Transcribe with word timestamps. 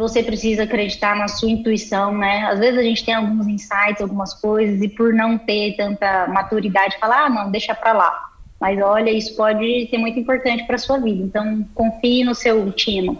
você 0.00 0.22
precisa 0.22 0.64
acreditar 0.64 1.14
na 1.14 1.28
sua 1.28 1.50
intuição, 1.50 2.16
né? 2.16 2.46
Às 2.46 2.58
vezes 2.58 2.78
a 2.78 2.82
gente 2.82 3.04
tem 3.04 3.14
alguns 3.14 3.46
insights, 3.46 4.00
algumas 4.00 4.34
coisas, 4.34 4.82
e 4.82 4.88
por 4.88 5.12
não 5.12 5.38
ter 5.38 5.76
tanta 5.76 6.26
maturidade, 6.26 6.98
falar, 6.98 7.26
ah, 7.26 7.30
não, 7.30 7.50
deixa 7.50 7.74
pra 7.74 7.92
lá. 7.92 8.30
Mas 8.60 8.80
olha, 8.82 9.10
isso 9.10 9.36
pode 9.36 9.88
ser 9.88 9.98
muito 9.98 10.18
importante 10.18 10.64
para 10.66 10.76
sua 10.76 10.98
vida. 10.98 11.22
Então, 11.22 11.64
confie 11.74 12.24
no 12.24 12.34
seu 12.34 12.70
time. 12.72 13.18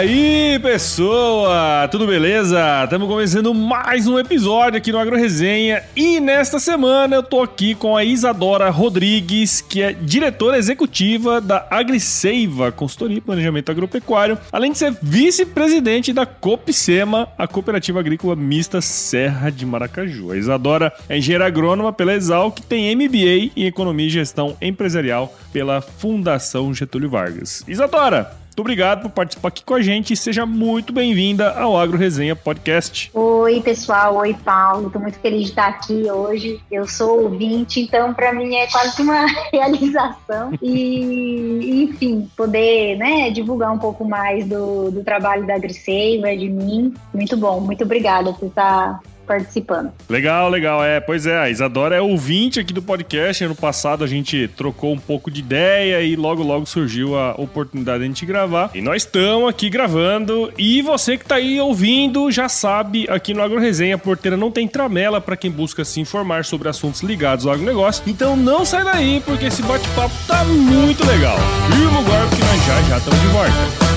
Aí, 0.00 0.58
pessoa? 0.60 1.86
Tudo 1.90 2.06
beleza? 2.06 2.84
Estamos 2.84 3.06
começando 3.06 3.52
mais 3.52 4.06
um 4.06 4.18
episódio 4.18 4.78
aqui 4.78 4.90
no 4.90 4.98
Agro 4.98 5.14
Resenha 5.14 5.82
e 5.94 6.18
nesta 6.18 6.58
semana 6.58 7.16
eu 7.16 7.22
tô 7.22 7.42
aqui 7.42 7.74
com 7.74 7.94
a 7.94 8.02
Isadora 8.02 8.70
Rodrigues, 8.70 9.60
que 9.60 9.82
é 9.82 9.92
diretora 9.92 10.56
executiva 10.56 11.38
da 11.38 11.66
AgriSeiva, 11.68 12.72
consultoria 12.72 13.18
e 13.18 13.20
planejamento 13.20 13.70
agropecuário, 13.70 14.38
além 14.50 14.72
de 14.72 14.78
ser 14.78 14.96
vice-presidente 15.02 16.14
da 16.14 16.24
Copsema, 16.24 17.28
a 17.36 17.46
cooperativa 17.46 18.00
agrícola 18.00 18.34
mista 18.34 18.80
Serra 18.80 19.50
de 19.50 19.66
Maracaju. 19.66 20.32
A 20.32 20.36
Isadora 20.38 20.94
é 21.10 21.18
engenheira 21.18 21.46
agrônoma 21.46 21.92
pela 21.92 22.14
Exal, 22.14 22.50
que 22.50 22.62
tem 22.62 22.96
MBA 22.96 23.52
em 23.54 23.66
economia 23.66 24.06
e 24.06 24.10
gestão 24.10 24.56
empresarial 24.62 25.36
pela 25.52 25.82
Fundação 25.82 26.72
Getúlio 26.72 27.10
Vargas. 27.10 27.62
Isadora, 27.68 28.40
muito 28.60 28.66
obrigado 28.66 29.02
por 29.02 29.10
participar 29.10 29.48
aqui 29.48 29.64
com 29.64 29.74
a 29.74 29.80
gente 29.80 30.12
e 30.12 30.16
seja 30.16 30.44
muito 30.44 30.92
bem-vinda 30.92 31.50
ao 31.52 31.78
Agro 31.78 31.96
Resenha 31.96 32.36
Podcast. 32.36 33.10
Oi, 33.14 33.60
pessoal. 33.62 34.16
Oi, 34.16 34.36
Paulo. 34.44 34.88
Estou 34.88 35.00
muito 35.00 35.18
feliz 35.18 35.44
de 35.44 35.48
estar 35.48 35.68
aqui 35.68 36.10
hoje. 36.10 36.60
Eu 36.70 36.86
sou 36.86 37.22
ouvinte, 37.22 37.80
então 37.80 38.12
para 38.12 38.34
mim 38.34 38.54
é 38.54 38.66
quase 38.66 39.00
uma 39.00 39.24
realização. 39.50 40.52
E, 40.60 41.84
enfim, 41.84 42.28
poder 42.36 42.98
né, 42.98 43.30
divulgar 43.30 43.72
um 43.72 43.78
pouco 43.78 44.04
mais 44.04 44.46
do, 44.46 44.90
do 44.90 45.02
trabalho 45.02 45.46
da 45.46 45.54
AgriSeiva, 45.54 46.36
de 46.36 46.50
mim. 46.50 46.92
Muito 47.14 47.38
bom. 47.38 47.60
Muito 47.60 47.84
obrigada 47.84 48.30
por 48.34 48.48
estar 48.48 49.00
participando. 49.30 49.92
Legal, 50.08 50.50
legal. 50.50 50.82
É, 50.82 50.98
pois 50.98 51.24
é, 51.24 51.38
a 51.38 51.48
Isadora 51.48 51.94
é 51.94 52.00
ouvinte 52.00 52.58
aqui 52.58 52.72
do 52.72 52.82
podcast. 52.82 53.44
Ano 53.44 53.54
passado 53.54 54.02
a 54.02 54.06
gente 54.08 54.48
trocou 54.56 54.92
um 54.92 54.98
pouco 54.98 55.30
de 55.30 55.38
ideia 55.38 56.02
e 56.02 56.16
logo, 56.16 56.42
logo 56.42 56.66
surgiu 56.66 57.16
a 57.16 57.34
oportunidade 57.38 58.00
de 58.00 58.04
a 58.04 58.06
gente 58.08 58.26
gravar. 58.26 58.72
E 58.74 58.80
nós 58.80 59.04
estamos 59.04 59.48
aqui 59.48 59.70
gravando. 59.70 60.52
E 60.58 60.82
você 60.82 61.16
que 61.16 61.22
está 61.22 61.36
aí 61.36 61.60
ouvindo 61.60 62.28
já 62.32 62.48
sabe, 62.48 63.06
aqui 63.08 63.32
no 63.32 63.40
Agro 63.40 63.60
Resenha, 63.60 63.94
a 63.94 63.98
porteira 63.98 64.36
não 64.36 64.50
tem 64.50 64.66
tramela 64.66 65.20
para 65.20 65.36
quem 65.36 65.50
busca 65.50 65.84
se 65.84 66.00
informar 66.00 66.44
sobre 66.44 66.68
assuntos 66.68 67.00
ligados 67.02 67.46
ao 67.46 67.52
agronegócio. 67.52 68.02
Então 68.08 68.34
não 68.34 68.64
sai 68.64 68.82
daí, 68.82 69.22
porque 69.24 69.44
esse 69.44 69.62
bate-papo 69.62 70.14
tá 70.26 70.42
muito 70.42 71.06
legal. 71.06 71.36
Firma 71.70 72.00
o 72.00 72.04
golpe 72.04 72.34
que 72.34 72.42
nós 72.42 72.66
já 72.66 72.82
já 72.82 72.98
estamos 72.98 73.20
de 73.20 73.26
volta. 73.28 73.90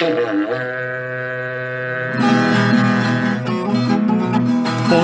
Bom, 0.00 0.43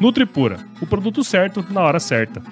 Nutripura, 0.00 0.58
o 0.80 0.86
produto 0.86 1.22
certo 1.22 1.64
na 1.70 1.82
hora 1.82 2.00
certa. 2.00 2.42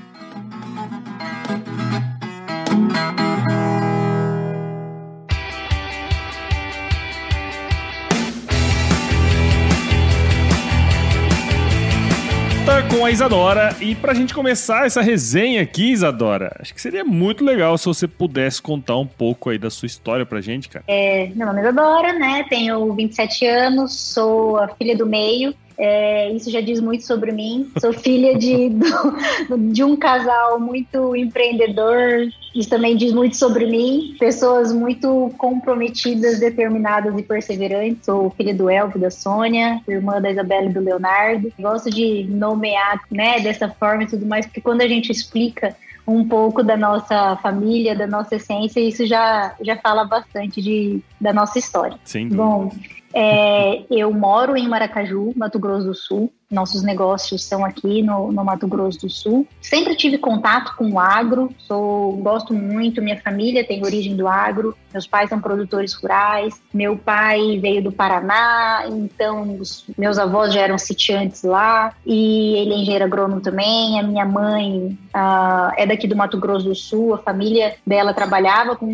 com 12.88 13.04
a 13.04 13.10
Isadora. 13.10 13.76
E 13.80 13.94
pra 13.94 14.14
gente 14.14 14.32
começar 14.32 14.86
essa 14.86 15.02
resenha 15.02 15.62
aqui, 15.62 15.92
Isadora, 15.92 16.56
acho 16.58 16.74
que 16.74 16.80
seria 16.80 17.04
muito 17.04 17.44
legal 17.44 17.76
se 17.76 17.84
você 17.84 18.08
pudesse 18.08 18.62
contar 18.62 18.96
um 18.96 19.06
pouco 19.06 19.50
aí 19.50 19.58
da 19.58 19.68
sua 19.68 19.86
história 19.86 20.24
pra 20.24 20.40
gente, 20.40 20.68
cara. 20.68 20.84
É, 20.88 21.28
meu 21.34 21.46
nome 21.46 21.60
é 21.60 21.62
Isadora, 21.62 22.12
né? 22.14 22.44
Tenho 22.48 22.92
27 22.94 23.46
anos, 23.46 23.92
sou 23.92 24.56
a 24.56 24.68
filha 24.68 24.96
do 24.96 25.06
meio. 25.06 25.54
É, 25.78 26.32
isso 26.32 26.50
já 26.50 26.60
diz 26.60 26.80
muito 26.80 27.06
sobre 27.06 27.30
mim. 27.30 27.70
Sou 27.80 27.92
filha 27.92 28.36
de, 28.36 28.68
do, 29.48 29.72
de 29.72 29.84
um 29.84 29.96
casal 29.96 30.58
muito 30.58 31.14
empreendedor. 31.14 32.28
Isso 32.52 32.68
também 32.68 32.96
diz 32.96 33.12
muito 33.12 33.36
sobre 33.36 33.66
mim. 33.66 34.16
Pessoas 34.18 34.72
muito 34.72 35.32
comprometidas, 35.38 36.40
determinadas 36.40 37.16
e 37.16 37.22
perseverantes. 37.22 38.04
Sou 38.04 38.30
filha 38.30 38.52
do 38.52 38.68
Elvio, 38.68 39.00
da 39.00 39.10
Sônia, 39.10 39.80
irmã 39.86 40.20
da 40.20 40.32
Isabela 40.32 40.66
e 40.66 40.72
do 40.72 40.80
Leonardo. 40.80 41.52
Gosto 41.58 41.90
de 41.90 42.24
nomear 42.28 43.00
né, 43.08 43.38
dessa 43.38 43.68
forma 43.68 44.02
e 44.02 44.06
tudo 44.08 44.26
mais, 44.26 44.46
porque 44.46 44.60
quando 44.60 44.80
a 44.80 44.88
gente 44.88 45.12
explica 45.12 45.76
um 46.04 46.26
pouco 46.26 46.62
da 46.62 46.76
nossa 46.76 47.36
família, 47.36 47.94
da 47.94 48.06
nossa 48.06 48.36
essência, 48.36 48.80
isso 48.80 49.06
já, 49.06 49.54
já 49.60 49.76
fala 49.76 50.04
bastante 50.04 50.62
de, 50.62 51.00
da 51.20 51.34
nossa 51.34 51.58
história. 51.58 51.98
Sim. 52.02 52.30
Bom, 52.30 52.72
é, 53.20 53.84
eu 53.90 54.12
moro 54.12 54.56
em 54.56 54.68
Maracaju, 54.68 55.32
Mato 55.34 55.58
Grosso 55.58 55.86
do 55.86 55.94
Sul. 55.94 56.32
Nossos 56.50 56.82
negócios 56.82 57.44
são 57.44 57.62
aqui 57.62 58.00
no, 58.00 58.32
no, 58.32 58.42
Mato 58.42 58.66
Grosso 58.66 59.00
do 59.00 59.10
Sul. 59.10 59.46
Sempre 59.60 59.94
tive 59.94 60.16
contato 60.16 60.74
com 60.76 60.92
o 60.92 60.98
agro, 60.98 61.54
sou, 61.58 62.16
gosto 62.16 62.54
muito. 62.54 63.02
Minha 63.02 63.20
família 63.20 63.62
tem 63.66 63.84
origem 63.84 64.16
do 64.16 64.26
agro. 64.26 64.74
Meus 64.90 65.06
pais 65.06 65.28
são 65.28 65.38
produtores 65.38 65.92
rurais. 65.92 66.58
Meu 66.72 66.96
pai 66.96 67.58
veio 67.60 67.82
do 67.82 67.92
Paraná, 67.92 68.84
então 68.88 69.58
meus 69.98 70.18
avós 70.18 70.54
já 70.54 70.62
eram 70.62 70.78
sitiantes 70.78 71.42
lá. 71.42 71.94
E 72.06 72.56
ele 72.56 72.72
é 72.72 72.76
engenheiro 72.78 73.04
agrônomo 73.04 73.42
também. 73.42 74.00
A 74.00 74.02
minha 74.02 74.24
mãe 74.24 74.98
uh, 75.14 75.70
é 75.76 75.84
daqui 75.84 76.08
do 76.08 76.16
Mato 76.16 76.38
Grosso 76.38 76.64
do 76.64 76.74
Sul. 76.74 77.12
A 77.12 77.18
família 77.18 77.76
dela 77.86 78.14
trabalhava 78.14 78.74
com, 78.74 78.88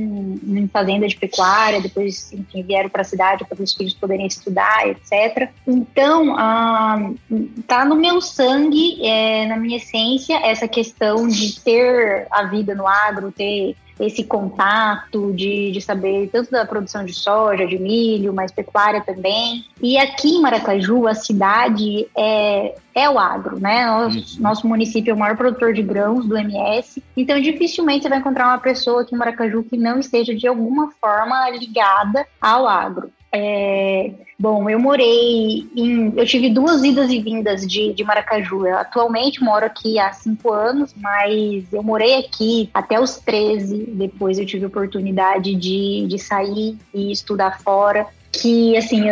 em 0.44 0.66
fazenda 0.66 1.06
de 1.06 1.14
pecuária. 1.14 1.80
Depois, 1.80 2.32
enfim, 2.32 2.64
vieram 2.64 2.90
para 2.90 3.02
a 3.02 3.04
cidade 3.04 3.44
para 3.44 3.62
os 3.62 3.72
filhos 3.72 3.94
poderem 3.94 4.26
estudar, 4.26 4.88
etc. 4.88 5.50
Então, 5.68 6.34
uh, 6.34 7.43
tá 7.66 7.84
no 7.84 7.96
meu 7.96 8.20
sangue, 8.20 9.04
é, 9.04 9.46
na 9.46 9.56
minha 9.56 9.76
essência, 9.76 10.36
essa 10.44 10.68
questão 10.68 11.28
de 11.28 11.60
ter 11.60 12.26
a 12.30 12.44
vida 12.44 12.74
no 12.74 12.86
agro, 12.86 13.32
ter 13.32 13.76
esse 13.98 14.24
contato 14.24 15.32
de, 15.32 15.70
de 15.70 15.80
saber 15.80 16.28
tanto 16.32 16.50
da 16.50 16.66
produção 16.66 17.04
de 17.04 17.12
soja, 17.12 17.66
de 17.66 17.78
milho, 17.78 18.32
mas 18.32 18.50
pecuária 18.50 19.00
também. 19.00 19.64
E 19.80 19.96
aqui 19.96 20.28
em 20.28 20.40
Maracaju, 20.40 21.06
a 21.06 21.14
cidade 21.14 22.08
é, 22.16 22.74
é 22.94 23.08
o 23.08 23.18
agro, 23.18 23.58
né? 23.58 23.86
Nosso, 23.86 24.42
nosso 24.42 24.68
município 24.68 25.12
é 25.12 25.14
o 25.14 25.18
maior 25.18 25.36
produtor 25.36 25.72
de 25.72 25.82
grãos 25.82 26.26
do 26.26 26.36
MS, 26.36 27.02
então 27.16 27.40
dificilmente 27.40 28.02
você 28.02 28.08
vai 28.08 28.18
encontrar 28.18 28.48
uma 28.48 28.58
pessoa 28.58 29.02
aqui 29.02 29.14
em 29.14 29.18
Maracaju 29.18 29.62
que 29.62 29.76
não 29.76 29.98
esteja 29.98 30.34
de 30.34 30.46
alguma 30.46 30.90
forma 31.00 31.48
ligada 31.50 32.26
ao 32.40 32.66
agro. 32.66 33.10
É, 33.36 34.12
bom, 34.38 34.70
eu 34.70 34.78
morei 34.78 35.66
em. 35.74 36.12
Eu 36.16 36.24
tive 36.24 36.48
duas 36.48 36.84
idas 36.84 37.10
e 37.10 37.18
vindas 37.20 37.66
de, 37.66 37.92
de 37.92 38.04
Maracaju. 38.04 38.64
Eu 38.64 38.78
atualmente 38.78 39.42
moro 39.42 39.66
aqui 39.66 39.98
há 39.98 40.12
cinco 40.12 40.52
anos, 40.52 40.94
mas 40.96 41.72
eu 41.72 41.82
morei 41.82 42.14
aqui 42.14 42.70
até 42.72 43.00
os 43.00 43.16
13. 43.16 43.86
Depois 43.88 44.38
eu 44.38 44.46
tive 44.46 44.66
oportunidade 44.66 45.52
de, 45.56 46.06
de 46.06 46.16
sair 46.16 46.78
e 46.94 47.10
estudar 47.10 47.60
fora. 47.60 48.06
que, 48.30 48.76
assim, 48.76 49.02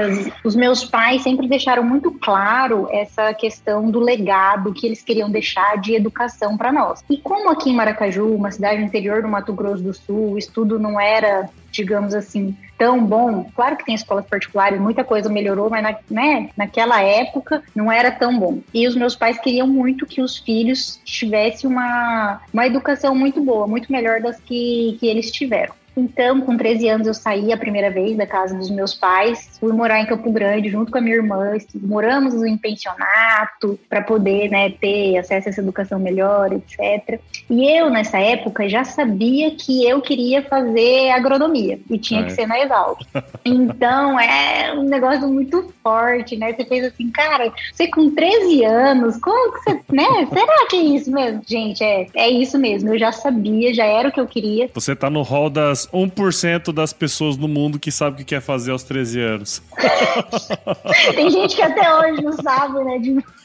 os, 0.44 0.54
meus 0.56 0.84
pais 0.84 1.22
sempre 1.22 1.48
deixaram 1.48 1.82
muito 1.82 2.10
claro 2.12 2.88
essa 2.90 3.32
questão 3.34 3.90
do 3.90 4.00
legado 4.00 4.72
que 4.72 4.86
eles 4.86 5.02
queriam 5.02 5.30
deixar 5.30 5.80
de 5.80 5.94
educação 5.94 6.56
para 6.56 6.72
nós. 6.72 7.04
E 7.08 7.16
como 7.16 7.50
aqui 7.50 7.70
em 7.70 7.74
Maracaju, 7.74 8.34
uma 8.34 8.50
cidade 8.50 8.82
interior 8.82 9.22
do 9.22 9.28
Mato 9.28 9.52
Grosso 9.52 9.82
do 9.82 9.94
Sul, 9.94 10.32
o 10.32 10.38
estudo 10.38 10.78
não 10.78 11.00
era, 11.00 11.48
digamos 11.70 12.14
assim, 12.14 12.56
tão 12.82 13.06
bom. 13.06 13.48
Claro 13.54 13.76
que 13.76 13.84
tem 13.84 13.94
escolas 13.94 14.26
particulares, 14.26 14.80
muita 14.80 15.04
coisa 15.04 15.28
melhorou, 15.28 15.70
mas 15.70 15.84
na, 15.84 15.96
né, 16.10 16.50
naquela 16.56 17.00
época 17.00 17.62
não 17.76 17.92
era 17.92 18.10
tão 18.10 18.36
bom. 18.36 18.58
E 18.74 18.88
os 18.88 18.96
meus 18.96 19.14
pais 19.14 19.38
queriam 19.38 19.68
muito 19.68 20.04
que 20.04 20.20
os 20.20 20.38
filhos 20.38 21.00
tivessem 21.04 21.70
uma, 21.70 22.40
uma 22.52 22.66
educação 22.66 23.14
muito 23.14 23.40
boa, 23.40 23.68
muito 23.68 23.92
melhor 23.92 24.20
das 24.20 24.40
que, 24.40 24.96
que 24.98 25.06
eles 25.06 25.30
tiveram. 25.30 25.74
Então, 25.96 26.40
com 26.40 26.56
13 26.56 26.88
anos, 26.88 27.06
eu 27.06 27.14
saí 27.14 27.52
a 27.52 27.56
primeira 27.56 27.90
vez 27.90 28.16
da 28.16 28.26
casa 28.26 28.56
dos 28.56 28.70
meus 28.70 28.94
pais, 28.94 29.50
fui 29.60 29.72
morar 29.72 30.00
em 30.00 30.06
Campo 30.06 30.30
Grande 30.32 30.70
junto 30.70 30.90
com 30.90 30.98
a 30.98 31.00
minha 31.00 31.16
irmã, 31.16 31.52
moramos 31.74 32.34
em 32.42 32.56
pensionato 32.56 33.78
para 33.88 34.02
poder 34.02 34.50
né, 34.50 34.70
ter 34.70 35.18
acesso 35.18 35.48
a 35.48 35.50
essa 35.50 35.60
educação 35.60 35.98
melhor, 35.98 36.52
etc. 36.52 37.20
E 37.50 37.68
eu, 37.68 37.90
nessa 37.90 38.18
época, 38.18 38.68
já 38.68 38.84
sabia 38.84 39.50
que 39.52 39.86
eu 39.86 40.00
queria 40.00 40.42
fazer 40.42 41.10
agronomia 41.10 41.78
e 41.90 41.98
tinha 41.98 42.20
é. 42.20 42.24
que 42.24 42.32
ser 42.32 42.46
na 42.46 42.60
Exalc. 42.60 43.00
Então, 43.44 44.18
é 44.20 44.72
um 44.72 44.84
negócio 44.84 45.28
muito 45.28 45.74
forte, 45.82 46.36
né? 46.36 46.52
Você 46.52 46.64
fez 46.64 46.84
assim, 46.84 47.10
cara, 47.10 47.52
você 47.72 47.88
com 47.88 48.10
13 48.14 48.64
anos, 48.64 49.18
como 49.18 49.52
que 49.52 49.64
você, 49.64 49.80
né? 49.90 50.28
Será 50.32 50.66
que 50.68 50.76
é 50.76 50.80
isso 50.80 51.10
mesmo? 51.10 51.42
Gente, 51.46 51.82
é, 51.82 52.06
é 52.14 52.30
isso 52.30 52.56
mesmo, 52.56 52.90
eu 52.90 52.98
já 52.98 53.10
sabia, 53.10 53.74
já 53.74 53.84
era 53.84 54.08
o 54.08 54.12
que 54.12 54.20
eu 54.20 54.26
queria. 54.26 54.70
Você 54.72 54.94
tá 54.94 55.10
no 55.10 55.22
hall 55.22 55.50
das 55.50 55.81
1% 55.88 56.72
das 56.72 56.92
pessoas 56.92 57.36
no 57.36 57.48
mundo 57.48 57.78
que 57.78 57.90
sabe 57.90 58.14
o 58.14 58.18
que 58.18 58.24
quer 58.24 58.40
fazer 58.40 58.72
aos 58.72 58.82
13 58.82 59.20
anos. 59.20 59.62
Tem 61.14 61.30
gente 61.30 61.56
que 61.56 61.62
até 61.62 61.94
hoje 61.94 62.22
não 62.22 62.32
sabe, 62.32 62.84
né? 62.84 62.96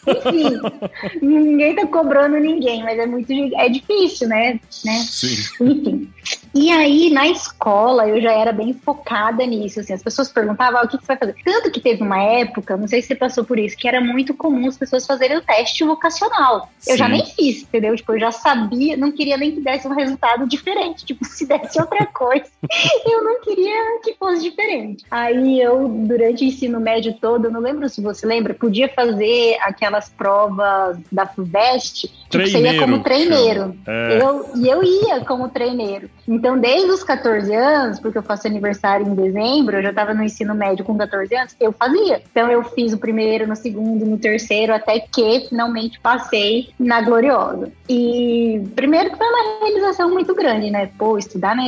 Enfim, 0.08 1.26
ninguém 1.26 1.76
tá 1.76 1.86
cobrando 1.86 2.38
ninguém, 2.38 2.84
mas 2.84 2.98
é 2.98 3.06
muito 3.06 3.32
é 3.32 3.70
difícil, 3.70 4.28
né? 4.28 4.60
né? 4.86 4.94
Sim. 5.00 5.66
Enfim. 5.66 6.14
E 6.54 6.72
aí, 6.72 7.10
na 7.12 7.28
escola, 7.28 8.08
eu 8.08 8.22
já 8.22 8.32
era 8.32 8.52
bem 8.52 8.74
focada 8.74 9.46
nisso. 9.46 9.80
Assim, 9.80 9.94
as 9.94 10.02
pessoas 10.02 10.32
perguntavam 10.32 10.80
ah, 10.80 10.84
o 10.84 10.88
que, 10.88 10.98
que 10.98 11.04
você 11.04 11.08
vai 11.08 11.18
fazer. 11.18 11.36
Tanto 11.44 11.72
que 11.72 11.80
teve 11.80 12.02
uma 12.02 12.22
época, 12.22 12.76
não 12.76 12.88
sei 12.88 13.02
se 13.02 13.10
você 13.10 13.16
passou 13.16 13.44
por 13.44 13.60
isso, 13.60 13.78
que 13.78 13.88
era 13.88 14.02
muito 14.02 14.34
comum 14.34 14.68
as 14.68 14.78
pessoas 14.78 15.06
fazerem 15.06 15.38
o 15.38 15.42
teste 15.42 15.84
vocacional. 15.84 16.70
Sim. 16.80 16.92
Eu 16.92 16.98
já 16.98 17.08
nem 17.08 17.26
fiz, 17.26 17.64
entendeu? 17.64 17.96
Tipo, 17.96 18.14
eu 18.14 18.20
já 18.20 18.32
sabia, 18.32 18.98
não 18.98 19.12
queria 19.12 19.38
nem 19.38 19.52
que 19.52 19.62
desse 19.62 19.88
um 19.88 19.94
resultado 19.94 20.48
diferente. 20.48 21.06
Tipo, 21.06 21.24
se 21.26 21.46
desse 21.46 21.80
outra 21.80 22.06
coisa, 22.06 22.27
eu 22.34 23.24
não 23.24 23.42
queria 23.42 24.00
que 24.04 24.16
fosse 24.16 24.42
diferente. 24.42 25.06
Aí 25.10 25.62
eu, 25.62 25.88
durante 25.88 26.44
o 26.44 26.48
ensino 26.48 26.80
médio 26.80 27.16
todo, 27.20 27.46
eu 27.46 27.52
não 27.52 27.60
lembro 27.60 27.88
se 27.90 28.02
você 28.02 28.26
lembra, 28.26 28.54
podia 28.54 28.90
fazer 28.90 29.58
aquelas 29.62 30.10
provas 30.10 30.98
da 31.12 31.26
FUVEST, 31.26 32.08
tipo, 32.30 32.48
você 32.48 32.60
ia 32.60 32.80
como 32.80 33.04
treineiro. 33.04 33.76
É. 33.86 34.20
Eu, 34.22 34.46
e 34.56 34.68
eu 34.68 34.84
ia 34.84 35.24
como 35.26 35.50
treineiro. 35.50 36.10
Então, 36.28 36.58
desde 36.58 36.92
os 36.92 37.04
14 37.04 37.54
anos, 37.54 38.00
porque 38.00 38.18
eu 38.18 38.24
faço 38.24 38.48
aniversário 38.48 39.08
em 39.08 39.16
dezembro, 39.16 39.78
eu 39.78 39.84
já 39.84 39.90
estava 39.90 40.14
no 40.14 40.24
ensino 40.24 40.54
médio 40.54 40.84
com 40.84 40.98
14 40.98 41.36
anos, 41.36 41.56
eu 41.60 41.72
fazia. 41.72 42.22
Então, 42.32 42.50
eu 42.50 42.64
fiz 42.64 42.94
o 42.94 42.98
primeiro, 42.98 43.48
no 43.48 43.56
segundo, 43.56 44.06
no 44.06 44.18
terceiro, 44.18 44.74
até 44.74 45.00
que 45.00 45.48
finalmente 45.48 46.00
passei 46.00 46.70
na 46.80 47.02
Gloriosa. 47.02 47.72
E 47.90 48.62
primeiro 48.76 49.12
que 49.12 49.18
foi 49.18 49.28
uma 49.28 49.60
realização 49.62 50.10
muito 50.10 50.34
grande, 50.36 50.70
né? 50.70 50.90
Pô, 50.98 51.18
estudar 51.18 51.56
na 51.56 51.64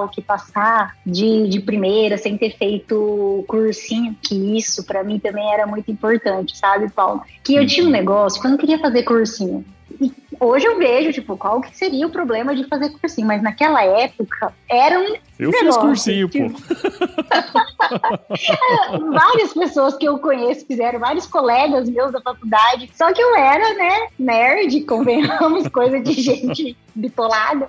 Exalc, 0.00 0.22
passar 0.22 0.96
de, 1.04 1.48
de 1.48 1.60
primeira 1.60 2.16
sem 2.16 2.38
ter 2.38 2.56
feito 2.56 3.44
cursinho, 3.46 4.16
que 4.20 4.56
isso 4.56 4.84
para 4.84 5.04
mim 5.04 5.18
também 5.18 5.52
era 5.52 5.66
muito 5.66 5.90
importante, 5.90 6.56
sabe, 6.56 6.90
Paulo? 6.90 7.22
Que 7.42 7.56
eu 7.56 7.66
tinha 7.66 7.86
um 7.86 7.90
negócio 7.90 8.40
que 8.40 8.46
eu 8.46 8.50
não 8.50 8.58
queria 8.58 8.78
fazer 8.78 9.02
cursinho. 9.02 9.64
E 10.00 10.12
hoje 10.38 10.66
eu 10.66 10.78
vejo, 10.78 11.12
tipo, 11.12 11.36
qual 11.36 11.60
que 11.60 11.76
seria 11.76 12.06
o 12.06 12.10
problema 12.10 12.54
de 12.54 12.64
fazer 12.64 12.90
cursinho, 12.90 13.26
mas 13.26 13.42
naquela 13.42 13.84
época 13.84 14.54
era 14.68 14.96
um. 14.98 15.16
Eu 15.38 15.50
negócio, 15.50 15.72
fiz 15.72 15.76
cursinho, 15.76 16.28
tipo... 16.28 16.52
pô. 16.52 16.60
várias 19.12 19.52
pessoas 19.52 19.96
que 19.96 20.06
eu 20.06 20.18
conheço 20.18 20.64
fizeram, 20.66 21.00
vários 21.00 21.26
colegas 21.26 21.88
meus 21.88 22.12
da 22.12 22.20
faculdade. 22.20 22.88
Só 22.94 23.12
que 23.12 23.20
eu 23.20 23.34
era, 23.36 23.74
né, 23.74 24.06
nerd, 24.18 24.80
convenhamos, 24.86 25.66
coisa 25.68 26.00
de 26.00 26.12
gente 26.12 26.76
bitolada. 26.94 27.66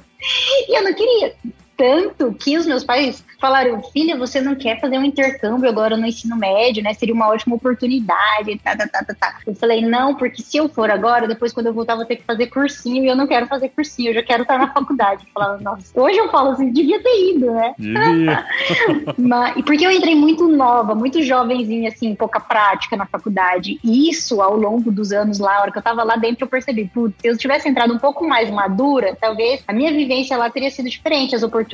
E 0.68 0.78
eu 0.78 0.84
não 0.84 0.94
queria. 0.94 1.34
Tanto 1.82 2.32
que 2.34 2.60
os 2.60 2.68
meus 2.68 2.84
pais 2.84 3.26
falaram, 3.40 3.82
filha, 3.82 4.16
você 4.16 4.40
não 4.40 4.54
quer 4.54 4.80
fazer 4.80 5.00
um 5.00 5.04
intercâmbio 5.04 5.68
agora 5.68 5.98
no 5.98 6.06
ensino 6.06 6.38
médio, 6.38 6.84
né? 6.84 6.94
Seria 6.94 7.16
uma 7.16 7.28
ótima 7.28 7.56
oportunidade, 7.56 8.56
tá, 8.64 8.78
tá, 8.78 8.88
tá, 8.88 9.04
tá, 9.04 9.16
tá. 9.20 9.38
Eu 9.48 9.56
falei, 9.56 9.82
não, 9.82 10.14
porque 10.14 10.44
se 10.44 10.58
eu 10.58 10.70
for 10.70 10.92
agora, 10.92 11.28
depois 11.28 11.52
quando 11.52 11.66
eu 11.66 11.74
voltar, 11.74 11.96
vou 11.96 12.06
ter 12.06 12.18
que 12.18 12.24
fazer 12.24 12.46
cursinho 12.48 13.04
e 13.04 13.08
eu 13.08 13.16
não 13.16 13.26
quero 13.26 13.48
fazer 13.48 13.70
cursinho, 13.70 14.12
eu 14.12 14.14
já 14.14 14.22
quero 14.22 14.44
estar 14.44 14.60
na 14.60 14.68
faculdade. 14.72 15.26
Eu 15.26 15.34
falava, 15.34 15.60
nossa, 15.60 16.00
hoje 16.00 16.20
eu 16.20 16.30
falo 16.30 16.52
assim, 16.52 16.72
devia 16.72 17.02
ter 17.02 17.32
ido, 17.32 17.52
né? 17.52 17.74
Devia. 17.80 18.46
Mas, 19.18 19.66
porque 19.66 19.84
eu 19.84 19.90
entrei 19.90 20.14
muito 20.14 20.48
nova, 20.48 20.94
muito 20.94 21.24
jovenzinha, 21.24 21.90
assim, 21.90 22.14
pouca 22.14 22.40
prática 22.40 22.96
na 22.96 23.08
faculdade. 23.08 23.80
E 23.84 24.08
isso, 24.08 24.40
ao 24.40 24.56
longo 24.56 24.92
dos 24.92 25.12
anos 25.12 25.40
lá, 25.40 25.58
a 25.58 25.62
hora 25.62 25.72
que 25.72 25.80
eu 25.80 25.84
tava 25.84 26.04
lá 26.04 26.16
dentro, 26.16 26.46
eu 26.46 26.48
percebi, 26.48 26.88
putz, 26.94 27.16
se 27.20 27.28
eu 27.28 27.36
tivesse 27.36 27.68
entrado 27.68 27.92
um 27.92 27.98
pouco 27.98 28.28
mais 28.28 28.52
madura, 28.52 29.18
talvez 29.20 29.64
a 29.68 29.74
minha 29.74 29.92
vivência 29.92 30.38
lá 30.38 30.48
teria 30.48 30.70
sido 30.70 30.88
diferente, 30.88 31.36
as 31.36 31.42
oportunidades 31.42 31.71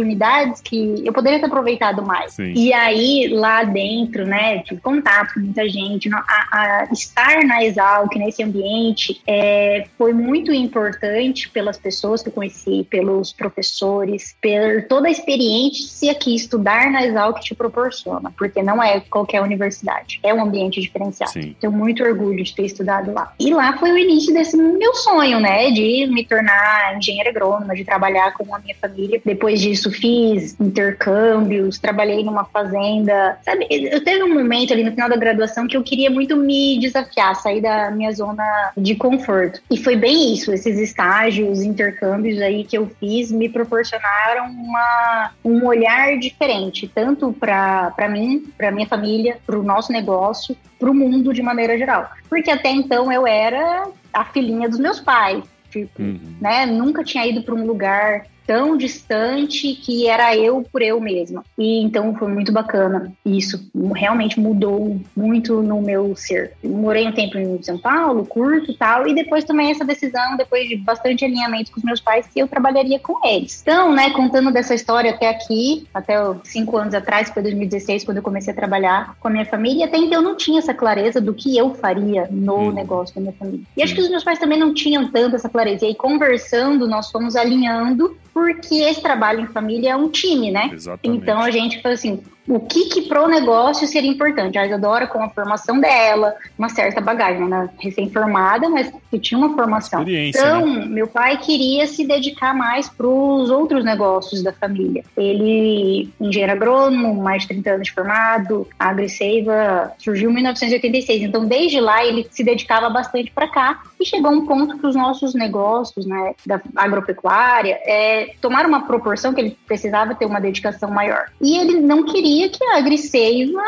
que 0.64 1.04
eu 1.06 1.14
poderia 1.14 1.40
ter 1.40 1.46
aproveitado 1.46 2.04
mais. 2.04 2.34
Sim. 2.34 2.54
E 2.56 2.74
aí, 2.74 3.28
lá 3.30 3.64
dentro, 3.64 4.26
né, 4.26 4.60
tive 4.60 4.82
contato 4.82 5.36
com 5.36 5.40
muita 5.40 5.68
gente, 5.68 6.10
a, 6.14 6.20
a 6.52 6.88
estar 6.92 7.44
na 7.44 7.64
Exalc, 7.64 8.16
nesse 8.16 8.44
ambiente, 8.44 9.22
é, 9.28 9.86
foi 9.98 10.14
muito 10.14 10.52
importante 10.52 11.50
pelas 11.50 11.78
pessoas 11.78 12.22
que 12.22 12.30
eu 12.30 12.34
conheci, 12.34 12.86
pelos 12.90 13.34
professores, 13.34 14.36
por 14.42 14.88
toda 14.88 15.08
a 15.08 15.12
experiência 15.12 16.14
que 16.16 16.36
estudar 16.36 16.92
na 16.92 17.06
Exalc 17.06 17.40
te 17.40 17.56
proporciona, 17.56 18.34
porque 18.38 18.62
não 18.62 18.82
é 18.82 19.00
qualquer 19.00 19.42
universidade, 19.42 20.20
é 20.24 20.34
um 20.34 20.42
ambiente 20.42 20.82
diferenciado. 20.82 21.32
Sim. 21.34 21.56
Tenho 21.60 21.74
muito 21.74 22.04
orgulho 22.04 22.44
de 22.44 22.56
ter 22.56 22.66
estudado 22.66 23.14
lá. 23.14 23.34
E 23.40 23.54
lá 23.54 23.78
foi 23.78 23.92
o 23.92 23.98
início 23.98 24.34
desse 24.34 24.58
meu 24.58 24.94
sonho, 24.96 25.40
né, 25.40 25.72
de 25.72 26.08
me 26.08 26.26
tornar 26.26 26.98
engenheira 26.98 27.30
agrônoma, 27.30 27.76
de 27.76 27.84
trabalhar 27.84 28.34
com 28.34 28.54
a 28.54 28.60
minha 28.60 28.76
família. 28.76 29.22
Depois 29.24 29.62
disso, 29.62 29.77
fiz 29.84 30.56
intercâmbio 30.60 30.98
intercâmbios, 31.38 31.80
trabalhei 31.80 32.24
numa 32.24 32.46
fazenda. 32.46 33.38
Sabe, 33.44 33.68
eu 33.70 34.04
teve 34.04 34.24
um 34.24 34.34
momento 34.34 34.74
ali 34.74 34.84
no 34.84 34.92
final 34.92 35.10
da 35.10 35.16
graduação 35.16 35.68
que 35.68 35.76
eu 35.76 35.84
queria 35.84 36.10
muito 36.10 36.36
me 36.36 36.80
desafiar, 36.80 37.36
sair 37.36 37.62
da 37.62 37.92
minha 37.92 38.12
zona 38.12 38.72
de 38.76 38.96
conforto. 38.96 39.62
E 39.70 39.78
foi 39.78 39.96
bem 39.96 40.34
isso, 40.34 40.52
esses 40.52 40.78
estágios, 40.78 41.62
intercâmbios 41.62 42.42
aí 42.42 42.64
que 42.64 42.78
eu 42.78 42.90
fiz 43.00 43.32
me 43.32 43.50
proporcionaram 43.50 44.50
uma, 44.52 45.32
um 45.44 45.66
olhar 45.66 46.18
diferente, 46.18 46.90
tanto 46.94 47.34
para 47.34 48.10
mim, 48.10 48.46
para 48.58 48.72
minha 48.72 48.88
família, 48.88 49.38
para 49.46 49.58
o 49.58 49.64
nosso 49.64 49.92
negócio, 49.92 50.56
para 50.80 50.90
o 50.90 50.94
mundo 50.94 51.34
de 51.34 51.42
maneira 51.42 51.78
geral. 51.78 52.10
Porque 52.30 52.52
até 52.52 52.70
então 52.70 53.12
eu 53.12 53.26
era 53.26 53.88
a 54.14 54.26
filhinha 54.26 54.70
dos 54.70 54.80
meus 54.80 55.00
pais. 55.00 55.44
Tipo, 55.70 56.02
uhum. 56.02 56.36
né? 56.40 56.66
Nunca 56.66 57.04
tinha 57.04 57.28
ido 57.28 57.44
para 57.44 57.54
um 57.54 57.66
lugar 57.66 58.26
tão 58.48 58.78
distante 58.78 59.76
que 59.76 60.08
era 60.08 60.36
eu 60.36 60.66
por 60.72 60.82
eu 60.82 61.02
mesma. 61.02 61.44
E 61.58 61.84
então 61.84 62.16
foi 62.16 62.30
muito 62.30 62.52
bacana. 62.52 63.12
Isso 63.26 63.70
realmente 63.94 64.40
mudou 64.40 65.00
muito 65.16 65.62
no 65.62 65.82
meu 65.82 66.16
ser. 66.16 66.54
Morei 66.64 67.06
um 67.06 67.12
tempo 67.12 67.38
em 67.38 67.62
São 67.62 67.78
Paulo, 67.78 68.26
curto 68.26 68.72
e 68.72 68.78
tal, 68.78 69.06
e 69.06 69.14
depois 69.14 69.44
tomei 69.44 69.72
essa 69.72 69.84
decisão, 69.84 70.38
depois 70.38 70.68
de 70.70 70.78
bastante 70.78 71.26
alinhamento 71.26 71.72
com 71.72 71.80
os 71.80 71.84
meus 71.84 72.00
pais, 72.00 72.28
que 72.28 72.40
eu 72.40 72.48
trabalharia 72.48 73.00
com 73.00 73.20
eles. 73.28 73.62
Então, 73.62 73.94
né, 73.94 74.12
contando 74.12 74.52
dessa 74.52 74.74
história 74.74 75.12
até 75.12 75.30
aqui, 75.30 75.86
até 75.94 76.16
cinco 76.46 76.78
anos 76.78 76.94
atrás, 76.94 77.30
foi 77.30 77.44
2016, 77.44 78.06
quando 78.06 78.18
eu 78.18 78.24
comecei 78.24 78.54
a 78.54 78.56
trabalhar 78.56 79.16
com 79.20 79.28
a 79.28 79.32
minha 79.32 79.46
família, 79.46 79.86
até 79.86 79.98
então 79.98 80.20
eu 80.20 80.22
não 80.22 80.38
tinha 80.38 80.60
essa 80.60 80.74
clareza 80.74 81.20
do 81.20 81.34
que 81.34 81.58
eu 81.58 81.74
faria 81.76 82.28
no 82.32 82.70
hum. 82.70 82.72
negócio 82.72 83.14
da 83.14 83.22
minha 83.22 83.34
família. 83.34 83.66
E 83.76 83.84
acho 83.84 83.94
que 83.94 84.02
os 84.02 84.10
meus 84.10 84.24
pais 84.24 84.40
também 84.40 84.58
não 84.58 84.74
tinham 84.74 85.12
tanto 85.12 85.36
essa 85.36 85.50
clareza. 85.50 85.84
E 85.84 85.90
aí, 85.90 85.96
conversando, 85.96 86.88
nós 86.88 87.12
fomos 87.12 87.36
alinhando 87.36 88.16
porque 88.38 88.76
esse 88.76 89.02
trabalho 89.02 89.40
em 89.40 89.48
família 89.48 89.94
é 89.94 89.96
um 89.96 90.10
time, 90.10 90.52
né? 90.52 90.70
Exatamente. 90.72 91.24
Então 91.24 91.40
a 91.40 91.50
gente 91.50 91.82
faz 91.82 91.98
assim, 91.98 92.22
o 92.48 92.60
que 92.60 92.86
que 92.86 93.02
pro 93.02 93.28
negócio 93.28 93.88
seria 93.88 94.12
importante. 94.12 94.60
A 94.60 94.66
Isadora, 94.68 95.08
com 95.08 95.24
a 95.24 95.30
formação 95.30 95.80
dela, 95.80 96.36
uma 96.56 96.70
certa 96.70 97.02
bagagem, 97.02 97.48
né? 97.48 97.68
Recém-formada, 97.80 98.70
mas 98.70 98.94
que 99.10 99.18
tinha 99.18 99.40
uma 99.40 99.56
formação. 99.56 100.06
Então, 100.08 100.66
né? 100.68 100.86
meu 100.86 101.08
pai 101.08 101.38
queria 101.38 101.88
se 101.88 102.06
dedicar 102.06 102.54
mais 102.54 102.88
para 102.88 103.08
os 103.08 103.50
outros 103.50 103.84
negócios 103.84 104.44
da 104.44 104.54
família. 104.54 105.04
Ele, 105.18 106.08
engenheiro 106.22 106.54
agrônomo, 106.54 107.16
mais 107.16 107.42
de 107.42 107.50
30 107.50 107.72
anos 107.72 107.88
de 107.88 107.94
formado, 107.94 108.68
a 108.80 108.90
AgriSeiva 108.90 109.94
surgiu 109.98 110.30
em 110.30 110.36
1986. 110.36 111.24
Então, 111.24 111.44
desde 111.44 111.80
lá, 111.80 112.06
ele 112.06 112.28
se 112.30 112.44
dedicava 112.44 112.88
bastante 112.88 113.32
para 113.32 113.48
cá 113.48 113.82
E 114.00 114.06
chegou 114.06 114.32
um 114.32 114.46
ponto 114.46 114.78
que 114.78 114.86
os 114.86 114.96
nossos 114.96 115.34
negócios, 115.34 116.06
né, 116.06 116.36
da 116.46 116.62
agropecuária, 116.76 117.80
é, 117.84 118.36
tomaram 118.42 118.70
uma 118.70 118.86
proporção 118.86 119.34
que 119.34 119.42
ele 119.42 119.58
precisava 119.66 120.16
ter 120.16 120.26
uma 120.26 120.40
dedicação 120.40 120.90
maior. 120.92 121.26
E 121.42 121.58
ele 121.58 121.80
não 121.80 122.04
queria 122.04 122.50
que 122.50 122.64
a 122.64 122.78
Agriseiva 122.78 123.62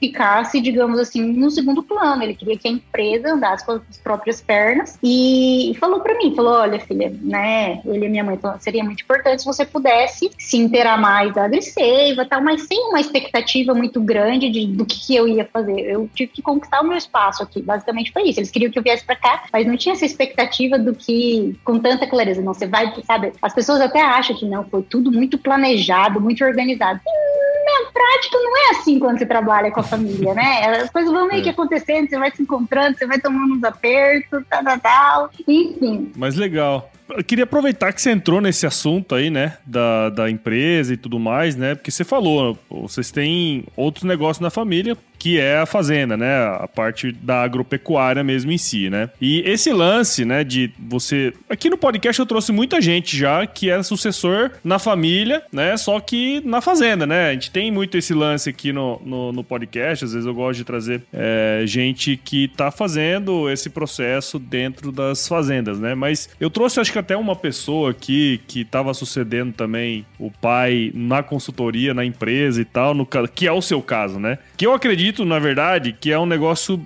ficasse, 0.00 0.60
digamos 0.60 0.98
assim, 0.98 1.22
no 1.22 1.50
segundo 1.50 1.82
plano. 1.82 2.22
Ele 2.22 2.34
queria 2.34 2.56
que 2.56 2.68
a 2.68 2.70
empresa 2.70 3.32
andasse 3.32 3.64
com 3.64 3.72
as 3.72 3.98
próprias 4.02 4.40
pernas 4.40 4.98
e 5.02 5.76
falou 5.78 6.00
para 6.00 6.16
mim, 6.16 6.34
falou, 6.34 6.54
olha 6.54 6.80
filha, 6.80 7.14
né, 7.22 7.80
ele 7.84 8.06
e 8.06 8.08
minha 8.08 8.24
mãe 8.24 8.36
falou, 8.36 8.58
seria 8.60 8.84
muito 8.84 9.02
importante 9.02 9.40
se 9.40 9.46
você 9.46 9.64
pudesse 9.64 10.30
se 10.38 10.56
inteirar 10.56 10.98
mais 10.98 11.32
da 11.34 11.44
Agriseiva 11.44 12.24
tal, 12.24 12.42
mas 12.42 12.62
sem 12.62 12.78
uma 12.88 13.00
expectativa 13.00 13.74
muito 13.74 14.00
grande 14.00 14.50
de, 14.50 14.66
do 14.66 14.84
que, 14.84 14.98
que 15.06 15.14
eu 15.14 15.26
ia 15.26 15.44
fazer. 15.44 15.80
Eu 15.80 16.08
tive 16.14 16.32
que 16.32 16.42
conquistar 16.42 16.80
o 16.80 16.86
meu 16.86 16.96
espaço 16.96 17.42
aqui, 17.42 17.62
basicamente 17.62 18.12
foi 18.12 18.24
isso. 18.24 18.40
Eles 18.40 18.50
queriam 18.50 18.70
que 18.70 18.78
eu 18.78 18.82
viesse 18.82 19.04
para 19.04 19.16
cá, 19.16 19.44
mas 19.52 19.66
não 19.66 19.73
tinha 19.76 19.94
essa 19.94 20.04
expectativa 20.04 20.78
do 20.78 20.94
que, 20.94 21.58
com 21.64 21.78
tanta 21.78 22.06
clareza, 22.06 22.42
não, 22.42 22.54
você 22.54 22.66
vai, 22.66 22.92
sabe, 23.06 23.32
as 23.40 23.54
pessoas 23.54 23.80
até 23.80 24.00
acham 24.00 24.36
que 24.36 24.46
não, 24.46 24.64
foi 24.64 24.82
tudo 24.82 25.10
muito 25.10 25.38
planejado, 25.38 26.20
muito 26.20 26.44
organizado. 26.44 27.00
E 27.06 27.64
na 27.64 27.90
prática 27.90 28.38
não 28.38 28.56
é 28.56 28.70
assim 28.70 28.98
quando 28.98 29.18
você 29.18 29.26
trabalha 29.26 29.70
com 29.70 29.80
a 29.80 29.84
família, 29.84 30.34
né? 30.34 30.80
As 30.82 30.90
coisas 30.90 31.12
vão 31.12 31.26
meio 31.26 31.42
que 31.42 31.48
é. 31.48 31.52
acontecendo, 31.52 32.08
você 32.08 32.18
vai 32.18 32.30
se 32.30 32.42
encontrando, 32.42 32.98
você 32.98 33.06
vai 33.06 33.18
tomando 33.18 33.54
uns 33.54 33.64
apertos, 33.64 34.42
tal, 34.48 34.64
tal, 34.64 34.80
tal, 34.80 35.30
enfim. 35.46 36.12
Mas 36.16 36.36
legal. 36.36 36.90
Eu 37.10 37.22
queria 37.22 37.44
aproveitar 37.44 37.92
que 37.92 38.00
você 38.00 38.10
entrou 38.10 38.40
nesse 38.40 38.66
assunto 38.66 39.14
aí, 39.14 39.28
né? 39.28 39.58
Da, 39.66 40.08
da 40.08 40.30
empresa 40.30 40.94
e 40.94 40.96
tudo 40.96 41.18
mais, 41.18 41.54
né? 41.54 41.74
Porque 41.74 41.90
você 41.90 42.02
falou, 42.02 42.58
vocês 42.70 43.10
têm 43.10 43.64
outros 43.76 44.04
negócios 44.04 44.40
na 44.40 44.50
família, 44.50 44.96
que 45.24 45.40
é 45.40 45.56
a 45.56 45.64
fazenda, 45.64 46.18
né? 46.18 46.36
A 46.36 46.68
parte 46.68 47.10
da 47.10 47.40
agropecuária 47.40 48.22
mesmo 48.22 48.52
em 48.52 48.58
si, 48.58 48.90
né? 48.90 49.08
E 49.18 49.40
esse 49.46 49.72
lance, 49.72 50.22
né, 50.22 50.44
de 50.44 50.70
você. 50.78 51.32
Aqui 51.48 51.70
no 51.70 51.78
podcast 51.78 52.20
eu 52.20 52.26
trouxe 52.26 52.52
muita 52.52 52.78
gente 52.78 53.16
já 53.16 53.46
que 53.46 53.70
é 53.70 53.82
sucessor 53.82 54.50
na 54.62 54.78
família, 54.78 55.42
né? 55.50 55.78
Só 55.78 55.98
que 55.98 56.42
na 56.44 56.60
fazenda, 56.60 57.06
né? 57.06 57.30
A 57.30 57.32
gente 57.32 57.50
tem 57.50 57.70
muito 57.70 57.96
esse 57.96 58.12
lance 58.12 58.50
aqui 58.50 58.70
no, 58.70 59.00
no, 59.02 59.32
no 59.32 59.42
podcast. 59.42 60.04
Às 60.04 60.12
vezes 60.12 60.26
eu 60.26 60.34
gosto 60.34 60.58
de 60.58 60.64
trazer 60.64 61.00
é, 61.10 61.62
gente 61.64 62.20
que 62.22 62.48
tá 62.48 62.70
fazendo 62.70 63.48
esse 63.48 63.70
processo 63.70 64.38
dentro 64.38 64.92
das 64.92 65.26
fazendas, 65.26 65.78
né? 65.78 65.94
Mas 65.94 66.28
eu 66.38 66.50
trouxe, 66.50 66.80
acho 66.80 66.92
que 66.92 66.98
até 66.98 67.16
uma 67.16 67.34
pessoa 67.34 67.92
aqui 67.92 68.42
que 68.46 68.62
tava 68.62 68.92
sucedendo 68.92 69.54
também 69.54 70.04
o 70.18 70.30
pai 70.30 70.92
na 70.92 71.22
consultoria, 71.22 71.94
na 71.94 72.04
empresa 72.04 72.60
e 72.60 72.64
tal, 72.66 72.92
no, 72.92 73.08
que 73.34 73.46
é 73.46 73.52
o 73.52 73.62
seu 73.62 73.80
caso, 73.80 74.20
né? 74.20 74.36
Que 74.54 74.66
eu 74.66 74.74
acredito 74.74 75.13
acredito, 75.14 75.24
na 75.24 75.38
verdade, 75.38 75.92
que 75.92 76.10
é 76.10 76.18
um 76.18 76.26
negócio 76.26 76.80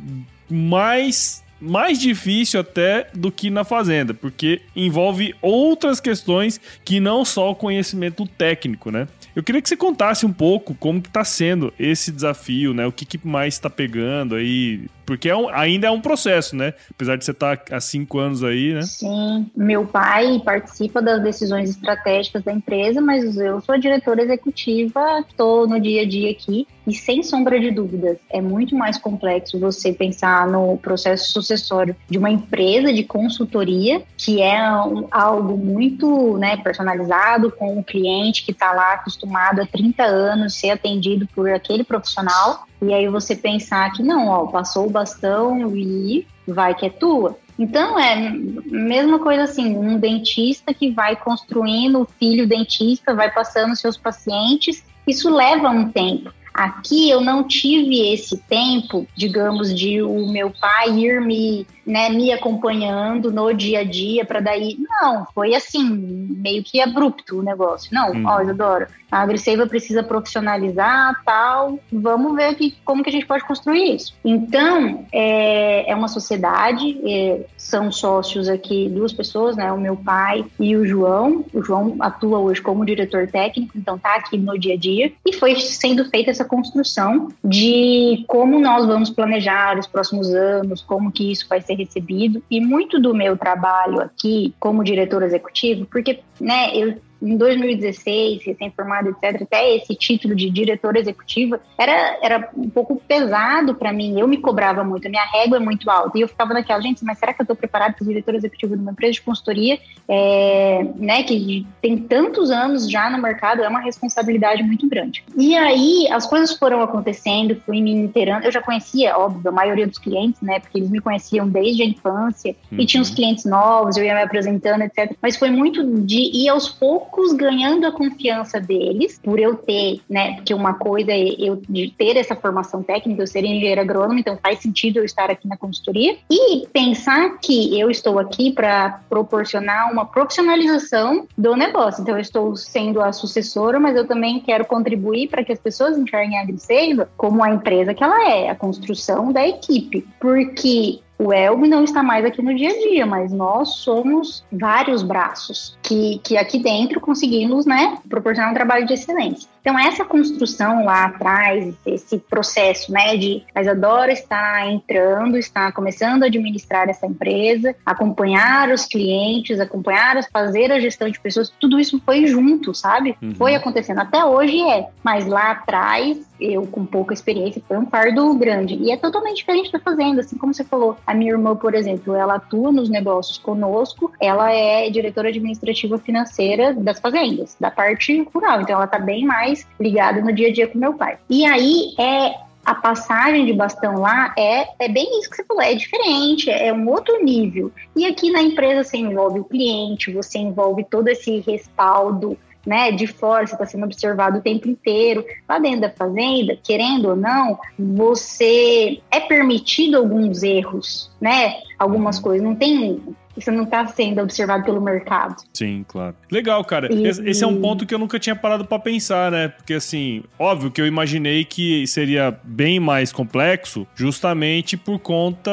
mais 0.50 1.42
mais 1.60 1.98
difícil 1.98 2.60
até 2.60 3.08
do 3.12 3.32
que 3.32 3.50
na 3.50 3.64
fazenda, 3.64 4.14
porque 4.14 4.62
envolve 4.76 5.34
outras 5.42 5.98
questões 5.98 6.60
que 6.84 7.00
não 7.00 7.24
só 7.24 7.50
o 7.50 7.54
conhecimento 7.54 8.24
técnico, 8.28 8.92
né? 8.92 9.08
Eu 9.34 9.42
queria 9.42 9.60
que 9.60 9.68
você 9.68 9.76
contasse 9.76 10.24
um 10.24 10.32
pouco 10.32 10.72
como 10.72 11.02
que 11.02 11.10
tá 11.10 11.24
sendo 11.24 11.72
esse 11.76 12.12
desafio, 12.12 12.72
né? 12.72 12.86
O 12.86 12.92
que, 12.92 13.04
que 13.04 13.18
mais 13.26 13.54
está 13.54 13.68
pegando 13.68 14.36
aí, 14.36 14.86
porque 15.04 15.28
é 15.28 15.36
um, 15.36 15.48
ainda 15.48 15.88
é 15.88 15.90
um 15.90 16.00
processo, 16.00 16.54
né? 16.54 16.74
Apesar 16.90 17.16
de 17.16 17.24
você 17.24 17.32
estar 17.32 17.56
tá 17.56 17.76
há 17.76 17.80
cinco 17.80 18.18
anos 18.18 18.44
aí, 18.44 18.74
né? 18.74 18.82
Sim, 18.82 19.50
meu 19.56 19.84
pai 19.84 20.40
participa 20.44 21.02
das 21.02 21.20
decisões 21.22 21.70
estratégicas 21.70 22.44
da 22.44 22.52
empresa, 22.52 23.00
mas 23.00 23.36
eu 23.36 23.60
sou 23.60 23.74
a 23.74 23.78
diretora 23.78 24.22
executiva, 24.22 25.24
estou 25.28 25.66
no 25.66 25.80
dia 25.80 26.02
a 26.02 26.08
dia 26.08 26.30
aqui 26.30 26.68
e 26.88 26.94
sem 26.94 27.22
sombra 27.22 27.60
de 27.60 27.70
dúvidas, 27.70 28.16
é 28.30 28.40
muito 28.40 28.74
mais 28.74 28.96
complexo 28.96 29.60
você 29.60 29.92
pensar 29.92 30.48
no 30.48 30.78
processo 30.78 31.30
sucessório 31.30 31.94
de 32.08 32.16
uma 32.16 32.30
empresa 32.30 32.90
de 32.92 33.04
consultoria, 33.04 34.02
que 34.16 34.40
é 34.40 34.58
um, 34.82 35.06
algo 35.10 35.56
muito 35.58 36.38
né, 36.38 36.56
personalizado 36.56 37.52
com 37.52 37.78
o 37.78 37.84
cliente 37.84 38.42
que 38.42 38.52
está 38.52 38.72
lá 38.72 38.94
acostumado 38.94 39.60
há 39.60 39.66
30 39.66 40.02
anos 40.02 40.54
ser 40.54 40.70
atendido 40.70 41.28
por 41.34 41.50
aquele 41.50 41.84
profissional. 41.84 42.66
E 42.80 42.94
aí 42.94 43.06
você 43.08 43.36
pensar 43.36 43.92
que 43.92 44.02
não, 44.02 44.28
ó, 44.28 44.46
passou 44.46 44.86
o 44.86 44.90
bastão 44.90 45.76
e 45.76 46.26
vai 46.46 46.74
que 46.74 46.86
é 46.86 46.90
tua. 46.90 47.36
Então 47.58 47.98
é 47.98 48.30
mesma 48.30 49.18
coisa 49.18 49.42
assim, 49.42 49.76
um 49.76 49.98
dentista 49.98 50.72
que 50.72 50.90
vai 50.90 51.16
construindo 51.16 52.00
o 52.00 52.08
filho 52.18 52.46
dentista, 52.46 53.14
vai 53.14 53.30
passando 53.30 53.76
seus 53.76 53.98
pacientes, 53.98 54.84
isso 55.06 55.28
leva 55.28 55.68
um 55.68 55.90
tempo. 55.90 56.30
Aqui 56.58 57.08
eu 57.08 57.20
não 57.20 57.44
tive 57.44 58.12
esse 58.12 58.36
tempo, 58.36 59.06
digamos, 59.14 59.72
de 59.72 60.02
o 60.02 60.26
meu 60.26 60.50
pai 60.50 60.90
ir 60.90 61.20
me, 61.20 61.64
né, 61.86 62.08
me 62.08 62.32
acompanhando 62.32 63.30
no 63.30 63.52
dia 63.52 63.80
a 63.80 63.84
dia 63.84 64.24
para 64.24 64.40
daí. 64.40 64.76
Não, 64.76 65.24
foi 65.32 65.54
assim, 65.54 65.88
meio 66.36 66.64
que 66.64 66.80
abrupto 66.80 67.38
o 67.38 67.42
negócio. 67.44 67.94
Não, 67.94 68.10
hum. 68.10 68.24
ó, 68.26 68.42
Isadora, 68.42 68.88
a 69.10 69.22
Agriseiva 69.22 69.66
precisa 69.66 70.02
profissionalizar, 70.02 71.22
tal, 71.24 71.78
vamos 71.90 72.34
ver 72.34 72.46
aqui 72.46 72.76
como 72.84 73.02
que 73.02 73.08
a 73.08 73.12
gente 73.12 73.24
pode 73.24 73.44
construir 73.44 73.94
isso. 73.94 74.14
Então, 74.24 75.06
é, 75.12 75.90
é 75.90 75.94
uma 75.94 76.08
sociedade, 76.08 77.00
é, 77.04 77.46
são 77.56 77.90
sócios 77.90 78.48
aqui 78.48 78.88
duas 78.90 79.12
pessoas, 79.12 79.56
né, 79.56 79.72
o 79.72 79.78
meu 79.78 79.96
pai 79.96 80.44
e 80.60 80.76
o 80.76 80.84
João. 80.84 81.44
O 81.54 81.62
João 81.62 81.96
atua 82.00 82.38
hoje 82.38 82.60
como 82.60 82.84
diretor 82.84 83.28
técnico, 83.28 83.78
então 83.78 83.98
tá 83.98 84.16
aqui 84.16 84.36
no 84.36 84.58
dia 84.58 84.74
a 84.74 84.76
dia, 84.76 85.12
e 85.24 85.32
foi 85.32 85.56
sendo 85.56 86.04
feita 86.04 86.30
essa 86.30 86.44
construção 86.48 87.28
de 87.44 88.24
como 88.26 88.58
nós 88.58 88.86
vamos 88.86 89.10
planejar 89.10 89.78
os 89.78 89.86
próximos 89.86 90.34
anos, 90.34 90.82
como 90.82 91.12
que 91.12 91.30
isso 91.30 91.46
vai 91.48 91.60
ser 91.60 91.74
recebido, 91.74 92.42
e 92.50 92.60
muito 92.60 93.00
do 93.00 93.14
meu 93.14 93.36
trabalho 93.36 94.00
aqui 94.00 94.54
como 94.58 94.82
diretor 94.82 95.22
executivo, 95.22 95.86
porque 95.86 96.20
né, 96.40 96.74
eu 96.74 96.96
em 97.20 97.36
2016, 97.36 98.44
recém-formado, 98.44 99.10
etc., 99.10 99.42
até 99.42 99.76
esse 99.76 99.94
título 99.94 100.34
de 100.34 100.48
diretora 100.50 100.98
executiva 100.98 101.60
era, 101.76 102.18
era 102.22 102.50
um 102.56 102.70
pouco 102.70 102.96
pesado 102.96 103.74
para 103.74 103.92
mim. 103.92 104.18
Eu 104.18 104.28
me 104.28 104.38
cobrava 104.38 104.84
muito, 104.84 105.06
a 105.06 105.10
minha 105.10 105.24
régua 105.24 105.56
é 105.56 105.60
muito 105.60 105.90
alta. 105.90 106.16
E 106.16 106.20
eu 106.20 106.28
ficava 106.28 106.54
naquela, 106.54 106.80
gente, 106.80 107.04
mas 107.04 107.18
será 107.18 107.32
que 107.32 107.40
eu 107.40 107.44
estou 107.44 107.56
preparada 107.56 107.94
para 107.94 108.04
ser 108.04 108.10
diretora 108.10 108.36
executiva 108.36 108.76
de 108.76 108.82
uma 108.82 108.92
empresa 108.92 109.14
de 109.14 109.22
consultoria, 109.22 109.78
é, 110.08 110.86
né, 110.96 111.22
que 111.24 111.66
tem 111.82 111.96
tantos 111.98 112.50
anos 112.50 112.88
já 112.88 113.10
no 113.10 113.20
mercado? 113.20 113.62
É 113.62 113.68
uma 113.68 113.80
responsabilidade 113.80 114.62
muito 114.62 114.88
grande. 114.88 115.24
E 115.36 115.56
aí 115.56 116.08
as 116.12 116.26
coisas 116.26 116.56
foram 116.56 116.82
acontecendo, 116.82 117.60
fui 117.66 117.80
me 117.80 117.92
inteirando. 117.92 118.46
Eu 118.46 118.52
já 118.52 118.62
conhecia, 118.62 119.16
óbvio, 119.18 119.48
a 119.48 119.52
maioria 119.52 119.86
dos 119.86 119.98
clientes, 119.98 120.40
né, 120.40 120.60
porque 120.60 120.78
eles 120.78 120.90
me 120.90 121.00
conheciam 121.00 121.48
desde 121.48 121.82
a 121.82 121.86
infância, 121.86 122.54
uhum. 122.70 122.78
e 122.78 122.86
tinha 122.86 123.02
os 123.02 123.10
clientes 123.10 123.44
novos, 123.44 123.96
eu 123.96 124.04
ia 124.04 124.14
me 124.14 124.22
apresentando, 124.22 124.82
etc. 124.82 125.16
Mas 125.20 125.36
foi 125.36 125.50
muito 125.50 125.84
de 126.02 126.18
ir 126.18 126.48
aos 126.48 126.68
poucos 126.68 127.07
poucos 127.08 127.32
ganhando 127.32 127.86
a 127.86 127.92
confiança 127.92 128.60
deles, 128.60 129.18
por 129.22 129.38
eu 129.38 129.56
ter, 129.56 130.00
né? 130.08 130.34
Porque 130.34 130.54
uma 130.54 130.74
coisa 130.74 131.10
é 131.12 131.18
eu 131.38 131.60
ter 131.96 132.16
essa 132.16 132.36
formação 132.36 132.82
técnica, 132.82 133.22
eu 133.22 133.26
ser 133.26 133.44
engenheiro 133.44 133.80
agrônomo, 133.80 134.18
então 134.18 134.38
faz 134.42 134.60
sentido 134.60 134.98
eu 134.98 135.04
estar 135.04 135.30
aqui 135.30 135.48
na 135.48 135.56
consultoria. 135.56 136.16
E 136.30 136.66
pensar 136.68 137.38
que 137.38 137.78
eu 137.78 137.90
estou 137.90 138.18
aqui 138.18 138.52
para 138.52 139.00
proporcionar 139.08 139.92
uma 139.92 140.06
profissionalização 140.06 141.26
do 141.36 141.56
negócio. 141.56 142.02
Então, 142.02 142.14
eu 142.14 142.20
estou 142.20 142.56
sendo 142.56 143.00
a 143.00 143.12
sucessora, 143.12 143.80
mas 143.80 143.96
eu 143.96 144.06
também 144.06 144.40
quero 144.40 144.64
contribuir 144.64 145.28
para 145.28 145.44
que 145.44 145.52
as 145.52 145.58
pessoas 145.58 145.96
enxerguem 145.98 146.38
a 146.38 146.44
Griseiva 146.44 147.08
como 147.16 147.42
a 147.42 147.50
empresa 147.50 147.94
que 147.94 148.04
ela 148.04 148.30
é, 148.30 148.50
a 148.50 148.54
construção 148.54 149.32
da 149.32 149.46
equipe. 149.46 150.06
Porque 150.20 151.00
o 151.18 151.32
Elbe 151.32 151.66
não 151.66 151.82
está 151.82 152.02
mais 152.02 152.24
aqui 152.24 152.40
no 152.40 152.54
dia 152.54 152.70
a 152.70 152.78
dia, 152.78 153.04
mas 153.04 153.32
nós 153.32 153.70
somos 153.70 154.44
vários 154.52 155.02
braços 155.02 155.76
que, 155.82 156.20
que 156.22 156.36
aqui 156.36 156.60
dentro 156.60 157.00
conseguimos 157.00 157.66
né, 157.66 157.98
proporcionar 158.08 158.52
um 158.52 158.54
trabalho 158.54 158.86
de 158.86 158.94
excelência. 158.94 159.48
Então, 159.60 159.78
essa 159.78 160.04
construção 160.04 160.84
lá 160.84 161.06
atrás, 161.06 161.74
esse 161.84 162.18
processo 162.18 162.92
né, 162.92 163.16
de 163.16 163.42
a 163.54 163.60
Isadora 163.60 164.12
está 164.12 164.64
entrando, 164.66 165.36
está 165.36 165.70
começando 165.72 166.22
a 166.22 166.26
administrar 166.26 166.88
essa 166.88 167.06
empresa, 167.06 167.74
acompanhar 167.84 168.70
os 168.70 168.86
clientes, 168.86 169.58
acompanhar, 169.60 170.22
fazer 170.32 170.70
a 170.70 170.78
gestão 170.80 171.10
de 171.10 171.20
pessoas, 171.20 171.52
tudo 171.60 171.80
isso 171.80 172.00
foi 172.06 172.26
junto, 172.26 172.72
sabe? 172.72 173.16
Uhum. 173.20 173.34
Foi 173.34 173.54
acontecendo. 173.54 173.98
Até 173.98 174.24
hoje 174.24 174.60
é, 174.62 174.88
mas 175.02 175.26
lá 175.26 175.50
atrás, 175.50 176.27
eu 176.40 176.66
com 176.66 176.84
pouca 176.84 177.14
experiência, 177.14 177.62
foi 177.66 177.78
um 177.78 177.86
fardo 177.86 178.34
grande. 178.34 178.74
E 178.74 178.90
é 178.90 178.96
totalmente 178.96 179.38
diferente 179.38 179.72
da 179.72 179.78
fazenda, 179.78 180.20
assim 180.20 180.36
como 180.36 180.54
você 180.54 180.64
falou. 180.64 180.96
A 181.06 181.14
minha 181.14 181.32
irmã, 181.32 181.56
por 181.56 181.74
exemplo, 181.74 182.14
ela 182.14 182.36
atua 182.36 182.72
nos 182.72 182.88
negócios 182.88 183.38
conosco, 183.38 184.12
ela 184.20 184.52
é 184.52 184.88
diretora 184.90 185.28
administrativa 185.28 185.98
financeira 185.98 186.72
das 186.74 186.98
fazendas, 186.98 187.56
da 187.58 187.70
parte 187.70 188.22
rural. 188.34 188.60
Então, 188.60 188.76
ela 188.76 188.84
está 188.84 188.98
bem 188.98 189.24
mais 189.24 189.66
ligada 189.80 190.20
no 190.20 190.32
dia 190.32 190.48
a 190.48 190.52
dia 190.52 190.68
com 190.68 190.78
meu 190.78 190.94
pai. 190.94 191.18
E 191.28 191.44
aí 191.44 191.94
é 191.98 192.48
a 192.68 192.74
passagem 192.74 193.46
de 193.46 193.54
bastão 193.54 193.98
lá 193.98 194.34
é, 194.36 194.68
é 194.78 194.88
bem 194.90 195.18
isso 195.18 195.30
que 195.30 195.36
você 195.36 195.44
falou, 195.44 195.62
é 195.62 195.74
diferente, 195.74 196.50
é 196.50 196.70
um 196.70 196.86
outro 196.86 197.24
nível. 197.24 197.72
E 197.96 198.04
aqui 198.04 198.30
na 198.30 198.42
empresa 198.42 198.84
você 198.84 198.98
envolve 198.98 199.40
o 199.40 199.44
cliente, 199.44 200.12
você 200.12 200.38
envolve 200.38 200.84
todo 200.84 201.08
esse 201.08 201.40
respaldo 201.40 202.36
né, 202.68 202.92
de 202.92 203.06
fora, 203.06 203.46
você 203.46 203.54
está 203.54 203.64
sendo 203.64 203.86
observado 203.86 204.38
o 204.38 204.42
tempo 204.42 204.68
inteiro. 204.68 205.24
Lá 205.48 205.58
dentro 205.58 205.80
da 205.80 205.90
fazenda, 205.90 206.54
querendo 206.62 207.08
ou 207.08 207.16
não, 207.16 207.58
você 207.78 209.00
é 209.10 209.20
permitido 209.20 209.96
alguns 209.96 210.42
erros, 210.42 211.10
né? 211.18 211.62
Algumas 211.78 212.18
uhum. 212.18 212.22
coisas. 212.22 212.46
Não 212.46 212.54
tem 212.54 213.00
você 213.40 213.50
não 213.50 213.64
está 213.64 213.86
sendo 213.86 214.20
observado 214.20 214.64
pelo 214.64 214.80
mercado. 214.80 215.36
Sim, 215.52 215.84
claro. 215.86 216.14
Legal, 216.30 216.64
cara. 216.64 216.92
E, 216.92 217.06
Esse 217.06 217.44
é 217.44 217.46
um 217.46 217.60
ponto 217.60 217.86
que 217.86 217.94
eu 217.94 217.98
nunca 217.98 218.18
tinha 218.18 218.34
parado 218.34 218.64
para 218.64 218.78
pensar, 218.78 219.30
né? 219.30 219.48
Porque, 219.48 219.74
assim, 219.74 220.22
óbvio 220.38 220.70
que 220.70 220.80
eu 220.80 220.86
imaginei 220.86 221.44
que 221.44 221.86
seria 221.86 222.36
bem 222.42 222.80
mais 222.80 223.12
complexo 223.12 223.86
justamente 223.94 224.76
por 224.76 224.98
conta 224.98 225.50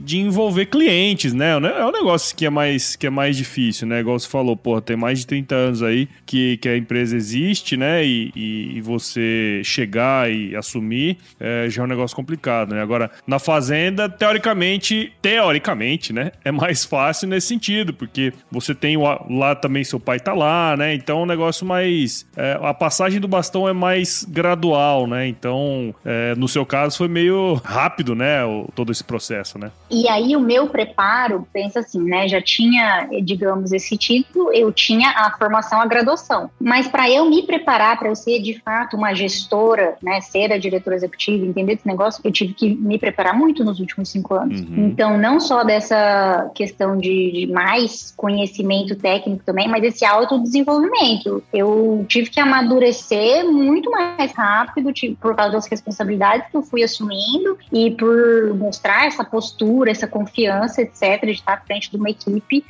de 0.00 0.18
envolver 0.18 0.66
clientes, 0.66 1.32
né? 1.32 1.52
É 1.52 1.84
um 1.84 1.92
negócio 1.92 2.36
que 2.36 2.46
é 2.46 2.50
mais, 2.50 2.96
que 2.96 3.06
é 3.06 3.10
mais 3.10 3.36
difícil, 3.36 3.86
né? 3.86 4.00
Igual 4.00 4.18
você 4.18 4.28
falou, 4.28 4.56
porra, 4.56 4.82
tem 4.82 4.96
mais 4.96 5.20
de 5.20 5.26
30 5.26 5.54
anos 5.54 5.82
aí 5.82 6.08
que, 6.26 6.56
que 6.58 6.68
a 6.68 6.76
empresa 6.76 7.16
existe, 7.16 7.76
né? 7.76 8.04
E, 8.04 8.30
e, 8.34 8.76
e 8.76 8.80
você 8.80 9.60
chegar 9.64 10.30
e 10.30 10.54
assumir 10.54 11.18
é, 11.40 11.68
já 11.68 11.82
é 11.82 11.84
um 11.84 11.88
negócio 11.88 12.16
complicado, 12.16 12.74
né? 12.74 12.82
Agora, 12.82 13.10
na 13.26 13.38
fazenda, 13.38 14.08
teoricamente, 14.08 15.12
teoricamente, 15.22 16.12
né? 16.12 16.32
É 16.44 16.50
mais 16.50 16.84
fácil 16.84 16.97
fácil 16.98 17.28
nesse 17.28 17.46
sentido, 17.46 17.94
porque 17.94 18.32
você 18.50 18.74
tem 18.74 18.96
o, 18.96 19.02
lá 19.30 19.54
também 19.54 19.84
seu 19.84 20.00
pai 20.00 20.18
tá 20.18 20.34
lá, 20.34 20.76
né? 20.76 20.94
Então 20.94 21.20
é 21.20 21.22
um 21.22 21.26
negócio 21.26 21.64
mais. 21.64 22.26
É, 22.36 22.58
a 22.60 22.74
passagem 22.74 23.20
do 23.20 23.28
bastão 23.28 23.68
é 23.68 23.72
mais 23.72 24.26
gradual, 24.28 25.06
né? 25.06 25.28
Então, 25.28 25.94
é, 26.04 26.34
no 26.34 26.48
seu 26.48 26.66
caso, 26.66 26.98
foi 26.98 27.06
meio 27.06 27.54
rápido, 27.64 28.16
né? 28.16 28.44
O, 28.44 28.68
todo 28.74 28.90
esse 28.90 29.04
processo, 29.04 29.60
né? 29.60 29.70
E 29.88 30.08
aí 30.08 30.34
o 30.34 30.40
meu 30.40 30.66
preparo, 30.66 31.46
pensa 31.52 31.78
assim, 31.78 32.02
né? 32.02 32.26
Já 32.26 32.42
tinha, 32.42 33.08
digamos, 33.22 33.70
esse 33.72 33.96
título, 33.96 34.52
eu 34.52 34.72
tinha 34.72 35.10
a 35.10 35.36
formação, 35.38 35.80
a 35.80 35.86
graduação. 35.86 36.50
Mas 36.60 36.88
para 36.88 37.08
eu 37.08 37.30
me 37.30 37.44
preparar 37.44 37.96
para 37.96 38.08
eu 38.08 38.16
ser 38.16 38.42
de 38.42 38.60
fato 38.60 38.96
uma 38.96 39.14
gestora, 39.14 39.96
né? 40.02 40.20
Ser 40.20 40.52
a 40.52 40.58
diretora 40.58 40.96
executiva, 40.96 41.46
entender 41.46 41.74
esse 41.74 41.86
negócio, 41.86 42.20
eu 42.24 42.32
tive 42.32 42.54
que 42.54 42.74
me 42.74 42.98
preparar 42.98 43.34
muito 43.34 43.64
nos 43.64 43.78
últimos 43.78 44.08
cinco 44.08 44.34
anos. 44.34 44.60
Uhum. 44.62 44.88
Então, 44.88 45.16
não 45.16 45.38
só 45.38 45.62
dessa 45.62 46.50
questão 46.56 46.87
questão 46.88 46.96
de, 46.96 47.32
de, 47.32 47.52
mais 47.52 48.12
conhecimento 48.16 48.96
técnico 48.96 49.42
também, 49.44 49.68
mas 49.68 49.82
esse 49.84 50.04
autodesenvolvimento. 50.04 51.42
Eu 51.52 52.04
tive 52.08 52.30
que 52.30 52.40
amadurecer 52.40 53.44
muito 53.44 53.90
mais 53.90 54.32
rápido 54.32 54.92
tipo, 54.92 55.16
por 55.16 55.34
causa 55.34 55.52
das 55.52 55.66
responsabilidades 55.66 56.50
que 56.50 56.56
eu 56.56 56.62
fui 56.62 56.82
assumindo 56.82 57.58
e 57.72 57.90
por 57.90 58.54
mostrar 58.56 59.06
essa 59.06 59.24
postura, 59.24 59.90
essa 59.90 60.06
confiança, 60.06 60.82
etc., 60.82 61.24
de 61.24 61.32
estar 61.32 61.54
à 61.54 61.60
frente 61.60 61.90
de 61.90 61.96
uma 61.96 62.10
equipe. 62.10 62.64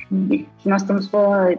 Nós 0.65 0.81
estamos 0.81 1.09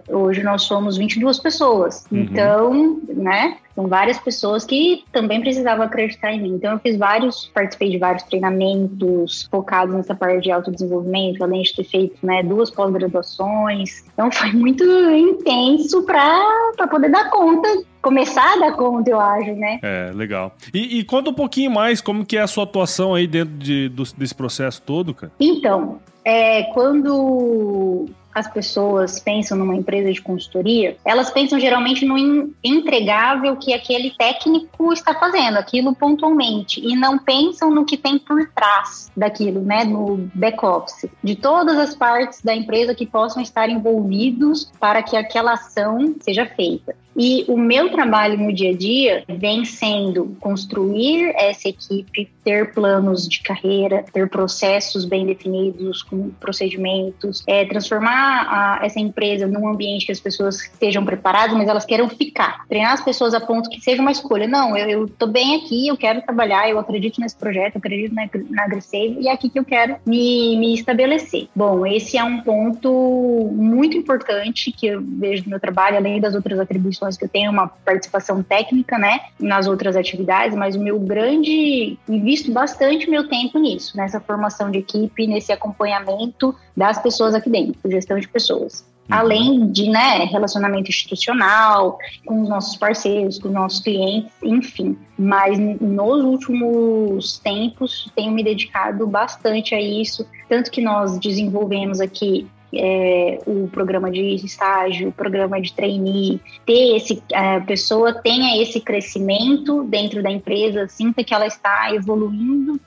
hoje 0.09 0.43
nós 0.43 0.63
somos 0.63 0.97
22 0.97 1.39
pessoas. 1.39 2.05
Uhum. 2.11 2.19
Então, 2.19 3.01
né? 3.09 3.57
São 3.75 3.87
várias 3.87 4.19
pessoas 4.19 4.65
que 4.65 5.05
também 5.13 5.41
precisavam 5.41 5.85
acreditar 5.85 6.33
em 6.33 6.43
mim. 6.43 6.55
Então, 6.55 6.73
eu 6.73 6.79
fiz 6.81 6.97
vários, 6.97 7.51
participei 7.55 7.91
de 7.91 7.99
vários 7.99 8.25
treinamentos 8.25 9.49
focados 9.51 9.95
nessa 9.95 10.15
parte 10.15 10.43
de 10.43 10.51
autodesenvolvimento, 10.51 11.43
além 11.43 11.63
de 11.63 11.75
ter 11.75 11.85
feito 11.85 12.15
né, 12.23 12.43
duas 12.51 12.71
pós-graduações. 12.71 14.05
Então, 14.13 14.31
foi 14.31 14.53
muito 14.53 14.85
intenso 14.85 16.03
para 16.03 16.87
poder 16.91 17.11
dar 17.11 17.31
conta 17.31 17.69
começar 18.03 18.55
a 18.55 18.57
dar 18.57 18.73
conta, 18.73 19.11
eu 19.11 19.21
acho, 19.21 19.53
né? 19.57 19.79
É, 19.83 20.11
legal. 20.15 20.57
E, 20.73 20.99
e, 20.99 21.05
conta 21.05 21.29
um 21.29 21.35
pouquinho 21.35 21.71
mais 21.71 22.01
como 22.01 22.25
que 22.25 22.37
é 22.37 22.41
a 22.41 22.47
sua 22.47 22.65
atuação 22.65 23.15
aí 23.15 23.27
dentro 23.27 23.55
de, 23.55 23.91
do, 23.91 24.03
desse 24.17 24.35
processo 24.35 24.81
todo, 24.81 25.15
cara. 25.15 25.31
Então, 25.39 25.99
é, 26.25 26.63
quando 26.73 28.07
as 28.35 28.49
pessoas 28.49 29.19
pensam 29.19 29.59
numa 29.59 29.75
empresa 29.75 30.13
de 30.13 30.21
consultoria, 30.21 30.97
elas 31.05 31.31
pensam 31.31 31.59
geralmente 31.59 32.05
no 32.05 32.17
entregável 32.63 33.57
que 33.57 33.73
aquele 33.73 34.11
técnico 34.11 34.93
está 34.93 35.15
fazendo, 35.15 35.57
aquilo 35.57 35.95
pontualmente, 35.95 36.81
e 36.81 36.97
não 36.97 37.19
pensam 37.19 37.71
no 37.71 37.85
que 37.85 37.97
tem 37.97 38.19
por 38.19 38.49
trás 38.55 39.11
daquilo, 39.17 39.61
né, 39.61 39.85
no 39.85 40.31
back 40.35 40.65
office, 40.65 41.11
de 41.23 41.35
todas 41.35 41.79
as 41.79 41.95
partes 41.95 42.41
da 42.43 42.55
empresa 42.55 42.95
que 42.95 43.07
possam 43.07 43.43
estar 43.43 43.69
envolvidos 43.69 44.71
para 44.79 45.03
que 45.03 45.17
aquela 45.17 45.55
ação 45.55 46.15
seja 46.21 46.47
feita. 46.47 46.95
E 47.23 47.45
o 47.49 47.57
meu 47.59 47.91
trabalho 47.91 48.39
no 48.39 48.51
dia 48.51 48.71
a 48.71 48.75
dia 48.75 49.25
vem 49.29 49.63
sendo 49.63 50.35
construir 50.41 51.35
essa 51.37 51.69
equipe, 51.69 52.31
ter 52.43 52.73
planos 52.73 53.29
de 53.29 53.43
carreira, 53.43 54.03
ter 54.11 54.27
processos 54.31 55.05
bem 55.05 55.27
definidos, 55.27 56.03
com 56.03 56.31
procedimentos, 56.31 57.45
é, 57.47 57.67
transformar 57.67 58.47
a, 58.49 58.87
essa 58.87 58.99
empresa 58.99 59.47
num 59.47 59.69
ambiente 59.69 60.07
que 60.07 60.13
as 60.13 60.19
pessoas 60.19 60.63
estejam 60.63 61.05
preparadas, 61.05 61.55
mas 61.55 61.69
elas 61.69 61.85
queiram 61.85 62.09
ficar. 62.09 62.67
Treinar 62.67 62.95
as 62.95 63.05
pessoas 63.05 63.35
a 63.35 63.41
ponto 63.41 63.69
que 63.69 63.83
seja 63.83 64.01
uma 64.01 64.13
escolha. 64.13 64.49
Não, 64.49 64.75
eu, 64.75 65.05
estou 65.05 65.29
bem 65.29 65.57
aqui, 65.57 65.89
eu 65.89 65.99
quero 65.99 66.23
trabalhar, 66.23 66.71
eu 66.71 66.79
acredito 66.79 67.21
nesse 67.21 67.37
projeto, 67.37 67.75
eu 67.75 67.81
acredito 67.81 68.15
na, 68.15 68.31
na 68.49 68.81
e 68.95 69.29
é 69.29 69.33
aqui 69.33 69.51
que 69.51 69.59
eu 69.59 69.65
quero 69.65 69.97
me, 70.07 70.57
me 70.57 70.73
estabelecer. 70.73 71.49
Bom, 71.55 71.85
esse 71.85 72.17
é 72.17 72.25
um 72.25 72.41
ponto 72.41 73.51
muito 73.53 73.95
importante 73.95 74.73
que 74.73 74.87
eu 74.87 75.03
vejo 75.03 75.45
no 75.45 75.51
meu 75.51 75.61
trabalho, 75.61 75.99
além 75.99 76.19
das 76.19 76.35
outras 76.35 76.59
atribuições 76.59 77.10
que 77.17 77.25
eu 77.25 77.29
tenho 77.29 77.51
uma 77.51 77.69
participação 77.69 78.43
técnica, 78.43 78.99
né, 78.99 79.21
nas 79.39 79.67
outras 79.67 79.97
atividades, 79.97 80.57
mas 80.57 80.77
o 80.77 80.81
meu 80.81 80.99
grande, 80.99 81.99
invisto 82.09 82.53
bastante 82.53 83.09
meu 83.09 83.29
tempo 83.29 83.59
nisso, 83.59 83.97
nessa 83.97 84.21
formação 84.21 84.71
de 84.71 84.79
equipe, 84.79 85.27
nesse 85.27 85.53
acompanhamento 85.53 86.55
das 86.77 87.01
pessoas 87.01 87.35
aqui 87.35 87.51
dentro, 87.51 87.91
gestão 87.91 88.19
de 88.19 88.29
pessoas. 88.29 88.85
Uhum. 89.11 89.17
Além 89.17 89.73
de 89.73 89.89
né, 89.89 90.25
relacionamento 90.25 90.89
institucional, 90.89 91.99
com 92.25 92.43
os 92.43 92.49
nossos 92.49 92.77
parceiros, 92.77 93.39
com 93.39 93.49
os 93.49 93.55
nossos 93.55 93.81
clientes, 93.81 94.33
enfim. 94.43 94.97
Mas 95.19 95.59
nos 95.59 96.25
últimos 96.25 97.39
tempos 97.39 98.11
tenho 98.15 98.33
me 98.33 98.45
dedicado 98.45 99.07
bastante 99.07 99.75
a 99.75 99.81
isso, 99.81 100.27
tanto 100.49 100.71
que 100.71 100.81
nós 100.81 101.19
desenvolvemos 101.19 102.01
aqui 102.01 102.49
é, 102.75 103.39
o 103.47 103.69
programa 103.69 104.11
de 104.11 104.35
estágio, 104.35 105.09
o 105.09 105.13
programa 105.13 105.61
de 105.61 105.73
trainee, 105.73 106.41
ter 106.65 106.97
esse, 106.97 107.23
a 107.33 107.61
pessoa 107.61 108.15
tenha 108.15 108.63
esse 108.63 108.81
crescimento 108.81 109.85
dentro 109.85 110.23
da 110.23 110.31
empresa, 110.31 110.89
sinta 110.89 111.25
que 111.25 111.35
ela 111.35 111.47
está 111.47 111.95
evoluindo 111.95 112.81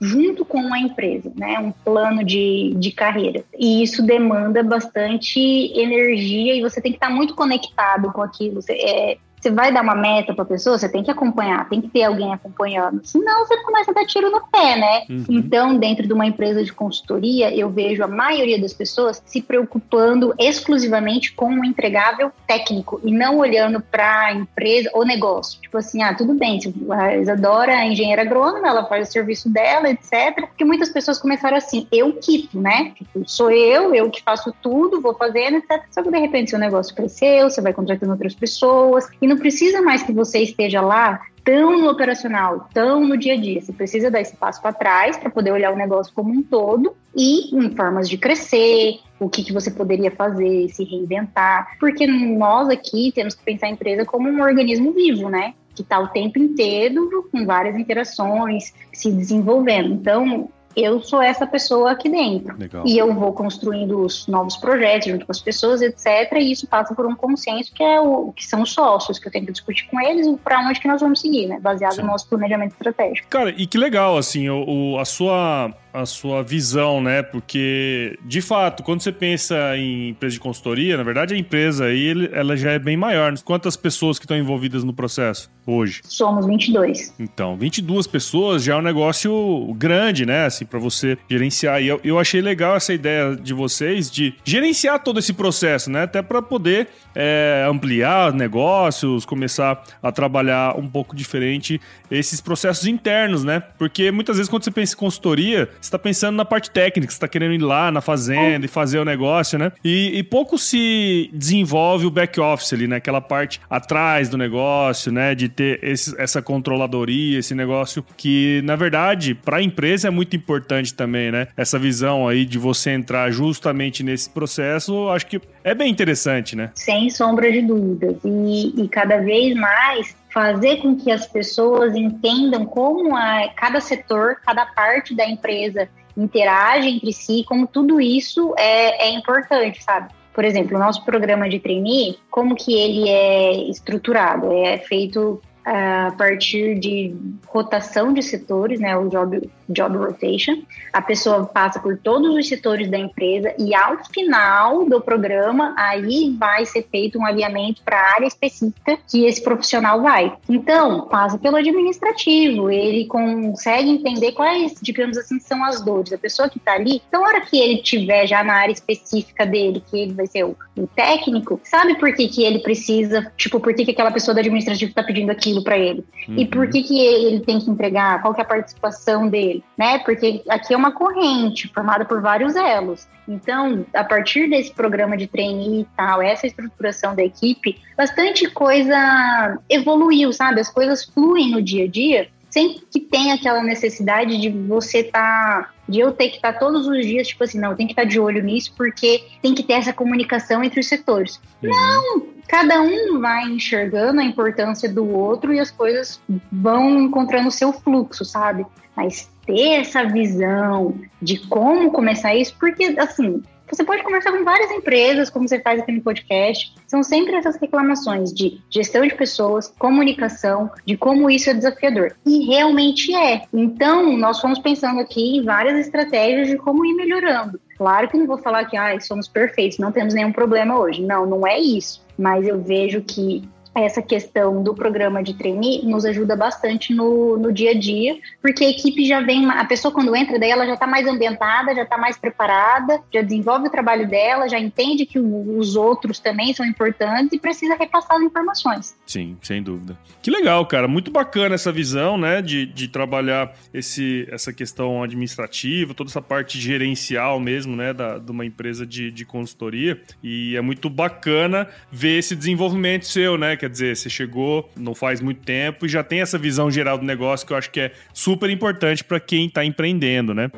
junto 0.00 0.44
com 0.44 0.72
a 0.72 0.78
empresa, 0.78 1.32
né? 1.36 1.58
Um 1.58 1.72
plano 1.72 2.24
de, 2.24 2.74
de 2.76 2.92
carreira. 2.92 3.44
E 3.58 3.82
isso 3.82 4.04
demanda 4.04 4.62
bastante 4.62 5.40
energia 5.40 6.54
e 6.54 6.60
você 6.60 6.80
tem 6.80 6.92
que 6.92 6.96
estar 6.96 7.10
muito 7.10 7.34
conectado 7.34 8.12
com 8.12 8.20
aquilo. 8.20 8.60
Você, 8.60 8.72
é, 8.72 9.18
você 9.44 9.50
vai 9.50 9.70
dar 9.70 9.82
uma 9.82 9.94
meta 9.94 10.32
para 10.32 10.42
a 10.42 10.46
pessoa, 10.46 10.78
você 10.78 10.88
tem 10.88 11.02
que 11.02 11.10
acompanhar, 11.10 11.68
tem 11.68 11.80
que 11.82 11.88
ter 11.88 12.04
alguém 12.04 12.32
acompanhando. 12.32 13.02
Senão 13.04 13.44
você 13.44 13.62
começa 13.62 13.90
a 13.90 13.94
dar 13.94 14.06
tiro 14.06 14.30
no 14.30 14.40
pé, 14.48 14.76
né? 14.76 15.04
Uhum. 15.10 15.24
Então, 15.28 15.76
dentro 15.76 16.06
de 16.06 16.12
uma 16.14 16.24
empresa 16.24 16.64
de 16.64 16.72
consultoria, 16.72 17.54
eu 17.54 17.68
vejo 17.68 18.02
a 18.02 18.08
maioria 18.08 18.58
das 18.58 18.72
pessoas 18.72 19.22
se 19.26 19.42
preocupando 19.42 20.34
exclusivamente 20.38 21.34
com 21.34 21.46
o 21.46 21.58
um 21.58 21.64
entregável 21.64 22.32
técnico 22.46 22.98
e 23.04 23.12
não 23.12 23.36
olhando 23.36 23.80
para 23.82 24.26
a 24.26 24.32
empresa 24.32 24.90
ou 24.94 25.04
negócio. 25.04 25.60
Tipo 25.60 25.76
assim, 25.76 26.02
ah, 26.02 26.14
tudo 26.14 26.32
bem, 26.32 26.58
a 26.90 27.16
Isadora 27.16 27.72
é 27.72 27.86
engenheira 27.86 28.22
agrônoma, 28.22 28.66
ela 28.66 28.86
faz 28.86 29.08
o 29.08 29.12
serviço 29.12 29.50
dela, 29.50 29.90
etc. 29.90 30.46
Porque 30.46 30.64
muitas 30.64 30.88
pessoas 30.88 31.18
começaram 31.18 31.58
assim, 31.58 31.86
eu 31.92 32.14
quito, 32.14 32.58
né? 32.58 32.92
Tipo, 32.96 33.28
sou 33.28 33.50
eu, 33.50 33.94
eu 33.94 34.08
que 34.10 34.22
faço 34.22 34.54
tudo, 34.62 35.02
vou 35.02 35.14
fazendo, 35.14 35.58
etc. 35.58 35.82
Só 35.90 36.02
que 36.02 36.10
de 36.10 36.18
repente 36.18 36.48
seu 36.48 36.58
negócio 36.58 36.94
cresceu, 36.94 37.50
você 37.50 37.60
vai 37.60 37.74
contratando 37.74 38.12
outras 38.12 38.34
pessoas 38.34 39.06
e 39.20 39.26
não 39.26 39.33
precisa 39.38 39.82
mais 39.82 40.02
que 40.02 40.12
você 40.12 40.40
esteja 40.40 40.80
lá 40.80 41.20
tão 41.44 41.78
no 41.78 41.90
operacional, 41.90 42.68
tão 42.72 43.06
no 43.06 43.16
dia 43.16 43.34
a 43.34 43.36
dia. 43.36 43.60
Você 43.60 43.72
precisa 43.72 44.10
dar 44.10 44.20
esse 44.20 44.34
passo 44.34 44.60
para 44.62 44.72
trás 44.72 45.16
para 45.16 45.30
poder 45.30 45.52
olhar 45.52 45.72
o 45.72 45.76
negócio 45.76 46.12
como 46.14 46.32
um 46.32 46.42
todo 46.42 46.96
e 47.14 47.54
em 47.54 47.70
formas 47.76 48.08
de 48.08 48.16
crescer, 48.16 48.98
o 49.20 49.28
que, 49.28 49.44
que 49.44 49.52
você 49.52 49.70
poderia 49.70 50.10
fazer, 50.10 50.68
se 50.70 50.84
reinventar. 50.84 51.76
Porque 51.78 52.06
nós 52.06 52.68
aqui 52.70 53.12
temos 53.14 53.34
que 53.34 53.44
pensar 53.44 53.66
a 53.66 53.70
empresa 53.70 54.04
como 54.04 54.28
um 54.28 54.42
organismo 54.42 54.92
vivo, 54.92 55.28
né? 55.28 55.54
Que 55.74 55.82
está 55.82 55.98
o 56.00 56.08
tempo 56.08 56.38
inteiro 56.38 57.28
com 57.30 57.44
várias 57.44 57.76
interações, 57.76 58.72
se 58.92 59.12
desenvolvendo. 59.12 59.92
Então, 59.92 60.48
eu 60.76 61.02
sou 61.02 61.22
essa 61.22 61.46
pessoa 61.46 61.92
aqui 61.92 62.08
dentro. 62.08 62.56
Legal. 62.58 62.84
E 62.86 62.98
eu 62.98 63.12
vou 63.14 63.32
construindo 63.32 64.00
os 64.00 64.26
novos 64.26 64.56
projetos 64.56 65.08
junto 65.08 65.26
com 65.26 65.32
as 65.32 65.40
pessoas, 65.40 65.80
etc. 65.82 66.32
E 66.36 66.52
isso 66.52 66.66
passa 66.66 66.94
por 66.94 67.06
um 67.06 67.14
consenso 67.14 67.72
que 67.72 67.82
é 67.82 68.00
o 68.00 68.32
que 68.32 68.46
são 68.46 68.62
os 68.62 68.72
sócios, 68.72 69.18
que 69.18 69.28
eu 69.28 69.32
tenho 69.32 69.46
que 69.46 69.52
discutir 69.52 69.86
com 69.88 70.00
eles 70.00 70.26
para 70.42 70.60
onde 70.60 70.80
que 70.80 70.88
nós 70.88 71.00
vamos 71.00 71.20
seguir, 71.20 71.46
né? 71.46 71.58
Baseado 71.60 71.94
Sim. 71.94 72.02
no 72.02 72.08
nosso 72.08 72.28
planejamento 72.28 72.72
estratégico. 72.72 73.28
Cara, 73.28 73.50
e 73.50 73.66
que 73.66 73.78
legal, 73.78 74.16
assim, 74.16 74.48
o, 74.48 74.94
o 74.94 74.98
a 74.98 75.04
sua 75.04 75.74
a 75.94 76.04
sua 76.04 76.42
visão, 76.42 77.00
né? 77.00 77.22
Porque, 77.22 78.18
de 78.24 78.42
fato, 78.42 78.82
quando 78.82 79.00
você 79.00 79.12
pensa 79.12 79.76
em 79.76 80.08
empresa 80.08 80.34
de 80.34 80.40
consultoria, 80.40 80.96
na 80.96 81.04
verdade 81.04 81.34
a 81.34 81.38
empresa 81.38 81.84
aí 81.84 82.28
ela 82.32 82.56
já 82.56 82.72
é 82.72 82.80
bem 82.80 82.96
maior. 82.96 83.32
Quantas 83.44 83.76
pessoas 83.76 84.18
que 84.18 84.24
estão 84.24 84.36
envolvidas 84.36 84.82
no 84.82 84.92
processo 84.92 85.48
hoje? 85.64 86.00
Somos 86.04 86.46
22. 86.46 87.14
Então, 87.16 87.56
22 87.56 88.08
pessoas 88.08 88.64
já 88.64 88.74
é 88.74 88.76
um 88.76 88.82
negócio 88.82 89.72
grande, 89.78 90.26
né? 90.26 90.46
Assim, 90.46 90.64
para 90.64 90.80
você 90.80 91.16
gerenciar. 91.30 91.80
E 91.80 91.86
eu, 91.86 92.00
eu 92.02 92.18
achei 92.18 92.40
legal 92.40 92.74
essa 92.74 92.92
ideia 92.92 93.36
de 93.36 93.54
vocês 93.54 94.10
de 94.10 94.34
gerenciar 94.44 95.00
todo 95.00 95.20
esse 95.20 95.32
processo, 95.32 95.90
né? 95.90 96.02
Até 96.02 96.20
para 96.22 96.42
poder 96.42 96.88
é, 97.14 97.64
ampliar 97.70 98.32
negócios, 98.32 99.24
começar 99.24 99.80
a 100.02 100.10
trabalhar 100.10 100.76
um 100.76 100.88
pouco 100.88 101.14
diferente 101.14 101.80
esses 102.10 102.40
processos 102.40 102.86
internos, 102.86 103.44
né? 103.44 103.60
Porque 103.78 104.10
muitas 104.10 104.38
vezes 104.38 104.50
quando 104.50 104.64
você 104.64 104.72
pensa 104.72 104.94
em 104.94 104.98
consultoria, 104.98 105.68
você 105.84 105.88
está 105.88 105.98
pensando 105.98 106.36
na 106.36 106.44
parte 106.44 106.70
técnica, 106.70 107.12
você 107.12 107.16
está 107.16 107.28
querendo 107.28 107.54
ir 107.54 107.62
lá 107.62 107.90
na 107.90 108.00
fazenda 108.00 108.64
e 108.64 108.68
fazer 108.68 108.98
o 108.98 109.04
negócio, 109.04 109.58
né? 109.58 109.70
E, 109.84 110.18
e 110.18 110.22
pouco 110.22 110.56
se 110.56 111.30
desenvolve 111.32 112.06
o 112.06 112.10
back 112.10 112.40
office 112.40 112.72
ali, 112.72 112.88
né? 112.88 112.96
Aquela 112.96 113.20
parte 113.20 113.60
atrás 113.68 114.28
do 114.30 114.38
negócio, 114.38 115.12
né? 115.12 115.34
De 115.34 115.48
ter 115.48 115.78
esse, 115.82 116.18
essa 116.18 116.40
controladoria, 116.40 117.38
esse 117.38 117.54
negócio 117.54 118.04
que, 118.16 118.62
na 118.64 118.76
verdade, 118.76 119.34
para 119.34 119.58
a 119.58 119.62
empresa 119.62 120.08
é 120.08 120.10
muito 120.10 120.34
importante 120.34 120.94
também, 120.94 121.30
né? 121.30 121.48
Essa 121.56 121.78
visão 121.78 122.26
aí 122.26 122.46
de 122.46 122.58
você 122.58 122.90
entrar 122.90 123.30
justamente 123.30 124.02
nesse 124.02 124.30
processo, 124.30 125.10
acho 125.10 125.26
que 125.26 125.40
é 125.62 125.74
bem 125.74 125.90
interessante, 125.90 126.56
né? 126.56 126.70
Sem 126.74 127.10
sombra 127.10 127.52
de 127.52 127.60
dúvidas. 127.60 128.16
E, 128.24 128.82
e 128.82 128.88
cada 128.88 129.18
vez 129.18 129.54
mais 129.54 130.16
fazer 130.34 130.78
com 130.78 130.96
que 130.96 131.12
as 131.12 131.24
pessoas 131.24 131.94
entendam 131.94 132.66
como 132.66 133.16
a, 133.16 133.48
cada 133.54 133.80
setor, 133.80 134.38
cada 134.44 134.66
parte 134.66 135.14
da 135.14 135.24
empresa 135.24 135.88
interage 136.16 136.88
entre 136.88 137.12
si, 137.12 137.44
como 137.46 137.68
tudo 137.68 138.00
isso 138.00 138.52
é, 138.58 139.06
é 139.06 139.10
importante, 139.14 139.82
sabe? 139.82 140.12
Por 140.34 140.44
exemplo, 140.44 140.76
o 140.76 140.80
nosso 140.80 141.04
programa 141.04 141.48
de 141.48 141.60
trainee, 141.60 142.18
como 142.28 142.56
que 142.56 142.74
ele 142.74 143.08
é 143.08 143.70
estruturado? 143.70 144.52
É 144.52 144.78
feito 144.78 145.40
a 145.64 146.12
partir 146.18 146.78
de 146.78 147.16
rotação 147.46 148.12
de 148.12 148.20
setores, 148.20 148.80
né, 148.80 148.96
o 148.96 149.08
job, 149.08 149.48
job 149.68 149.96
rotation. 149.96 150.62
A 150.92 151.00
pessoa 151.00 151.46
passa 151.46 151.78
por 151.78 151.96
todos 151.98 152.34
os 152.34 152.48
setores 152.48 152.90
da 152.90 152.98
empresa 152.98 153.54
e 153.58 153.74
ao 153.74 154.04
final 154.12 154.84
do 154.84 155.00
programa, 155.00 155.74
aí 155.78 156.34
vai 156.38 156.66
ser 156.66 156.86
feito 156.90 157.18
um 157.18 157.24
alinhamento 157.24 157.82
para 157.82 157.98
a 157.98 158.14
área 158.14 158.26
específica 158.26 158.98
que 159.08 159.24
esse 159.24 159.42
profissional 159.42 160.02
vai. 160.02 160.32
Então, 160.48 161.02
passa 161.08 161.38
pelo 161.38 161.56
administrativo, 161.56 162.70
ele 162.70 163.06
consegue 163.06 163.90
entender 163.90 164.32
quais, 164.32 164.74
digamos 164.82 165.16
assim, 165.16 165.38
são 165.40 165.64
as 165.64 165.80
dores 165.80 166.10
da 166.10 166.18
pessoa 166.18 166.48
que 166.48 166.58
está 166.58 166.72
ali. 166.72 167.00
Então, 167.08 167.22
na 167.22 167.28
hora 167.28 167.40
que 167.40 167.58
ele 167.58 167.78
tiver 167.78 168.26
já 168.26 168.42
na 168.44 168.54
área 168.54 168.72
específica 168.72 169.46
dele, 169.46 169.82
que 169.88 169.98
ele 169.98 170.12
vai 170.12 170.26
ser 170.26 170.44
o, 170.44 170.56
o 170.76 170.86
técnico, 170.86 171.60
sabe 171.64 171.94
por 171.98 172.12
que, 172.12 172.28
que 172.28 172.44
ele 172.44 172.58
precisa, 172.58 173.32
tipo, 173.36 173.60
por 173.60 173.72
que, 173.74 173.84
que 173.84 173.92
aquela 173.92 174.10
pessoa 174.10 174.34
do 174.34 174.40
administrativo 174.40 174.90
está 174.90 175.02
pedindo 175.02 175.30
aquilo? 175.30 175.44
aquilo 175.44 175.62
para 175.62 175.78
ele? 175.78 176.04
Uhum. 176.28 176.38
E 176.38 176.46
por 176.46 176.68
que, 176.68 176.82
que 176.82 176.98
ele 176.98 177.40
tem 177.40 177.60
que 177.60 177.70
entregar? 177.70 178.20
Qual 178.22 178.34
que 178.34 178.40
é 178.40 178.44
a 178.44 178.46
participação 178.46 179.28
dele? 179.28 179.53
Né? 179.76 179.98
Porque 179.98 180.42
aqui 180.48 180.72
é 180.72 180.76
uma 180.76 180.92
corrente 180.92 181.68
formada 181.68 182.04
por 182.04 182.20
vários 182.20 182.56
elos. 182.56 183.06
Então, 183.28 183.84
a 183.94 184.04
partir 184.04 184.48
desse 184.48 184.72
programa 184.72 185.16
de 185.16 185.26
trainee 185.26 185.82
e 185.82 185.86
tal, 185.96 186.22
essa 186.22 186.46
estruturação 186.46 187.14
da 187.14 187.22
equipe, 187.22 187.80
bastante 187.96 188.48
coisa 188.50 189.58
evoluiu, 189.68 190.32
sabe? 190.32 190.60
As 190.60 190.70
coisas 190.70 191.04
fluem 191.04 191.50
no 191.50 191.62
dia 191.62 191.84
a 191.84 191.88
dia 191.88 192.28
sem 192.54 192.80
que 192.88 193.00
tenha 193.00 193.34
aquela 193.34 193.60
necessidade 193.64 194.40
de 194.40 194.48
você 194.48 195.00
estar, 195.00 195.64
tá, 195.64 195.70
de 195.88 195.98
eu 195.98 196.12
ter 196.12 196.28
que 196.28 196.36
estar 196.36 196.52
tá 196.52 196.58
todos 196.60 196.86
os 196.86 197.04
dias, 197.04 197.26
tipo 197.26 197.42
assim, 197.42 197.58
não, 197.58 197.74
tem 197.74 197.84
que 197.84 197.92
estar 197.92 198.02
tá 198.02 198.08
de 198.08 198.20
olho 198.20 198.40
nisso 198.44 198.72
porque 198.76 199.24
tem 199.42 199.52
que 199.52 199.64
ter 199.64 199.72
essa 199.72 199.92
comunicação 199.92 200.62
entre 200.62 200.78
os 200.78 200.86
setores. 200.86 201.40
Uhum. 201.60 201.70
Não, 201.70 202.26
cada 202.46 202.80
um 202.80 203.18
vai 203.20 203.42
enxergando 203.48 204.20
a 204.20 204.24
importância 204.24 204.88
do 204.88 205.04
outro 205.04 205.52
e 205.52 205.58
as 205.58 205.72
coisas 205.72 206.20
vão 206.52 207.00
encontrando 207.00 207.48
o 207.48 207.50
seu 207.50 207.72
fluxo, 207.72 208.24
sabe? 208.24 208.64
Mas 208.96 209.28
ter 209.46 209.80
essa 209.80 210.04
visão 210.04 210.94
de 211.20 211.38
como 211.38 211.90
começar 211.90 212.34
isso, 212.34 212.54
porque 212.58 212.94
assim, 212.98 213.42
você 213.70 213.82
pode 213.82 214.02
conversar 214.02 214.30
com 214.32 214.44
várias 214.44 214.70
empresas, 214.70 215.30
como 215.30 215.48
você 215.48 215.58
faz 215.58 215.80
aqui 215.80 215.92
no 215.92 216.02
podcast. 216.02 216.74
São 216.86 217.02
sempre 217.02 217.34
essas 217.34 217.56
reclamações 217.56 218.32
de 218.32 218.60
gestão 218.70 219.06
de 219.06 219.14
pessoas, 219.14 219.68
comunicação, 219.78 220.70
de 220.86 220.96
como 220.96 221.30
isso 221.30 221.50
é 221.50 221.54
desafiador. 221.54 222.14
E 222.24 222.44
realmente 222.46 223.14
é. 223.14 223.42
Então, 223.52 224.16
nós 224.16 224.40
fomos 224.40 224.58
pensando 224.58 225.00
aqui 225.00 225.38
em 225.38 225.42
várias 225.42 225.78
estratégias 225.86 226.48
de 226.48 226.56
como 226.56 226.84
ir 226.84 226.94
melhorando. 226.94 227.58
Claro 227.76 228.08
que 228.08 228.16
não 228.16 228.26
vou 228.26 228.38
falar 228.38 228.66
que 228.66 228.76
ah, 228.76 228.98
somos 229.00 229.26
perfeitos, 229.26 229.78
não 229.78 229.90
temos 229.90 230.14
nenhum 230.14 230.32
problema 230.32 230.78
hoje. 230.78 231.02
Não, 231.02 231.26
não 231.26 231.46
é 231.46 231.58
isso. 231.58 232.04
Mas 232.16 232.46
eu 232.46 232.62
vejo 232.62 233.00
que 233.00 233.42
essa 233.74 234.00
questão 234.00 234.62
do 234.62 234.74
programa 234.74 235.22
de 235.22 235.34
trainee 235.34 235.84
nos 235.84 236.04
ajuda 236.04 236.36
bastante 236.36 236.94
no, 236.94 237.36
no 237.36 237.52
dia 237.52 237.70
a 237.70 237.74
dia, 237.74 238.16
porque 238.40 238.64
a 238.64 238.70
equipe 238.70 239.04
já 239.04 239.20
vem, 239.20 239.50
a 239.50 239.64
pessoa 239.64 239.92
quando 239.92 240.14
entra 240.14 240.38
daí 240.38 240.50
ela 240.50 240.66
já 240.66 240.74
está 240.74 240.86
mais 240.86 241.06
ambientada, 241.06 241.74
já 241.74 241.82
está 241.82 241.98
mais 241.98 242.16
preparada, 242.16 243.00
já 243.12 243.22
desenvolve 243.22 243.68
o 243.68 243.70
trabalho 243.70 244.08
dela, 244.08 244.48
já 244.48 244.58
entende 244.58 245.06
que 245.06 245.18
os 245.18 245.76
outros 245.76 246.18
também 246.18 246.52
são 246.54 246.64
importantes 246.64 247.32
e 247.32 247.38
precisa 247.38 247.74
repassar 247.74 248.16
as 248.16 248.22
informações. 248.22 248.96
Sim, 249.06 249.36
sem 249.42 249.62
dúvida. 249.62 249.98
Que 250.22 250.30
legal, 250.30 250.64
cara, 250.66 250.86
muito 250.86 251.10
bacana 251.10 251.54
essa 251.54 251.72
visão, 251.72 252.16
né, 252.16 252.40
de, 252.40 252.66
de 252.66 252.88
trabalhar 252.88 253.54
esse, 253.72 254.26
essa 254.30 254.52
questão 254.52 255.02
administrativa, 255.02 255.94
toda 255.94 256.10
essa 256.10 256.22
parte 256.22 256.60
gerencial 256.60 257.40
mesmo, 257.40 257.76
né, 257.76 257.92
da, 257.92 258.18
de 258.18 258.30
uma 258.30 258.44
empresa 258.44 258.86
de, 258.86 259.10
de 259.10 259.24
consultoria, 259.24 260.00
e 260.22 260.56
é 260.56 260.60
muito 260.60 260.88
bacana 260.88 261.68
ver 261.90 262.18
esse 262.18 262.36
desenvolvimento 262.36 263.06
seu, 263.06 263.36
né, 263.36 263.56
Quer 263.64 263.70
dizer, 263.70 263.96
você 263.96 264.10
chegou 264.10 264.68
não 264.76 264.94
faz 264.94 265.22
muito 265.22 265.40
tempo 265.40 265.86
e 265.86 265.88
já 265.88 266.04
tem 266.04 266.20
essa 266.20 266.36
visão 266.36 266.70
geral 266.70 266.98
do 266.98 267.04
negócio 267.06 267.46
que 267.46 267.52
eu 267.54 267.56
acho 267.56 267.70
que 267.70 267.80
é 267.80 267.92
super 268.12 268.50
importante 268.50 269.02
para 269.02 269.18
quem 269.18 269.46
está 269.46 269.64
empreendendo, 269.64 270.34
né? 270.34 270.50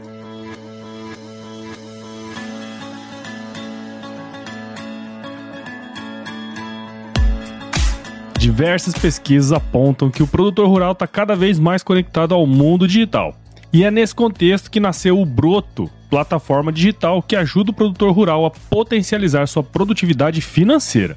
Diversas 8.36 8.94
pesquisas 8.94 9.52
apontam 9.52 10.10
que 10.10 10.24
o 10.24 10.26
produtor 10.26 10.66
rural 10.66 10.90
está 10.90 11.06
cada 11.06 11.36
vez 11.36 11.60
mais 11.60 11.84
conectado 11.84 12.34
ao 12.34 12.44
mundo 12.44 12.88
digital. 12.88 13.38
E 13.72 13.84
é 13.84 13.90
nesse 13.92 14.16
contexto 14.16 14.68
que 14.68 14.80
nasceu 14.80 15.20
o 15.20 15.24
Broto, 15.24 15.88
plataforma 16.10 16.72
digital 16.72 17.22
que 17.22 17.36
ajuda 17.36 17.70
o 17.70 17.74
produtor 17.74 18.10
rural 18.10 18.44
a 18.44 18.50
potencializar 18.50 19.46
sua 19.46 19.62
produtividade 19.62 20.40
financeira. 20.40 21.16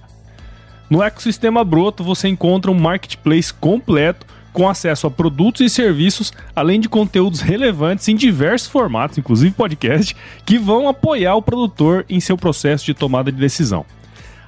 No 0.89 1.03
ecossistema 1.03 1.63
Broto 1.63 2.03
você 2.03 2.27
encontra 2.27 2.71
um 2.71 2.79
marketplace 2.79 3.53
completo 3.53 4.25
com 4.51 4.67
acesso 4.67 5.05
a 5.05 5.11
produtos 5.11 5.61
e 5.61 5.69
serviços, 5.69 6.33
além 6.55 6.79
de 6.79 6.89
conteúdos 6.89 7.41
relevantes 7.41 8.07
em 8.07 8.15
diversos 8.15 8.67
formatos, 8.67 9.17
inclusive 9.17 9.53
podcast, 9.53 10.15
que 10.45 10.57
vão 10.57 10.89
apoiar 10.89 11.35
o 11.35 11.41
produtor 11.41 12.05
em 12.09 12.19
seu 12.19 12.35
processo 12.35 12.85
de 12.85 12.95
tomada 12.95 13.31
de 13.31 13.37
decisão. 13.37 13.85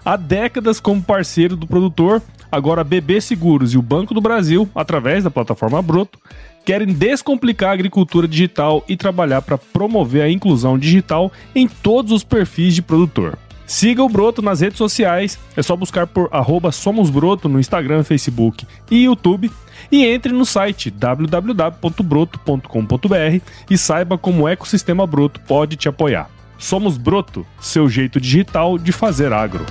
Há 0.03 0.17
décadas 0.17 0.79
como 0.79 1.03
parceiro 1.03 1.55
do 1.55 1.67
produtor, 1.67 2.23
agora 2.51 2.81
a 2.81 2.83
BB 2.83 3.21
Seguros 3.21 3.73
e 3.73 3.77
o 3.77 3.81
Banco 3.83 4.15
do 4.15 4.19
Brasil, 4.19 4.67
através 4.73 5.23
da 5.23 5.29
plataforma 5.29 5.79
Broto, 5.79 6.17
querem 6.65 6.87
descomplicar 6.87 7.69
a 7.69 7.73
agricultura 7.73 8.27
digital 8.27 8.83
e 8.89 8.97
trabalhar 8.97 9.43
para 9.43 9.59
promover 9.59 10.23
a 10.23 10.29
inclusão 10.29 10.77
digital 10.77 11.31
em 11.53 11.67
todos 11.67 12.11
os 12.11 12.23
perfis 12.23 12.73
de 12.73 12.81
produtor. 12.81 13.37
Siga 13.71 14.03
o 14.03 14.09
Broto 14.09 14.41
nas 14.41 14.59
redes 14.59 14.77
sociais, 14.77 15.39
é 15.55 15.63
só 15.63 15.77
buscar 15.77 16.05
por 16.05 16.29
@somosbroto 16.73 17.47
no 17.47 17.57
Instagram, 17.57 18.03
Facebook 18.03 18.67
e 18.91 19.05
YouTube. 19.05 19.49
E 19.89 20.05
entre 20.05 20.33
no 20.33 20.45
site 20.45 20.91
www.broto.com.br 20.91 23.41
e 23.69 23.77
saiba 23.77 24.17
como 24.17 24.43
o 24.43 24.49
ecossistema 24.49 25.07
Broto 25.07 25.39
pode 25.47 25.77
te 25.77 25.87
apoiar. 25.87 26.29
Somos 26.57 26.97
Broto, 26.97 27.47
seu 27.61 27.87
jeito 27.87 28.19
digital 28.19 28.77
de 28.77 28.91
fazer 28.91 29.31
agro. 29.31 29.65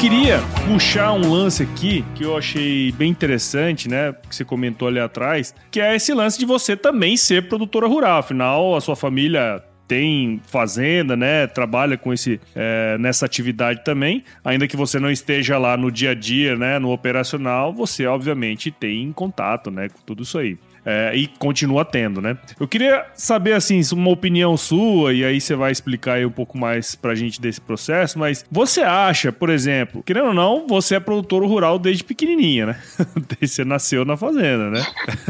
Queria 0.00 0.40
puxar 0.66 1.12
um 1.12 1.30
lance 1.30 1.62
aqui 1.62 2.02
que 2.14 2.24
eu 2.24 2.34
achei 2.34 2.90
bem 2.92 3.10
interessante, 3.10 3.86
né? 3.86 4.14
Que 4.30 4.34
você 4.34 4.46
comentou 4.46 4.88
ali 4.88 4.98
atrás, 4.98 5.54
que 5.70 5.78
é 5.78 5.94
esse 5.94 6.14
lance 6.14 6.38
de 6.38 6.46
você 6.46 6.74
também 6.74 7.18
ser 7.18 7.48
produtora 7.50 7.86
rural. 7.86 8.20
Afinal, 8.20 8.74
a 8.74 8.80
sua 8.80 8.96
família 8.96 9.62
tem 9.86 10.40
fazenda, 10.46 11.14
né? 11.18 11.46
Trabalha 11.46 11.98
com 11.98 12.14
esse 12.14 12.40
é, 12.54 12.96
nessa 12.98 13.26
atividade 13.26 13.84
também, 13.84 14.24
ainda 14.42 14.66
que 14.66 14.74
você 14.74 14.98
não 14.98 15.10
esteja 15.10 15.58
lá 15.58 15.76
no 15.76 15.92
dia 15.92 16.12
a 16.12 16.14
dia, 16.14 16.56
né? 16.56 16.78
No 16.78 16.92
operacional, 16.92 17.70
você 17.70 18.06
obviamente 18.06 18.70
tem 18.70 19.12
contato, 19.12 19.70
né? 19.70 19.90
Com 19.90 20.00
tudo 20.06 20.22
isso 20.22 20.38
aí. 20.38 20.56
É, 20.90 21.14
e 21.14 21.28
continua 21.28 21.84
tendo, 21.84 22.20
né? 22.20 22.36
Eu 22.58 22.66
queria 22.66 23.06
saber, 23.14 23.52
assim, 23.52 23.80
uma 23.92 24.10
opinião 24.10 24.56
sua, 24.56 25.14
e 25.14 25.24
aí 25.24 25.40
você 25.40 25.54
vai 25.54 25.70
explicar 25.70 26.14
aí 26.14 26.26
um 26.26 26.30
pouco 26.30 26.58
mais 26.58 26.96
pra 26.96 27.14
gente 27.14 27.40
desse 27.40 27.60
processo, 27.60 28.18
mas 28.18 28.44
você 28.50 28.80
acha, 28.80 29.30
por 29.30 29.50
exemplo, 29.50 30.02
querendo 30.02 30.28
ou 30.28 30.34
não, 30.34 30.66
você 30.66 30.96
é 30.96 31.00
produtor 31.00 31.44
rural 31.46 31.78
desde 31.78 32.02
pequenininha, 32.02 32.66
né? 32.66 32.80
você 33.40 33.64
nasceu 33.64 34.04
na 34.04 34.16
fazenda, 34.16 34.68
né? 34.68 34.84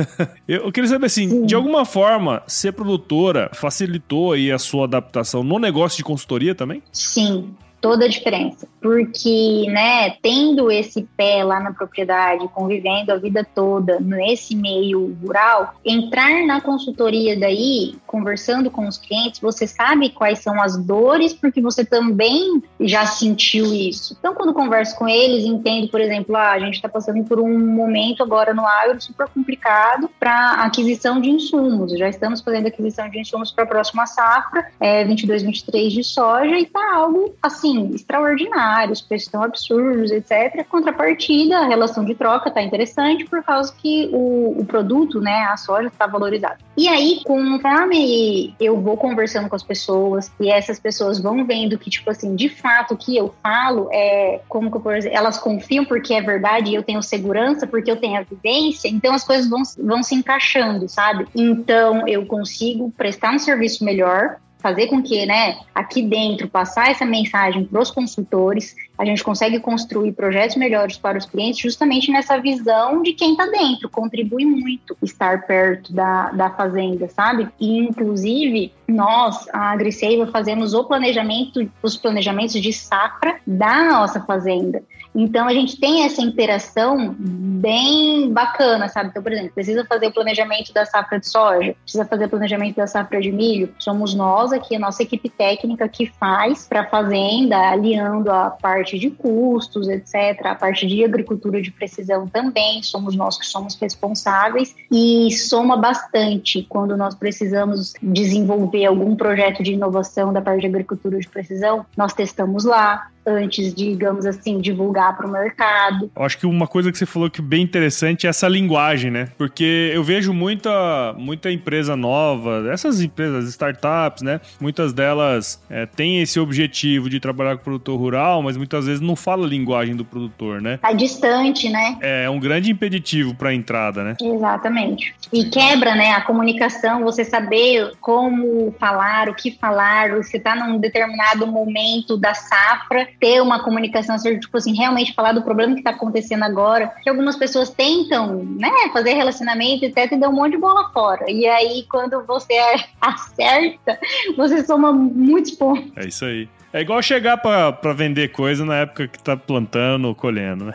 eu 0.48 0.72
queria 0.72 0.88
saber, 0.88 1.06
assim, 1.06 1.44
de 1.44 1.54
alguma 1.54 1.84
forma, 1.84 2.42
ser 2.46 2.72
produtora 2.72 3.50
facilitou 3.52 4.32
aí 4.32 4.50
a 4.50 4.58
sua 4.58 4.84
adaptação 4.84 5.44
no 5.44 5.58
negócio 5.58 5.98
de 5.98 6.04
consultoria 6.04 6.54
também? 6.54 6.82
Sim, 6.90 7.54
toda 7.80 8.04
a 8.04 8.08
diferença. 8.08 8.68
Porque, 8.80 9.66
né, 9.68 10.10
tendo 10.22 10.70
esse 10.70 11.08
pé 11.16 11.42
lá 11.44 11.60
na 11.60 11.72
propriedade, 11.72 12.48
convivendo 12.48 13.12
a 13.12 13.16
vida 13.16 13.46
toda 13.54 14.00
nesse 14.00 14.56
meio 14.56 15.16
rural, 15.22 15.74
entrar 15.84 16.46
na 16.46 16.60
consultoria 16.60 17.38
daí, 17.38 17.96
conversando 18.06 18.70
com 18.70 18.86
os 18.86 18.98
clientes, 18.98 19.40
você 19.40 19.66
sabe 19.66 20.10
quais 20.10 20.40
são 20.40 20.60
as 20.60 20.76
dores, 20.76 21.32
porque 21.32 21.60
você 21.60 21.84
também 21.84 22.62
já 22.80 23.06
sentiu 23.06 23.72
isso. 23.72 24.16
Então, 24.18 24.34
quando 24.34 24.54
converso 24.54 24.96
com 24.96 25.08
eles, 25.08 25.44
entendo, 25.44 25.88
por 25.88 26.00
exemplo, 26.00 26.36
ah, 26.36 26.52
a 26.52 26.58
gente 26.58 26.74
está 26.74 26.88
passando 26.88 27.22
por 27.24 27.40
um 27.40 27.58
momento 27.58 28.22
agora 28.22 28.54
no 28.54 28.66
agro 28.66 29.00
super 29.00 29.28
complicado 29.28 30.10
para 30.18 30.62
aquisição 30.64 31.20
de 31.20 31.30
insumos. 31.30 31.92
Já 31.92 32.08
estamos 32.08 32.40
fazendo 32.40 32.66
aquisição 32.66 33.08
de 33.08 33.18
insumos 33.18 33.50
para 33.50 33.64
a 33.64 33.66
próxima 33.66 34.06
safra, 34.06 34.70
é, 34.78 35.04
22, 35.04 35.42
23 35.42 35.92
de 35.92 36.04
soja, 36.04 36.58
e 36.58 36.66
tá 36.66 36.94
algo 36.94 37.34
assim 37.42 37.69
assim, 37.70 37.94
extraordinários, 37.94 39.00
preços 39.00 39.28
tão 39.28 39.42
absurdos, 39.42 40.10
etc. 40.10 40.66
Contrapartida, 40.68 41.58
a 41.58 41.66
relação 41.66 42.04
de 42.04 42.14
troca 42.14 42.48
está 42.48 42.62
interessante 42.62 43.24
por 43.24 43.42
causa 43.42 43.72
que 43.76 44.10
o, 44.12 44.60
o 44.60 44.64
produto, 44.64 45.20
né, 45.20 45.44
a 45.50 45.56
soja 45.56 45.88
está 45.88 46.06
valorizado. 46.06 46.58
E 46.76 46.88
aí, 46.88 47.20
conforme 47.24 48.54
eu 48.58 48.80
vou 48.80 48.96
conversando 48.96 49.48
com 49.48 49.56
as 49.56 49.62
pessoas 49.62 50.30
e 50.40 50.50
essas 50.50 50.78
pessoas 50.78 51.20
vão 51.20 51.44
vendo 51.44 51.78
que, 51.78 51.90
tipo 51.90 52.10
assim, 52.10 52.34
de 52.34 52.48
fato, 52.48 52.94
o 52.94 52.96
que 52.96 53.16
eu 53.16 53.34
falo 53.42 53.88
é 53.92 54.40
como 54.48 54.70
que 54.70 54.76
eu, 54.76 54.80
por 54.80 54.96
exemplo, 54.96 55.16
elas 55.16 55.38
confiam 55.38 55.84
porque 55.84 56.14
é 56.14 56.22
verdade 56.22 56.70
e 56.70 56.74
eu 56.74 56.82
tenho 56.82 57.02
segurança 57.02 57.66
porque 57.66 57.90
eu 57.90 57.96
tenho 57.96 58.20
evidência, 58.20 58.88
então 58.88 59.14
as 59.14 59.24
coisas 59.24 59.48
vão, 59.48 59.62
vão 59.78 60.02
se 60.02 60.14
encaixando, 60.14 60.88
sabe? 60.88 61.26
Então 61.34 62.06
eu 62.08 62.24
consigo 62.26 62.90
prestar 62.96 63.34
um 63.34 63.38
serviço 63.38 63.84
melhor, 63.84 64.36
fazer 64.60 64.86
com 64.86 65.02
que, 65.02 65.26
né, 65.26 65.58
aqui 65.74 66.02
dentro, 66.02 66.48
passar 66.48 66.90
essa 66.90 67.04
mensagem 67.04 67.64
para 67.64 67.80
os 67.80 67.90
consultores, 67.90 68.76
a 68.98 69.04
gente 69.04 69.24
consegue 69.24 69.58
construir 69.58 70.12
projetos 70.12 70.56
melhores 70.56 70.98
para 70.98 71.18
os 71.18 71.26
clientes 71.26 71.60
justamente 71.60 72.10
nessa 72.10 72.38
visão 72.38 73.02
de 73.02 73.12
quem 73.12 73.32
está 73.32 73.46
dentro, 73.46 73.88
contribui 73.88 74.44
muito 74.44 74.96
estar 75.02 75.46
perto 75.46 75.92
da, 75.92 76.30
da 76.30 76.50
fazenda, 76.50 77.08
sabe? 77.08 77.48
E, 77.58 77.78
inclusive, 77.78 78.72
nós, 78.86 79.48
a 79.52 79.70
Agriseiva, 79.70 80.26
fazemos 80.26 80.74
o 80.74 80.84
planejamento, 80.84 81.70
os 81.82 81.96
planejamentos 81.96 82.60
de 82.60 82.72
safra 82.72 83.36
da 83.46 83.84
nossa 83.84 84.20
fazenda. 84.20 84.82
Então 85.14 85.46
a 85.46 85.52
gente 85.52 85.78
tem 85.78 86.04
essa 86.04 86.22
interação 86.22 87.14
bem 87.18 88.32
bacana, 88.32 88.88
sabe? 88.88 89.10
Então, 89.10 89.22
por 89.22 89.32
exemplo, 89.32 89.52
precisa 89.52 89.84
fazer 89.84 90.06
o 90.06 90.12
planejamento 90.12 90.72
da 90.72 90.84
safra 90.84 91.18
de 91.18 91.28
soja, 91.28 91.74
precisa 91.82 92.04
fazer 92.04 92.26
o 92.26 92.28
planejamento 92.28 92.76
da 92.76 92.86
safra 92.86 93.20
de 93.20 93.30
milho. 93.30 93.74
Somos 93.78 94.14
nós 94.14 94.52
aqui, 94.52 94.76
a 94.76 94.78
nossa 94.78 95.02
equipe 95.02 95.28
técnica 95.28 95.88
que 95.88 96.06
faz 96.06 96.66
para 96.66 96.82
a 96.82 96.86
fazenda, 96.86 97.56
alinhando 97.56 98.30
a 98.30 98.50
parte 98.50 98.98
de 98.98 99.10
custos, 99.10 99.88
etc., 99.88 100.46
a 100.46 100.54
parte 100.54 100.86
de 100.86 101.04
agricultura 101.04 101.60
de 101.60 101.70
precisão 101.70 102.26
também. 102.26 102.82
Somos 102.82 103.16
nós 103.16 103.38
que 103.38 103.46
somos 103.46 103.74
responsáveis 103.76 104.74
e 104.90 105.30
soma 105.32 105.76
bastante 105.76 106.64
quando 106.68 106.96
nós 106.96 107.14
precisamos 107.14 107.92
desenvolver 108.02 108.86
algum 108.86 109.16
projeto 109.16 109.62
de 109.62 109.72
inovação 109.72 110.32
da 110.32 110.40
parte 110.40 110.60
de 110.60 110.66
agricultura 110.66 111.18
de 111.18 111.28
precisão. 111.28 111.84
Nós 111.96 112.14
testamos 112.14 112.64
lá 112.64 113.08
antes 113.26 113.74
de, 113.74 113.90
digamos 113.90 114.26
assim, 114.26 114.60
divulgar 114.60 115.16
para 115.16 115.26
o 115.26 115.30
mercado. 115.30 116.10
Eu 116.14 116.24
acho 116.24 116.38
que 116.38 116.46
uma 116.46 116.66
coisa 116.66 116.90
que 116.90 116.98
você 116.98 117.06
falou 117.06 117.30
que 117.30 117.40
é 117.40 117.44
bem 117.44 117.62
interessante 117.62 118.26
é 118.26 118.30
essa 118.30 118.48
linguagem, 118.48 119.10
né? 119.10 119.28
Porque 119.36 119.90
eu 119.94 120.02
vejo 120.02 120.32
muita, 120.32 121.14
muita 121.18 121.50
empresa 121.50 121.96
nova, 121.96 122.68
essas 122.72 123.00
empresas, 123.00 123.48
startups, 123.48 124.22
né? 124.22 124.40
Muitas 124.60 124.92
delas 124.92 125.62
é, 125.68 125.86
têm 125.86 126.20
esse 126.20 126.38
objetivo 126.40 127.08
de 127.08 127.20
trabalhar 127.20 127.56
com 127.56 127.62
o 127.62 127.64
produtor 127.64 127.98
rural, 127.98 128.42
mas 128.42 128.56
muitas 128.56 128.86
vezes 128.86 129.00
não 129.00 129.16
fala 129.16 129.46
a 129.46 129.48
linguagem 129.48 129.94
do 129.94 130.04
produtor, 130.04 130.60
né? 130.60 130.78
Tá 130.78 130.92
distante, 130.92 131.68
né? 131.68 131.98
É, 132.00 132.24
é 132.24 132.30
um 132.30 132.40
grande 132.40 132.70
impeditivo 132.70 133.34
para 133.34 133.50
a 133.50 133.54
entrada, 133.54 134.02
né? 134.02 134.16
Exatamente. 134.20 135.14
E 135.32 135.44
quebra, 135.44 135.94
né, 135.94 136.12
a 136.12 136.22
comunicação, 136.22 137.02
você 137.02 137.24
saber 137.24 137.92
como 138.00 138.74
falar, 138.78 139.28
o 139.28 139.34
que 139.34 139.50
falar, 139.52 140.10
você 140.10 140.38
tá 140.38 140.56
num 140.56 140.78
determinado 140.78 141.46
momento 141.46 142.16
da 142.16 142.34
safra 142.34 143.08
ter 143.18 143.40
uma 143.40 143.62
comunicação, 143.62 144.18
ser, 144.18 144.38
tipo 144.38 144.56
assim, 144.56 144.74
realmente 144.74 145.14
falar 145.14 145.32
do 145.32 145.42
problema 145.42 145.72
que 145.74 145.80
está 145.80 145.90
acontecendo 145.90 146.42
agora, 146.42 146.92
que 147.02 147.08
algumas 147.08 147.36
pessoas 147.36 147.70
tentam, 147.70 148.44
né, 148.44 148.70
fazer 148.92 149.14
relacionamento 149.14 149.84
e 149.84 149.88
até 149.88 150.06
dão 150.16 150.30
um 150.30 150.34
monte 150.34 150.52
de 150.52 150.58
bola 150.58 150.90
fora. 150.92 151.30
E 151.30 151.46
aí, 151.46 151.84
quando 151.90 152.24
você 152.26 152.54
acerta, 153.00 153.98
você 154.36 154.64
soma 154.64 154.92
muitos 154.92 155.52
pontos. 155.52 155.92
É 155.96 156.06
isso 156.06 156.24
aí. 156.24 156.48
É 156.72 156.80
igual 156.80 157.02
chegar 157.02 157.36
para 157.36 157.92
vender 157.92 158.28
coisa 158.28 158.64
na 158.64 158.76
época 158.76 159.08
que 159.08 159.20
tá 159.20 159.36
plantando 159.36 160.06
ou 160.06 160.14
colhendo, 160.14 160.66
né? 160.66 160.74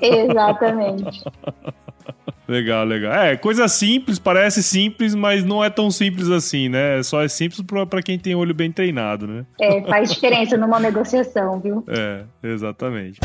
Exatamente. 0.00 1.22
Legal, 2.46 2.84
legal. 2.84 3.12
É, 3.12 3.36
coisa 3.36 3.66
simples, 3.68 4.18
parece 4.18 4.62
simples, 4.62 5.14
mas 5.14 5.42
não 5.42 5.64
é 5.64 5.70
tão 5.70 5.90
simples 5.90 6.28
assim, 6.28 6.68
né? 6.68 7.02
Só 7.02 7.22
é 7.22 7.28
simples 7.28 7.60
para 7.88 8.02
quem 8.02 8.18
tem 8.18 8.34
olho 8.34 8.54
bem 8.54 8.70
treinado, 8.70 9.26
né? 9.26 9.46
É, 9.60 9.80
faz 9.82 10.12
diferença 10.12 10.56
numa 10.56 10.78
negociação, 10.78 11.60
viu? 11.60 11.84
É, 11.94 12.24
exatamente. 12.42 13.20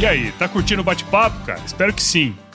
E 0.00 0.06
aí, 0.06 0.30
tá 0.38 0.48
curtindo 0.48 0.80
o 0.80 0.84
bate-papo, 0.84 1.44
cara? 1.44 1.60
Espero 1.66 1.92
que 1.92 2.02
sim. 2.02 2.34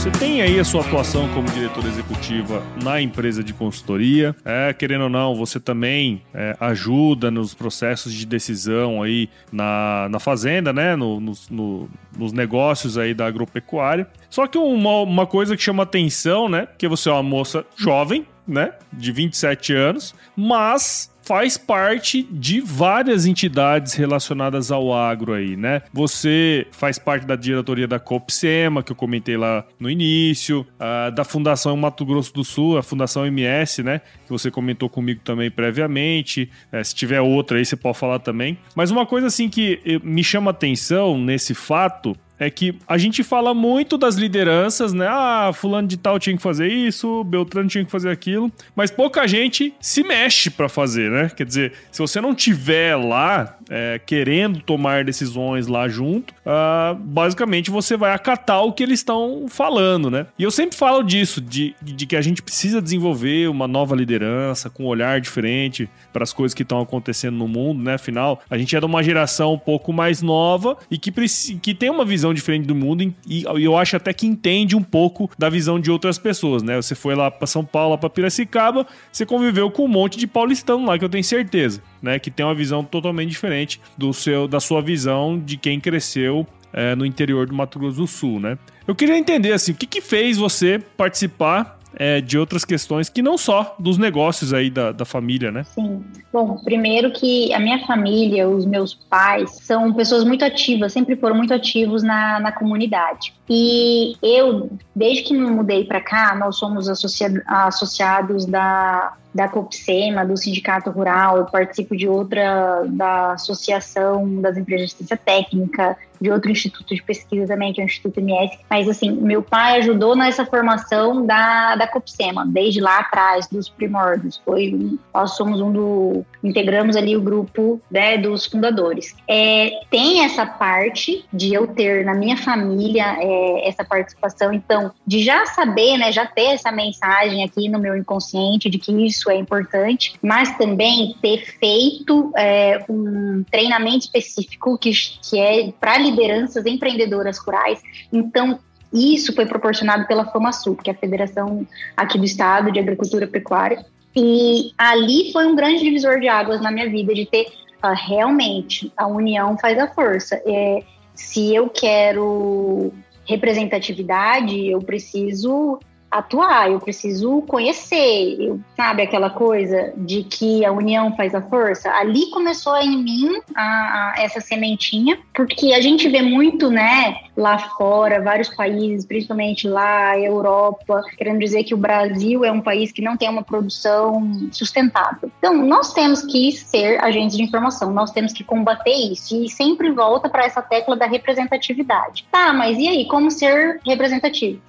Você 0.00 0.10
tem 0.12 0.40
aí 0.40 0.58
a 0.58 0.64
sua 0.64 0.80
atuação 0.80 1.28
como 1.34 1.46
diretora 1.50 1.86
executiva 1.86 2.62
na 2.82 3.02
empresa 3.02 3.44
de 3.44 3.52
consultoria. 3.52 4.34
É, 4.46 4.72
querendo 4.72 5.02
ou 5.02 5.10
não, 5.10 5.34
você 5.34 5.60
também 5.60 6.22
é, 6.32 6.56
ajuda 6.58 7.30
nos 7.30 7.52
processos 7.52 8.10
de 8.14 8.24
decisão 8.24 9.02
aí 9.02 9.28
na, 9.52 10.08
na 10.10 10.18
fazenda, 10.18 10.72
né? 10.72 10.96
No, 10.96 11.20
no, 11.20 11.32
no, 11.50 11.90
nos 12.16 12.32
negócios 12.32 12.96
aí 12.96 13.12
da 13.12 13.26
agropecuária. 13.26 14.08
Só 14.30 14.46
que 14.46 14.56
uma, 14.56 15.02
uma 15.02 15.26
coisa 15.26 15.54
que 15.54 15.62
chama 15.62 15.82
atenção, 15.82 16.48
né? 16.48 16.64
Porque 16.64 16.88
você 16.88 17.10
é 17.10 17.12
uma 17.12 17.22
moça 17.22 17.62
jovem, 17.76 18.26
né? 18.48 18.72
De 18.90 19.12
27 19.12 19.74
anos, 19.74 20.14
mas 20.34 21.10
faz 21.30 21.56
parte 21.56 22.26
de 22.28 22.60
várias 22.60 23.24
entidades 23.24 23.94
relacionadas 23.94 24.72
ao 24.72 24.92
agro 24.92 25.32
aí, 25.32 25.56
né? 25.56 25.80
Você 25.92 26.66
faz 26.72 26.98
parte 26.98 27.24
da 27.24 27.36
diretoria 27.36 27.86
da 27.86 28.00
Copsema, 28.00 28.82
que 28.82 28.90
eu 28.90 28.96
comentei 28.96 29.36
lá 29.36 29.64
no 29.78 29.88
início, 29.88 30.66
uh, 30.74 31.14
da 31.14 31.22
Fundação 31.22 31.76
Mato 31.76 32.04
Grosso 32.04 32.34
do 32.34 32.42
Sul, 32.42 32.76
a 32.76 32.82
Fundação 32.82 33.24
MS, 33.24 33.80
né? 33.80 34.00
Que 34.26 34.30
você 34.32 34.50
comentou 34.50 34.88
comigo 34.88 35.20
também 35.22 35.52
previamente. 35.52 36.50
Uh, 36.72 36.84
se 36.84 36.96
tiver 36.96 37.20
outra 37.20 37.58
aí, 37.58 37.64
você 37.64 37.76
pode 37.76 37.96
falar 37.96 38.18
também. 38.18 38.58
Mas 38.74 38.90
uma 38.90 39.06
coisa 39.06 39.28
assim 39.28 39.48
que 39.48 39.80
eh, 39.86 40.00
me 40.02 40.24
chama 40.24 40.50
atenção 40.50 41.16
nesse 41.16 41.54
fato 41.54 42.16
é 42.40 42.48
que 42.48 42.74
a 42.88 42.96
gente 42.96 43.22
fala 43.22 43.52
muito 43.52 43.98
das 43.98 44.16
lideranças, 44.16 44.94
né? 44.94 45.06
Ah, 45.06 45.50
fulano 45.54 45.86
de 45.86 45.98
tal 45.98 46.18
tinha 46.18 46.34
que 46.34 46.42
fazer 46.42 46.68
isso, 46.68 47.22
Beltrano 47.24 47.68
tinha 47.68 47.84
que 47.84 47.90
fazer 47.90 48.08
aquilo, 48.08 48.50
mas 48.74 48.90
pouca 48.90 49.28
gente 49.28 49.74
se 49.78 50.02
mexe 50.02 50.48
para 50.48 50.68
fazer, 50.68 51.10
né? 51.10 51.30
Quer 51.36 51.44
dizer, 51.44 51.72
se 51.92 52.00
você 52.00 52.18
não 52.18 52.34
tiver 52.34 52.96
lá 52.96 53.58
é, 53.68 54.00
querendo 54.04 54.60
tomar 54.60 55.04
decisões 55.04 55.66
lá 55.66 55.86
junto, 55.86 56.34
ah, 56.46 56.96
basicamente 56.98 57.70
você 57.70 57.94
vai 57.94 58.12
acatar 58.12 58.64
o 58.64 58.72
que 58.72 58.82
eles 58.82 59.00
estão 59.00 59.46
falando, 59.46 60.10
né? 60.10 60.26
E 60.38 60.42
eu 60.42 60.50
sempre 60.50 60.76
falo 60.76 61.02
disso, 61.02 61.42
de, 61.42 61.74
de 61.82 62.06
que 62.06 62.16
a 62.16 62.22
gente 62.22 62.42
precisa 62.42 62.80
desenvolver 62.80 63.48
uma 63.48 63.68
nova 63.68 63.94
liderança 63.94 64.70
com 64.70 64.84
um 64.84 64.86
olhar 64.86 65.20
diferente 65.20 65.90
para 66.10 66.22
as 66.22 66.32
coisas 66.32 66.54
que 66.54 66.62
estão 66.62 66.80
acontecendo 66.80 67.36
no 67.36 67.46
mundo, 67.46 67.82
né? 67.82 67.94
Afinal, 67.94 68.40
a 68.48 68.56
gente 68.56 68.74
é 68.74 68.80
de 68.80 68.86
uma 68.86 69.02
geração 69.02 69.52
um 69.52 69.58
pouco 69.58 69.92
mais 69.92 70.22
nova 70.22 70.78
e 70.90 70.96
que, 70.96 71.12
que 71.60 71.74
tem 71.74 71.90
uma 71.90 72.04
visão 72.04 72.29
visão 72.30 72.34
diferente 72.34 72.66
do 72.66 72.74
mundo 72.74 73.14
e 73.26 73.44
eu 73.44 73.76
acho 73.76 73.96
até 73.96 74.12
que 74.12 74.26
entende 74.26 74.76
um 74.76 74.82
pouco 74.82 75.30
da 75.38 75.48
visão 75.48 75.78
de 75.78 75.90
outras 75.90 76.18
pessoas, 76.18 76.62
né? 76.62 76.76
Você 76.76 76.94
foi 76.94 77.14
lá 77.14 77.30
para 77.30 77.46
São 77.46 77.64
Paulo, 77.64 77.98
para 77.98 78.08
Piracicaba, 78.08 78.86
você 79.12 79.26
conviveu 79.26 79.70
com 79.70 79.84
um 79.84 79.88
monte 79.88 80.18
de 80.18 80.26
paulistano 80.26 80.86
lá, 80.86 80.98
que 80.98 81.04
eu 81.04 81.08
tenho 81.08 81.24
certeza, 81.24 81.82
né? 82.02 82.18
Que 82.18 82.30
tem 82.30 82.44
uma 82.44 82.54
visão 82.54 82.84
totalmente 82.84 83.30
diferente 83.30 83.80
do 83.96 84.12
seu, 84.12 84.48
da 84.48 84.60
sua 84.60 84.80
visão 84.80 85.38
de 85.38 85.56
quem 85.56 85.80
cresceu 85.80 86.46
é, 86.72 86.94
no 86.94 87.04
interior 87.04 87.46
do 87.46 87.54
Mato 87.54 87.78
Grosso 87.78 87.96
do 87.96 88.06
Sul, 88.06 88.40
né? 88.40 88.58
Eu 88.86 88.94
queria 88.94 89.16
entender, 89.16 89.52
assim, 89.52 89.72
o 89.72 89.74
que, 89.74 89.86
que 89.86 90.00
fez 90.00 90.36
você 90.36 90.80
participar 90.96 91.79
é, 91.94 92.20
de 92.20 92.38
outras 92.38 92.64
questões 92.64 93.08
que 93.08 93.22
não 93.22 93.36
só 93.36 93.74
dos 93.78 93.98
negócios 93.98 94.52
aí 94.52 94.70
da, 94.70 94.92
da 94.92 95.04
família, 95.04 95.50
né? 95.50 95.64
Sim. 95.64 96.04
Bom, 96.32 96.56
primeiro 96.58 97.12
que 97.12 97.52
a 97.52 97.58
minha 97.58 97.84
família, 97.86 98.48
os 98.48 98.64
meus 98.64 98.94
pais, 98.94 99.50
são 99.62 99.92
pessoas 99.92 100.24
muito 100.24 100.44
ativas, 100.44 100.92
sempre 100.92 101.16
foram 101.16 101.36
muito 101.36 101.52
ativos 101.52 102.02
na, 102.02 102.38
na 102.40 102.52
comunidade. 102.52 103.34
E 103.48 104.14
eu, 104.22 104.70
desde 104.94 105.24
que 105.24 105.34
me 105.34 105.50
mudei 105.50 105.84
para 105.84 106.00
cá, 106.00 106.34
nós 106.36 106.56
somos 106.56 106.88
associados 106.88 108.46
da 108.46 109.14
da 109.34 109.48
COPSEMA, 109.48 110.24
do 110.24 110.36
Sindicato 110.36 110.90
Rural, 110.90 111.38
eu 111.38 111.46
participo 111.46 111.96
de 111.96 112.08
outra, 112.08 112.84
da 112.86 113.32
Associação 113.32 114.40
das 114.40 114.56
Empresas 114.56 114.88
de 114.88 114.94
Assistência 114.94 115.16
Técnica, 115.16 115.96
de 116.20 116.30
outro 116.30 116.50
instituto 116.50 116.94
de 116.94 117.02
pesquisa 117.02 117.46
também, 117.46 117.72
que 117.72 117.80
é 117.80 117.84
o 117.84 117.86
Instituto 117.86 118.18
MS. 118.20 118.58
Mas, 118.68 118.88
assim, 118.88 119.10
meu 119.10 119.42
pai 119.42 119.78
ajudou 119.78 120.14
nessa 120.14 120.44
formação 120.44 121.24
da, 121.24 121.76
da 121.76 121.86
COPSEMA, 121.86 122.46
desde 122.46 122.80
lá 122.80 122.98
atrás, 122.98 123.46
dos 123.48 123.68
primórdios. 123.68 124.40
Foi, 124.44 124.98
nós 125.14 125.36
somos 125.36 125.60
um 125.60 125.72
do... 125.72 126.24
integramos 126.44 126.94
ali 126.94 127.16
o 127.16 127.22
grupo 127.22 127.80
né, 127.90 128.18
dos 128.18 128.44
fundadores. 128.46 129.16
É, 129.26 129.70
tem 129.90 130.24
essa 130.24 130.44
parte 130.44 131.24
de 131.32 131.54
eu 131.54 131.66
ter 131.68 132.04
na 132.04 132.14
minha 132.14 132.36
família 132.36 133.16
é, 133.18 133.68
essa 133.68 133.84
participação, 133.84 134.52
então, 134.52 134.92
de 135.06 135.22
já 135.22 135.46
saber, 135.46 135.96
né, 135.96 136.12
já 136.12 136.26
ter 136.26 136.52
essa 136.52 136.70
mensagem 136.70 137.44
aqui 137.44 137.68
no 137.68 137.78
meu 137.78 137.96
inconsciente 137.96 138.68
de 138.68 138.78
que 138.78 138.92
isso 139.06 139.19
isso 139.20 139.30
é 139.30 139.36
importante, 139.36 140.14
mas 140.22 140.56
também 140.56 141.14
ter 141.20 141.44
feito 141.58 142.32
é, 142.36 142.82
um 142.88 143.44
treinamento 143.50 144.06
específico 144.06 144.78
que, 144.78 144.90
que 145.22 145.38
é 145.38 145.72
para 145.78 145.98
lideranças 145.98 146.64
empreendedoras 146.64 147.38
rurais. 147.38 147.80
Então, 148.10 148.58
isso 148.92 149.34
foi 149.34 149.46
proporcionado 149.46 150.06
pela 150.06 150.24
FamaSul, 150.24 150.74
que 150.74 150.90
é 150.90 150.92
a 150.92 150.96
Federação 150.96 151.66
aqui 151.96 152.18
do 152.18 152.24
Estado 152.24 152.72
de 152.72 152.80
Agricultura 152.80 153.26
Pecuária. 153.26 153.84
E 154.16 154.72
ali 154.76 155.30
foi 155.32 155.46
um 155.46 155.54
grande 155.54 155.84
divisor 155.84 156.18
de 156.18 156.28
águas 156.28 156.60
na 156.60 156.72
minha 156.72 156.88
vida, 156.88 157.14
de 157.14 157.26
ter 157.26 157.46
uh, 157.84 157.94
realmente 157.94 158.92
a 158.96 159.06
união 159.06 159.56
faz 159.58 159.78
a 159.78 159.86
força. 159.86 160.40
É, 160.44 160.82
se 161.14 161.54
eu 161.54 161.68
quero 161.68 162.92
representatividade, 163.24 164.66
eu 164.66 164.80
preciso 164.80 165.78
atuar, 166.10 166.70
eu 166.70 166.80
preciso 166.80 167.42
conhecer, 167.42 168.36
eu, 168.40 168.60
sabe 168.76 169.02
aquela 169.02 169.30
coisa 169.30 169.92
de 169.96 170.24
que 170.24 170.64
a 170.64 170.72
união 170.72 171.14
faz 171.16 171.34
a 171.34 171.42
força? 171.42 171.90
Ali 171.92 172.30
começou 172.30 172.76
em 172.76 173.02
mim 173.02 173.40
a, 173.54 173.62
a, 173.62 174.14
essa 174.18 174.40
sementinha, 174.40 175.18
porque 175.32 175.72
a 175.72 175.80
gente 175.80 176.08
vê 176.08 176.20
muito, 176.20 176.68
né, 176.70 177.16
lá 177.36 177.58
fora, 177.58 178.20
vários 178.20 178.48
países, 178.48 179.06
principalmente 179.06 179.68
lá, 179.68 180.18
Europa, 180.18 181.02
querendo 181.16 181.38
dizer 181.38 181.64
que 181.64 181.74
o 181.74 181.78
Brasil 181.78 182.44
é 182.44 182.50
um 182.50 182.60
país 182.60 182.90
que 182.90 183.02
não 183.02 183.16
tem 183.16 183.28
uma 183.28 183.42
produção 183.42 184.50
sustentável. 184.50 185.30
Então, 185.38 185.54
nós 185.54 185.92
temos 185.92 186.22
que 186.22 186.50
ser 186.52 187.02
agentes 187.02 187.36
de 187.36 187.42
informação, 187.42 187.92
nós 187.92 188.10
temos 188.10 188.32
que 188.32 188.42
combater 188.42 188.90
isso 188.90 189.36
e 189.36 189.48
sempre 189.48 189.90
volta 189.90 190.28
para 190.28 190.44
essa 190.44 190.60
tecla 190.60 190.96
da 190.96 191.06
representatividade. 191.06 192.26
Tá, 192.30 192.52
mas 192.52 192.78
e 192.78 192.88
aí, 192.88 193.06
como 193.06 193.30
ser 193.30 193.80
representativo? 193.86 194.60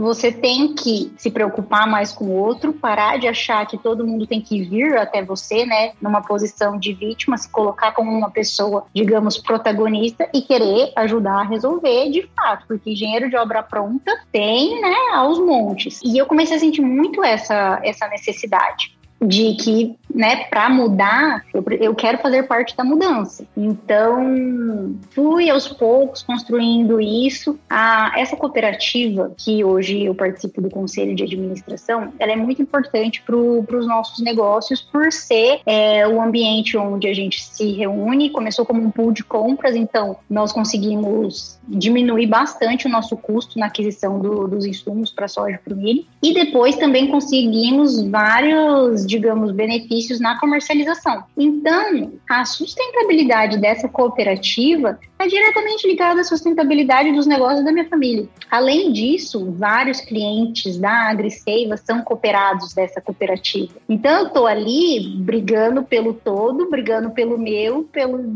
Você 0.00 0.30
tem 0.32 0.75
que 0.76 1.12
se 1.16 1.30
preocupar 1.30 1.88
mais 1.88 2.12
com 2.12 2.26
o 2.26 2.36
outro, 2.36 2.72
parar 2.72 3.18
de 3.18 3.26
achar 3.26 3.66
que 3.66 3.78
todo 3.78 4.06
mundo 4.06 4.26
tem 4.26 4.40
que 4.40 4.62
vir 4.62 4.96
até 4.96 5.22
você, 5.22 5.64
né, 5.64 5.92
numa 6.00 6.22
posição 6.22 6.78
de 6.78 6.92
vítima, 6.92 7.36
se 7.36 7.48
colocar 7.48 7.92
como 7.92 8.10
uma 8.10 8.30
pessoa, 8.30 8.86
digamos, 8.94 9.38
protagonista 9.38 10.28
e 10.32 10.42
querer 10.42 10.92
ajudar 10.94 11.40
a 11.40 11.44
resolver 11.44 12.10
de 12.10 12.28
fato, 12.36 12.66
porque 12.68 12.90
engenheiro 12.90 13.28
de 13.30 13.36
obra 13.36 13.62
pronta 13.62 14.12
tem, 14.30 14.80
né, 14.80 14.94
aos 15.14 15.38
montes. 15.38 16.00
E 16.04 16.18
eu 16.18 16.26
comecei 16.26 16.56
a 16.56 16.60
sentir 16.60 16.82
muito 16.82 17.24
essa, 17.24 17.80
essa 17.82 18.06
necessidade 18.08 18.96
de 19.20 19.54
que, 19.54 19.96
né, 20.16 20.46
para 20.46 20.68
mudar, 20.68 21.44
eu, 21.52 21.64
eu 21.78 21.94
quero 21.94 22.18
fazer 22.18 22.44
parte 22.44 22.76
da 22.76 22.82
mudança. 22.82 23.46
Então, 23.56 24.96
fui 25.10 25.50
aos 25.50 25.68
poucos 25.68 26.22
construindo 26.22 27.00
isso. 27.00 27.58
A, 27.68 28.12
essa 28.16 28.36
cooperativa, 28.36 29.32
que 29.36 29.62
hoje 29.62 30.04
eu 30.04 30.14
participo 30.14 30.60
do 30.60 30.70
conselho 30.70 31.14
de 31.14 31.22
administração, 31.22 32.12
ela 32.18 32.32
é 32.32 32.36
muito 32.36 32.62
importante 32.62 33.22
para 33.22 33.36
os 33.36 33.86
nossos 33.86 34.22
negócios, 34.24 34.80
por 34.80 35.12
ser 35.12 35.60
é, 35.66 36.06
o 36.08 36.20
ambiente 36.20 36.76
onde 36.76 37.06
a 37.06 37.14
gente 37.14 37.42
se 37.42 37.72
reúne. 37.72 38.30
Começou 38.30 38.64
como 38.64 38.82
um 38.82 38.90
pool 38.90 39.12
de 39.12 39.22
compras, 39.22 39.76
então 39.76 40.16
nós 40.28 40.52
conseguimos 40.52 41.58
diminuir 41.68 42.26
bastante 42.26 42.86
o 42.86 42.90
nosso 42.90 43.16
custo 43.16 43.58
na 43.58 43.66
aquisição 43.66 44.18
do, 44.18 44.48
dos 44.48 44.64
insumos 44.64 45.10
para 45.10 45.28
soja 45.28 45.56
e 45.56 45.58
para 45.58 45.74
o 45.74 45.76
milho. 45.76 46.04
E 46.22 46.32
depois 46.32 46.76
também 46.76 47.08
conseguimos 47.08 48.02
vários 48.02 49.06
digamos, 49.06 49.52
benefícios 49.52 50.05
na 50.20 50.38
comercialização. 50.38 51.24
Então, 51.36 52.12
a 52.28 52.44
sustentabilidade 52.44 53.58
dessa 53.58 53.88
cooperativa 53.88 54.98
é 55.18 55.26
diretamente 55.26 55.86
ligada 55.86 56.20
à 56.20 56.24
sustentabilidade 56.24 57.12
dos 57.12 57.26
negócios 57.26 57.64
da 57.64 57.72
minha 57.72 57.88
família. 57.88 58.28
Além 58.50 58.92
disso, 58.92 59.52
vários 59.52 60.00
clientes 60.00 60.78
da 60.78 61.10
AgriSeiva 61.10 61.76
são 61.76 62.02
cooperados 62.02 62.74
dessa 62.74 63.00
cooperativa. 63.00 63.74
Então, 63.88 64.20
eu 64.20 64.26
estou 64.28 64.46
ali 64.46 65.16
brigando 65.18 65.82
pelo 65.82 66.14
todo, 66.14 66.70
brigando 66.70 67.10
pelo 67.10 67.38
meu, 67.38 67.84
pelo 67.84 68.34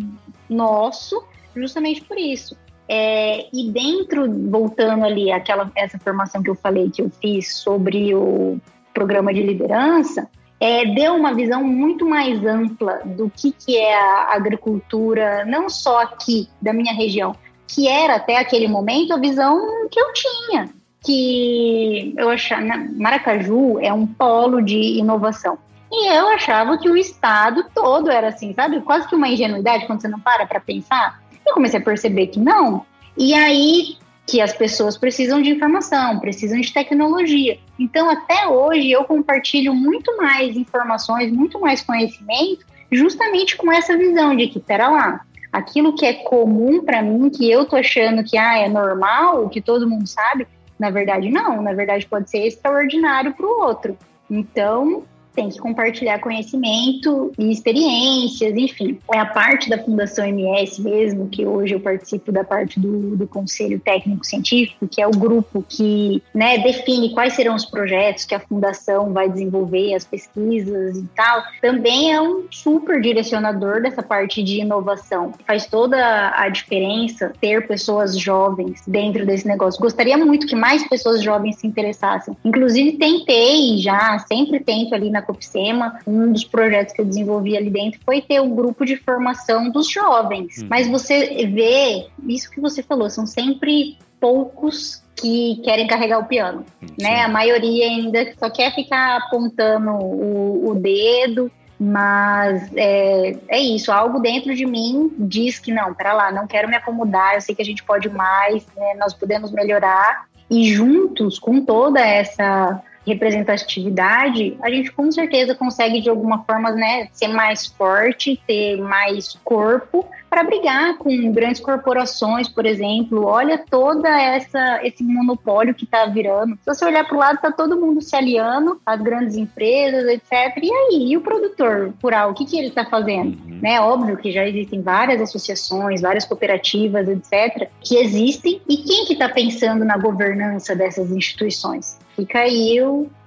nosso, 0.48 1.22
justamente 1.54 2.02
por 2.02 2.18
isso. 2.18 2.56
É, 2.92 3.46
e 3.52 3.70
dentro, 3.70 4.26
voltando 4.50 5.04
ali 5.04 5.30
àquela 5.30 5.70
essa 5.76 5.96
formação 5.96 6.42
que 6.42 6.50
eu 6.50 6.56
falei 6.56 6.90
que 6.90 7.00
eu 7.00 7.08
fiz 7.08 7.54
sobre 7.54 8.12
o 8.16 8.60
programa 8.92 9.32
de 9.32 9.42
liderança, 9.42 10.28
é, 10.60 10.84
deu 10.84 11.14
uma 11.14 11.34
visão 11.34 11.64
muito 11.64 12.06
mais 12.06 12.44
ampla 12.44 13.00
do 13.04 13.32
que, 13.34 13.50
que 13.50 13.78
é 13.78 13.96
a 13.98 14.34
agricultura, 14.34 15.44
não 15.46 15.70
só 15.70 16.02
aqui 16.02 16.48
da 16.60 16.70
minha 16.72 16.92
região, 16.92 17.34
que 17.66 17.88
era 17.88 18.16
até 18.16 18.36
aquele 18.36 18.68
momento 18.68 19.14
a 19.14 19.18
visão 19.18 19.88
que 19.90 19.98
eu 19.98 20.12
tinha, 20.12 20.68
que 21.02 22.14
eu 22.16 22.28
achava, 22.28 22.62
Maracaju 22.94 23.78
é 23.80 23.90
um 23.90 24.06
polo 24.06 24.60
de 24.60 24.98
inovação. 24.98 25.58
E 25.90 26.14
eu 26.14 26.28
achava 26.28 26.78
que 26.78 26.88
o 26.88 26.96
estado 26.96 27.64
todo 27.74 28.10
era 28.10 28.28
assim, 28.28 28.52
sabe? 28.54 28.80
Quase 28.82 29.08
que 29.08 29.16
uma 29.16 29.28
ingenuidade 29.28 29.86
quando 29.86 30.00
você 30.00 30.08
não 30.08 30.20
para 30.20 30.46
para 30.46 30.60
pensar. 30.60 31.20
Eu 31.44 31.54
comecei 31.54 31.80
a 31.80 31.82
perceber 31.82 32.28
que 32.28 32.38
não. 32.38 32.84
E 33.16 33.34
aí 33.34 33.96
que 34.26 34.40
as 34.40 34.52
pessoas 34.52 34.96
precisam 34.96 35.42
de 35.42 35.50
informação, 35.50 36.20
precisam 36.20 36.60
de 36.60 36.72
tecnologia. 36.72 37.58
Então, 37.78 38.08
até 38.08 38.46
hoje, 38.46 38.90
eu 38.90 39.04
compartilho 39.04 39.74
muito 39.74 40.16
mais 40.16 40.56
informações, 40.56 41.32
muito 41.32 41.60
mais 41.60 41.80
conhecimento, 41.80 42.64
justamente 42.92 43.56
com 43.56 43.72
essa 43.72 43.96
visão 43.96 44.36
de 44.36 44.46
que, 44.48 44.60
pera 44.60 44.88
lá, 44.88 45.20
aquilo 45.52 45.94
que 45.94 46.06
é 46.06 46.14
comum 46.14 46.84
para 46.84 47.02
mim, 47.02 47.28
que 47.28 47.50
eu 47.50 47.64
tô 47.64 47.76
achando 47.76 48.22
que 48.22 48.38
ah, 48.38 48.58
é 48.58 48.68
normal, 48.68 49.48
que 49.48 49.60
todo 49.60 49.88
mundo 49.88 50.06
sabe, 50.06 50.46
na 50.78 50.90
verdade 50.90 51.28
não, 51.28 51.60
na 51.60 51.72
verdade 51.72 52.06
pode 52.06 52.30
ser 52.30 52.46
extraordinário 52.46 53.34
para 53.34 53.46
o 53.46 53.60
outro. 53.60 53.96
Então, 54.30 55.04
tem 55.34 55.48
que 55.48 55.58
compartilhar 55.58 56.18
conhecimento 56.18 57.32
e 57.38 57.50
experiências, 57.50 58.54
enfim. 58.56 58.98
É 59.12 59.18
a 59.18 59.26
parte 59.26 59.68
da 59.68 59.78
Fundação 59.78 60.24
MS 60.24 60.80
mesmo, 60.82 61.28
que 61.28 61.46
hoje 61.46 61.74
eu 61.74 61.80
participo 61.80 62.32
da 62.32 62.44
parte 62.44 62.78
do, 62.78 63.16
do 63.16 63.26
Conselho 63.26 63.80
Técnico 63.80 64.24
Científico, 64.24 64.88
que 64.88 65.00
é 65.00 65.06
o 65.06 65.10
grupo 65.10 65.64
que 65.68 66.22
né, 66.34 66.58
define 66.58 67.10
quais 67.10 67.34
serão 67.34 67.54
os 67.54 67.64
projetos 67.64 68.24
que 68.24 68.34
a 68.34 68.40
Fundação 68.40 69.12
vai 69.12 69.28
desenvolver, 69.28 69.94
as 69.94 70.04
pesquisas 70.04 70.96
e 70.96 71.06
tal. 71.14 71.42
Também 71.60 72.12
é 72.12 72.20
um 72.20 72.44
super 72.50 73.00
direcionador 73.00 73.82
dessa 73.82 74.02
parte 74.02 74.42
de 74.42 74.60
inovação. 74.60 75.32
Faz 75.46 75.66
toda 75.66 76.32
a 76.36 76.48
diferença 76.48 77.32
ter 77.40 77.66
pessoas 77.66 78.18
jovens 78.18 78.82
dentro 78.86 79.24
desse 79.24 79.46
negócio. 79.46 79.80
Gostaria 79.80 80.16
muito 80.18 80.46
que 80.46 80.56
mais 80.56 80.86
pessoas 80.88 81.22
jovens 81.22 81.56
se 81.56 81.66
interessassem. 81.66 82.36
Inclusive, 82.44 82.92
tentei 82.92 83.78
já, 83.78 84.18
sempre 84.20 84.60
tento 84.60 84.94
ali 84.94 85.10
na 85.10 85.19
Copsema, 85.22 85.98
um 86.06 86.32
dos 86.32 86.44
projetos 86.44 86.94
que 86.94 87.00
eu 87.00 87.04
desenvolvi 87.04 87.56
ali 87.56 87.70
dentro 87.70 88.00
foi 88.04 88.20
ter 88.20 88.40
o 88.40 88.44
um 88.44 88.54
grupo 88.54 88.84
de 88.84 88.96
formação 88.96 89.70
dos 89.70 89.90
jovens. 89.90 90.62
Hum. 90.62 90.66
Mas 90.68 90.88
você 90.88 91.46
vê, 91.46 92.06
isso 92.28 92.50
que 92.50 92.60
você 92.60 92.82
falou, 92.82 93.08
são 93.10 93.26
sempre 93.26 93.98
poucos 94.20 95.02
que 95.16 95.60
querem 95.64 95.86
carregar 95.86 96.18
o 96.18 96.26
piano, 96.26 96.64
hum, 96.82 96.86
né? 97.00 97.22
A 97.22 97.28
maioria 97.28 97.86
ainda 97.86 98.32
só 98.38 98.50
quer 98.50 98.74
ficar 98.74 99.16
apontando 99.18 99.90
o, 99.90 100.70
o 100.70 100.74
dedo, 100.74 101.50
mas 101.78 102.70
é, 102.76 103.36
é, 103.48 103.58
isso, 103.58 103.90
algo 103.90 104.20
dentro 104.20 104.54
de 104.54 104.66
mim 104.66 105.10
diz 105.18 105.58
que 105.58 105.72
não, 105.72 105.94
para 105.94 106.12
lá, 106.12 106.30
não 106.30 106.46
quero 106.46 106.68
me 106.68 106.76
acomodar, 106.76 107.34
eu 107.34 107.40
sei 107.40 107.54
que 107.54 107.62
a 107.62 107.64
gente 107.64 107.82
pode 107.82 108.08
mais, 108.10 108.66
né, 108.76 108.94
nós 108.98 109.14
podemos 109.14 109.50
melhorar, 109.50 110.26
e 110.50 110.64
juntos, 110.74 111.38
com 111.38 111.64
toda 111.64 112.00
essa 112.00 112.82
representatividade, 113.06 114.56
a 114.62 114.70
gente 114.70 114.92
com 114.92 115.10
certeza 115.10 115.54
consegue 115.54 116.00
de 116.00 116.10
alguma 116.10 116.44
forma, 116.44 116.70
né, 116.70 117.08
ser 117.12 117.28
mais 117.28 117.66
forte, 117.66 118.40
ter 118.46 118.76
mais 118.76 119.38
corpo 119.42 120.06
para 120.28 120.44
brigar 120.44 120.96
com 120.96 121.32
grandes 121.32 121.60
corporações, 121.60 122.48
por 122.48 122.64
exemplo. 122.64 123.24
Olha 123.24 123.58
toda 123.58 124.08
essa 124.08 124.80
esse 124.84 125.02
monopólio 125.02 125.74
que 125.74 125.84
está 125.84 126.06
virando. 126.06 126.54
Se 126.54 126.66
você 126.66 126.84
olhar 126.84 127.04
para 127.04 127.16
o 127.16 127.18
lado, 127.18 127.34
está 127.36 127.50
todo 127.50 127.80
mundo 127.80 128.00
se 128.00 128.14
aliando, 128.14 128.80
as 128.86 129.00
grandes 129.02 129.36
empresas, 129.36 130.06
etc. 130.06 130.56
E 130.62 130.72
aí, 130.72 131.10
e 131.10 131.16
o 131.16 131.20
produtor 131.20 131.92
rural, 132.00 132.30
o 132.30 132.34
que, 132.34 132.44
que 132.44 132.56
ele 132.56 132.68
está 132.68 132.84
fazendo? 132.84 133.36
Uhum. 133.44 133.58
Né? 133.60 133.80
Óbvio 133.80 134.16
que 134.16 134.30
já 134.30 134.46
existem 134.46 134.80
várias 134.80 135.20
associações, 135.20 136.00
várias 136.00 136.24
cooperativas, 136.24 137.08
etc., 137.08 137.68
que 137.80 137.96
existem. 137.96 138.62
E 138.68 138.76
quem 138.76 139.06
que 139.06 139.14
está 139.14 139.28
pensando 139.28 139.84
na 139.84 139.98
governança 139.98 140.76
dessas 140.76 141.10
instituições? 141.10 141.98
Fica 142.20 142.40
aí 142.40 142.78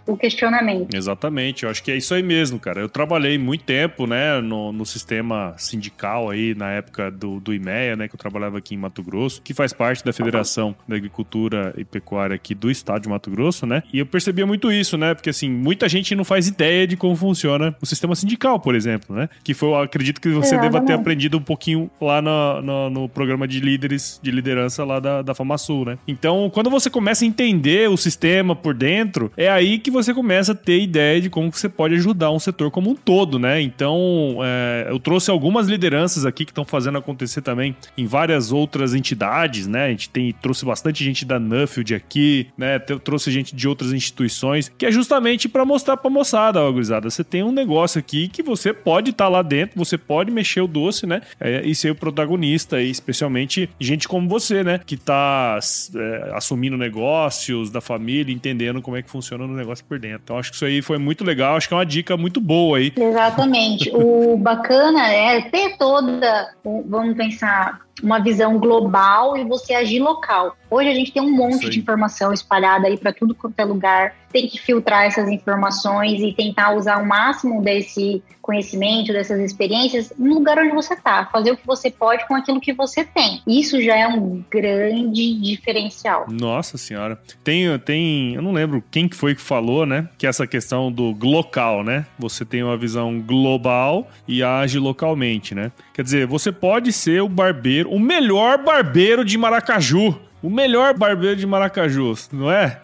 o, 0.05 0.17
questionamento. 0.17 0.93
Exatamente, 0.93 1.63
eu 1.63 1.69
acho 1.69 1.83
que 1.83 1.91
é 1.91 1.95
isso 1.95 2.13
aí 2.13 2.23
mesmo, 2.23 2.59
cara. 2.59 2.81
Eu 2.81 2.89
trabalhei 2.89 3.37
muito 3.37 3.63
tempo, 3.63 4.05
né, 4.05 4.39
no, 4.41 4.71
no 4.71 4.85
sistema 4.85 5.53
sindical 5.57 6.29
aí, 6.29 6.55
na 6.55 6.71
época 6.71 7.09
do, 7.11 7.39
do 7.39 7.53
IMEA, 7.53 7.95
né, 7.95 8.07
que 8.07 8.15
eu 8.15 8.19
trabalhava 8.19 8.57
aqui 8.57 8.75
em 8.75 8.77
Mato 8.77 9.01
Grosso, 9.03 9.41
que 9.41 9.53
faz 9.53 9.73
parte 9.73 10.03
da 10.03 10.13
Federação 10.13 10.75
da 10.87 10.95
Agricultura 10.95 11.73
e 11.77 11.85
Pecuária 11.85 12.35
aqui 12.35 12.53
do 12.53 12.69
estado 12.69 13.03
de 13.03 13.09
Mato 13.09 13.29
Grosso, 13.29 13.65
né, 13.65 13.83
e 13.93 13.99
eu 13.99 14.05
percebia 14.05 14.45
muito 14.45 14.71
isso, 14.71 14.97
né, 14.97 15.13
porque 15.13 15.29
assim, 15.29 15.49
muita 15.49 15.87
gente 15.87 16.15
não 16.15 16.23
faz 16.23 16.47
ideia 16.47 16.85
de 16.85 16.97
como 16.97 17.15
funciona 17.15 17.75
o 17.81 17.85
sistema 17.85 18.15
sindical, 18.15 18.59
por 18.59 18.75
exemplo, 18.75 19.15
né, 19.15 19.29
que 19.43 19.53
foi, 19.53 19.73
acredito 19.81 20.19
que 20.19 20.29
você 20.29 20.57
deva 20.57 20.81
ter 20.81 20.93
aprendido 20.93 21.37
um 21.37 21.41
pouquinho 21.41 21.89
lá 21.99 22.21
no, 22.21 22.61
no, 22.61 22.89
no, 22.89 23.09
programa 23.09 23.47
de 23.47 23.59
líderes, 23.59 24.19
de 24.21 24.31
liderança 24.31 24.83
lá 24.83 24.99
da, 24.99 25.21
da 25.21 25.33
FamaSul, 25.33 25.85
né. 25.85 25.97
Então, 26.07 26.49
quando 26.53 26.69
você 26.69 26.89
começa 26.89 27.23
a 27.23 27.27
entender 27.27 27.89
o 27.89 27.97
sistema 27.97 28.55
por 28.55 28.73
dentro, 28.73 29.31
é 29.37 29.49
aí 29.49 29.79
que 29.79 29.91
você 29.93 30.13
começa 30.13 30.51
a 30.51 30.55
ter 30.55 30.81
ideia 30.81 31.21
de 31.21 31.29
como 31.29 31.51
você 31.51 31.69
pode 31.69 31.95
ajudar 31.95 32.31
um 32.31 32.39
setor 32.39 32.71
como 32.71 32.89
um 32.89 32.95
todo, 32.95 33.39
né? 33.39 33.61
Então, 33.61 34.37
é, 34.43 34.87
eu 34.89 34.99
trouxe 34.99 35.31
algumas 35.31 35.67
lideranças 35.67 36.25
aqui 36.25 36.43
que 36.45 36.51
estão 36.51 36.65
fazendo 36.65 36.97
acontecer 36.97 37.41
também 37.41 37.75
em 37.97 38.05
várias 38.05 38.51
outras 38.51 38.93
entidades, 38.93 39.67
né? 39.67 39.85
A 39.85 39.89
gente 39.89 40.09
tem, 40.09 40.33
trouxe 40.33 40.65
bastante 40.65 41.03
gente 41.03 41.23
da 41.23 41.39
Nuffield 41.39 41.95
aqui, 41.95 42.47
né? 42.57 42.79
Trouxe 42.79 43.31
gente 43.31 43.55
de 43.55 43.67
outras 43.67 43.93
instituições, 43.93 44.71
que 44.77 44.85
é 44.85 44.91
justamente 44.91 45.47
para 45.47 45.63
mostrar 45.63 45.97
pra 45.97 46.09
moçada, 46.09 46.61
ó, 46.61 46.71
gurizada, 46.71 47.09
você 47.09 47.23
tem 47.23 47.43
um 47.43 47.51
negócio 47.51 47.99
aqui 47.99 48.27
que 48.27 48.41
você 48.41 48.73
pode 48.73 49.11
estar 49.11 49.25
tá 49.25 49.29
lá 49.29 49.41
dentro, 49.41 49.77
você 49.77 49.97
pode 49.97 50.31
mexer 50.31 50.61
o 50.61 50.67
doce, 50.67 51.05
né? 51.05 51.21
É, 51.39 51.61
e 51.65 51.75
ser 51.75 51.91
o 51.91 51.95
protagonista, 51.95 52.81
e 52.81 52.89
especialmente 52.89 53.69
gente 53.79 54.07
como 54.07 54.27
você, 54.27 54.63
né? 54.63 54.79
Que 54.85 54.97
tá 54.97 55.59
é, 55.95 56.31
assumindo 56.33 56.77
negócios 56.77 57.69
da 57.69 57.81
família, 57.81 58.33
entendendo 58.33 58.81
como 58.81 58.97
é 58.97 59.01
que 59.01 59.09
funciona 59.09 59.43
o 59.43 59.47
negócio 59.47 59.82
por 59.87 59.99
dentro. 59.99 60.21
Então 60.23 60.37
acho 60.37 60.49
que 60.49 60.55
isso 60.55 60.65
aí 60.65 60.81
foi 60.81 60.97
muito 60.97 61.23
legal, 61.23 61.55
acho 61.55 61.67
que 61.67 61.73
é 61.73 61.77
uma 61.77 61.85
dica 61.85 62.17
muito 62.17 62.41
boa 62.41 62.77
aí. 62.77 62.91
Exatamente. 62.95 63.91
o 63.93 64.37
bacana 64.37 65.07
é 65.07 65.41
ter 65.49 65.77
toda, 65.77 66.53
vamos 66.63 67.15
pensar, 67.15 67.81
uma 68.01 68.19
visão 68.19 68.57
global 68.57 69.37
e 69.37 69.43
você 69.43 69.73
agir 69.73 69.99
local. 69.99 70.55
Hoje 70.69 70.89
a 70.89 70.93
gente 70.93 71.11
tem 71.11 71.21
um 71.21 71.35
monte 71.35 71.69
de 71.69 71.79
informação 71.79 72.33
espalhada 72.33 72.87
aí 72.87 72.97
para 72.97 73.13
tudo 73.13 73.35
quanto 73.35 73.59
é 73.59 73.63
lugar. 73.63 74.15
Tem 74.31 74.47
que 74.47 74.59
filtrar 74.59 75.03
essas 75.05 75.29
informações 75.29 76.19
e 76.19 76.33
tentar 76.33 76.73
usar 76.73 76.97
o 76.97 77.05
máximo 77.05 77.61
desse 77.61 78.23
conhecimento, 78.41 79.13
dessas 79.13 79.39
experiências 79.39 80.11
no 80.17 80.33
lugar 80.33 80.57
onde 80.57 80.73
você 80.73 80.95
está. 80.95 81.27
Fazer 81.27 81.51
o 81.51 81.57
que 81.57 81.65
você 81.65 81.91
pode 81.91 82.27
com 82.27 82.33
aquilo 82.35 82.59
que 82.59 82.73
você 82.73 83.05
tem. 83.05 83.41
Isso 83.45 83.79
já 83.81 83.95
é 83.95 84.07
um 84.07 84.43
grande 84.49 85.39
diferencial. 85.39 86.25
Nossa 86.27 86.75
senhora. 86.77 87.19
Tem, 87.43 87.77
tem, 87.79 88.33
eu 88.33 88.41
não 88.41 88.51
lembro 88.51 88.83
quem 88.89 89.07
que 89.07 89.15
foi 89.15 89.35
que 89.35 89.41
falou, 89.41 89.85
né? 89.85 90.09
Que 90.17 90.25
essa 90.25 90.47
questão 90.47 90.91
do 90.91 91.15
local, 91.23 91.83
né? 91.83 92.07
Você 92.17 92.43
tem 92.43 92.63
uma 92.63 92.75
visão 92.75 93.21
global 93.21 94.09
e 94.27 94.43
age 94.43 94.79
localmente, 94.79 95.53
né? 95.53 95.71
Quer 95.93 96.01
dizer, 96.01 96.25
você 96.25 96.51
pode 96.51 96.91
ser 96.91 97.21
o 97.21 97.29
barbeiro, 97.29 97.82
o 97.87 97.99
melhor 97.99 98.57
barbeiro 98.57 99.23
de 99.23 99.37
Maracaju. 99.37 100.17
O 100.41 100.49
melhor 100.49 100.93
barbeiro 100.97 101.37
de 101.37 101.47
Maracaju, 101.47 102.13
não 102.33 102.51
é? 102.51 102.81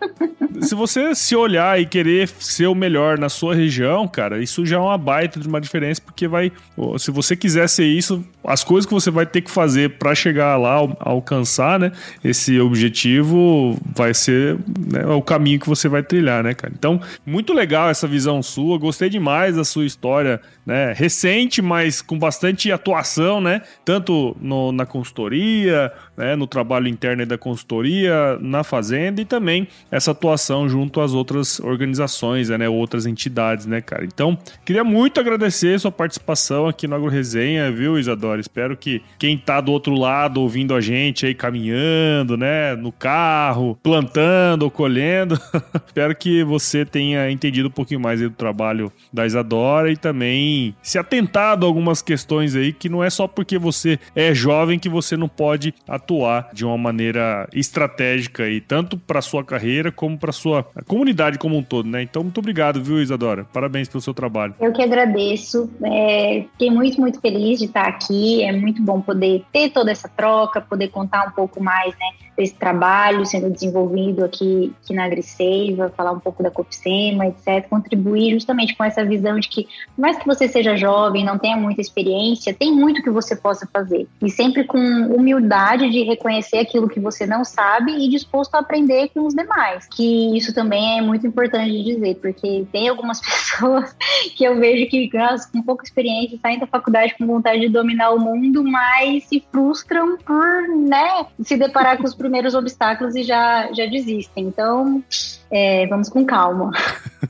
se 0.62 0.74
você 0.74 1.14
se 1.14 1.36
olhar 1.36 1.78
e 1.78 1.84
querer 1.84 2.26
ser 2.28 2.66
o 2.66 2.74
melhor 2.74 3.18
na 3.18 3.28
sua 3.28 3.54
região, 3.54 4.08
cara, 4.08 4.42
isso 4.42 4.64
já 4.64 4.76
é 4.76 4.80
uma 4.80 4.96
baita 4.96 5.38
de 5.38 5.46
uma 5.46 5.60
diferença, 5.60 6.00
porque 6.00 6.26
vai. 6.26 6.50
Se 6.98 7.10
você 7.10 7.36
quiser 7.36 7.68
ser 7.68 7.84
isso, 7.84 8.24
as 8.46 8.62
coisas 8.62 8.86
que 8.86 8.94
você 8.94 9.10
vai 9.10 9.26
ter 9.26 9.40
que 9.40 9.50
fazer 9.50 9.98
para 9.98 10.14
chegar 10.14 10.56
lá, 10.56 10.76
alcançar, 11.00 11.78
né? 11.78 11.90
Esse 12.22 12.60
objetivo 12.60 13.76
vai 13.94 14.14
ser 14.14 14.56
né, 14.90 15.04
o 15.06 15.20
caminho 15.20 15.58
que 15.58 15.68
você 15.68 15.88
vai 15.88 16.02
trilhar, 16.02 16.44
né, 16.44 16.54
cara? 16.54 16.72
Então, 16.76 17.00
muito 17.24 17.52
legal 17.52 17.90
essa 17.90 18.06
visão 18.06 18.42
sua. 18.42 18.78
Gostei 18.78 19.08
demais 19.08 19.56
da 19.56 19.64
sua 19.64 19.84
história, 19.84 20.40
né? 20.64 20.92
Recente, 20.92 21.60
mas 21.60 22.00
com 22.00 22.16
bastante 22.18 22.70
atuação, 22.70 23.40
né? 23.40 23.62
Tanto 23.84 24.36
no, 24.40 24.70
na 24.70 24.86
consultoria, 24.86 25.92
né? 26.16 26.36
no 26.36 26.46
trabalho 26.46 26.86
interno 26.86 27.26
da 27.26 27.36
consultoria, 27.36 28.38
na 28.40 28.62
fazenda 28.62 29.20
e 29.20 29.24
também 29.24 29.66
essa 29.90 30.12
atuação 30.12 30.68
junto 30.68 31.00
às 31.00 31.12
outras 31.12 31.58
organizações, 31.60 32.48
né? 32.48 32.68
Outras 32.68 33.06
entidades, 33.06 33.66
né, 33.66 33.80
cara? 33.80 34.04
Então, 34.04 34.38
queria 34.64 34.84
muito 34.84 35.18
agradecer 35.18 35.78
sua 35.80 35.90
participação 35.90 36.68
aqui 36.68 36.86
no 36.86 36.94
Agro 36.94 37.08
Resenha, 37.08 37.72
viu, 37.72 37.98
Isadora? 37.98 38.35
Espero 38.40 38.76
que 38.76 39.02
quem 39.18 39.36
tá 39.36 39.60
do 39.60 39.72
outro 39.72 39.94
lado 39.94 40.40
ouvindo 40.40 40.74
a 40.74 40.80
gente 40.80 41.26
aí 41.26 41.34
caminhando, 41.34 42.36
né? 42.36 42.74
No 42.76 42.92
carro, 42.92 43.78
plantando 43.82 44.62
ou 44.62 44.70
colhendo, 44.70 45.38
espero 45.86 46.14
que 46.14 46.42
você 46.44 46.84
tenha 46.84 47.30
entendido 47.30 47.68
um 47.68 47.72
pouquinho 47.72 48.00
mais 48.00 48.20
do 48.20 48.30
trabalho 48.30 48.92
da 49.12 49.26
Isadora 49.26 49.90
e 49.90 49.96
também 49.96 50.74
se 50.82 50.98
atentado 50.98 51.64
a 51.64 51.68
algumas 51.68 52.02
questões 52.02 52.54
aí 52.54 52.72
que 52.72 52.88
não 52.88 53.02
é 53.02 53.10
só 53.10 53.26
porque 53.26 53.58
você 53.58 53.98
é 54.14 54.34
jovem 54.34 54.78
que 54.78 54.88
você 54.88 55.16
não 55.16 55.28
pode 55.28 55.74
atuar 55.88 56.50
de 56.52 56.64
uma 56.64 56.78
maneira 56.78 57.48
estratégica 57.52 58.48
e 58.48 58.60
tanto 58.60 58.96
para 58.96 59.20
sua 59.20 59.44
carreira 59.44 59.90
como 59.90 60.18
para 60.18 60.32
sua 60.32 60.64
comunidade 60.86 61.38
como 61.38 61.56
um 61.56 61.62
todo, 61.62 61.88
né? 61.88 62.02
Então, 62.02 62.22
muito 62.22 62.38
obrigado, 62.38 62.82
viu, 62.82 63.00
Isadora? 63.00 63.44
Parabéns 63.44 63.88
pelo 63.88 64.00
seu 64.00 64.14
trabalho. 64.14 64.54
Eu 64.60 64.72
que 64.72 64.82
agradeço. 64.82 65.70
É, 65.82 66.44
fiquei 66.52 66.70
muito, 66.70 67.00
muito 67.00 67.20
feliz 67.20 67.58
de 67.58 67.66
estar 67.66 67.86
aqui. 67.86 68.25
É 68.42 68.52
muito 68.52 68.82
bom 68.82 69.00
poder 69.00 69.44
ter 69.52 69.70
toda 69.70 69.90
essa 69.90 70.08
troca, 70.08 70.60
poder 70.60 70.88
contar 70.88 71.28
um 71.28 71.30
pouco 71.32 71.62
mais, 71.62 71.94
né? 71.98 72.25
Desse 72.36 72.54
trabalho 72.54 73.24
sendo 73.24 73.50
desenvolvido 73.50 74.24
aqui, 74.24 74.72
aqui 74.82 74.94
na 74.94 75.04
Agriseiva, 75.04 75.92
falar 75.96 76.12
um 76.12 76.20
pouco 76.20 76.42
da 76.42 76.50
Copsema, 76.50 77.26
etc., 77.26 77.68
contribuir 77.68 78.32
justamente 78.32 78.76
com 78.76 78.84
essa 78.84 79.04
visão 79.04 79.38
de 79.38 79.48
que, 79.48 79.64
por 79.64 80.02
mais 80.02 80.16
que 80.16 80.26
você 80.26 80.48
seja 80.48 80.76
jovem, 80.76 81.24
não 81.24 81.38
tenha 81.38 81.56
muita 81.56 81.80
experiência, 81.80 82.54
tem 82.54 82.72
muito 82.72 83.02
que 83.02 83.10
você 83.10 83.34
possa 83.34 83.66
fazer. 83.72 84.06
E 84.22 84.30
sempre 84.30 84.64
com 84.64 84.78
humildade 84.78 85.90
de 85.90 86.02
reconhecer 86.02 86.58
aquilo 86.58 86.88
que 86.88 87.00
você 87.00 87.26
não 87.26 87.44
sabe 87.44 87.92
e 87.92 88.08
disposto 88.08 88.54
a 88.54 88.58
aprender 88.58 89.08
com 89.14 89.26
os 89.26 89.34
demais. 89.34 89.86
Que 89.88 90.36
isso 90.36 90.54
também 90.54 90.98
é 90.98 91.02
muito 91.02 91.26
importante 91.26 91.70
de 91.70 91.82
dizer, 91.82 92.16
porque 92.16 92.66
tem 92.72 92.88
algumas 92.88 93.20
pessoas 93.24 93.96
que 94.36 94.44
eu 94.44 94.58
vejo 94.58 94.88
que, 94.90 95.10
com 95.52 95.62
pouca 95.62 95.84
experiência, 95.84 96.38
saem 96.40 96.58
da 96.58 96.66
faculdade 96.66 97.14
com 97.18 97.26
vontade 97.26 97.60
de 97.60 97.68
dominar 97.68 98.10
o 98.10 98.20
mundo, 98.20 98.62
mas 98.62 99.24
se 99.24 99.42
frustram 99.50 100.16
por, 100.18 100.68
né, 100.68 101.26
se 101.40 101.56
deparar 101.56 101.96
com 101.96 102.04
os 102.04 102.14
primeiros 102.26 102.54
obstáculos 102.54 103.14
e 103.14 103.22
já, 103.22 103.72
já 103.72 103.86
desistem. 103.86 104.46
Então, 104.46 105.02
é, 105.50 105.86
vamos 105.86 106.08
com 106.08 106.24
calma. 106.24 106.72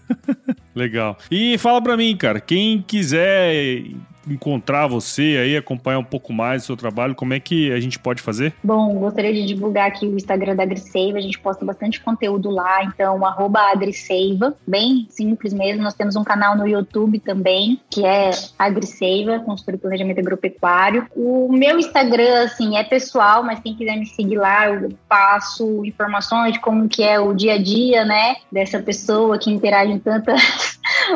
Legal. 0.75 1.17
E 1.31 1.59
fala 1.59 1.83
pra 1.83 1.97
mim, 1.97 2.17
cara, 2.17 2.41
quem 2.41 2.83
quiser 2.83 3.85
encontrar 4.27 4.87
você 4.87 5.39
aí, 5.43 5.57
acompanhar 5.57 5.99
um 5.99 6.05
pouco 6.05 6.33
mais 6.33 6.63
do 6.63 6.67
seu 6.67 6.77
trabalho, 6.77 7.15
como 7.15 7.35
é 7.35 7.41
que 7.41 7.73
a 7.73 7.81
gente 7.81 7.99
pode 7.99 8.23
fazer? 8.23 8.55
Bom, 8.63 8.95
gostaria 8.95 9.33
de 9.33 9.45
divulgar 9.45 9.89
aqui 9.89 10.07
o 10.07 10.17
Instagram 10.17 10.57
da 10.57 10.63
AgriSeiva, 10.63 11.19
a 11.19 11.21
gente 11.21 11.39
posta 11.39 11.65
bastante 11.65 12.01
conteúdo 12.01 12.51
lá, 12.51 12.85
então 12.85 13.25
AgriSeiva, 13.73 14.55
bem 14.67 15.07
simples 15.11 15.53
mesmo, 15.53 15.83
nós 15.83 15.95
temos 15.95 16.17
um 16.17 16.25
canal 16.25 16.57
no 16.57 16.67
YouTube 16.67 17.19
também, 17.21 17.81
que 17.91 18.05
é 18.05 18.31
AgriSeiva, 18.59 19.39
de 19.73 19.79
planejamento 19.79 20.19
agropecuário. 20.19 21.07
O 21.15 21.53
meu 21.53 21.79
Instagram, 21.79 22.45
assim, 22.45 22.77
é 22.77 22.85
pessoal, 22.85 23.43
mas 23.43 23.61
quem 23.61 23.75
quiser 23.75 23.97
me 23.97 24.07
seguir 24.07 24.37
lá, 24.37 24.69
eu 24.69 24.91
passo 25.09 25.85
informações 25.85 26.55
de 26.55 26.61
como 26.61 26.89
que 26.89 27.03
é 27.03 27.19
o 27.19 27.33
dia 27.33 27.55
a 27.55 27.63
dia, 27.63 28.05
né, 28.05 28.37
dessa 28.51 28.81
pessoa 28.81 29.39
que 29.39 29.51
interage 29.51 29.93
em 29.93 29.99
tantas 29.99 30.66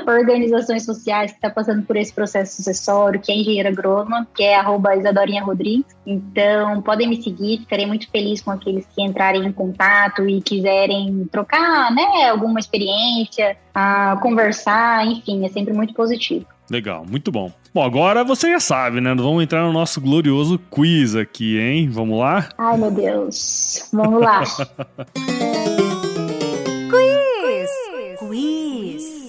organizações 0.06 0.84
sociais 0.84 1.30
que 1.30 1.38
está 1.38 1.50
passando 1.50 1.82
por 1.82 1.96
esse 1.96 2.12
processo 2.12 2.56
sucessório, 2.56 3.20
que 3.20 3.32
é 3.32 3.36
engenheira 3.36 3.68
agrônoma, 3.68 4.26
que 4.34 4.42
é 4.42 4.56
arroba 4.56 4.96
Isadorinha 4.96 5.42
Rodrigues. 5.42 5.96
Então, 6.06 6.82
podem 6.82 7.08
me 7.08 7.22
seguir, 7.22 7.60
ficarei 7.60 7.86
muito 7.86 8.10
feliz 8.10 8.40
com 8.40 8.50
aqueles 8.50 8.86
que 8.86 9.02
entrarem 9.02 9.44
em 9.44 9.52
contato 9.52 10.28
e 10.28 10.40
quiserem 10.40 11.28
trocar, 11.30 11.92
né, 11.92 12.28
alguma 12.30 12.58
experiência, 12.60 13.56
a 13.74 14.18
conversar, 14.20 15.06
enfim, 15.06 15.44
é 15.44 15.48
sempre 15.48 15.72
muito 15.72 15.94
positivo. 15.94 16.46
Legal, 16.70 17.04
muito 17.08 17.32
bom. 17.32 17.52
Bom, 17.74 17.84
agora 17.84 18.22
você 18.24 18.52
já 18.52 18.60
sabe, 18.60 19.00
né? 19.00 19.14
Vamos 19.14 19.42
entrar 19.42 19.62
no 19.62 19.72
nosso 19.72 20.00
glorioso 20.00 20.58
quiz 20.70 21.16
aqui, 21.16 21.58
hein? 21.58 21.88
Vamos 21.88 22.18
lá? 22.18 22.48
Ai, 22.56 22.78
meu 22.78 22.90
Deus. 22.90 23.88
Vamos 23.92 24.20
lá. 24.20 24.42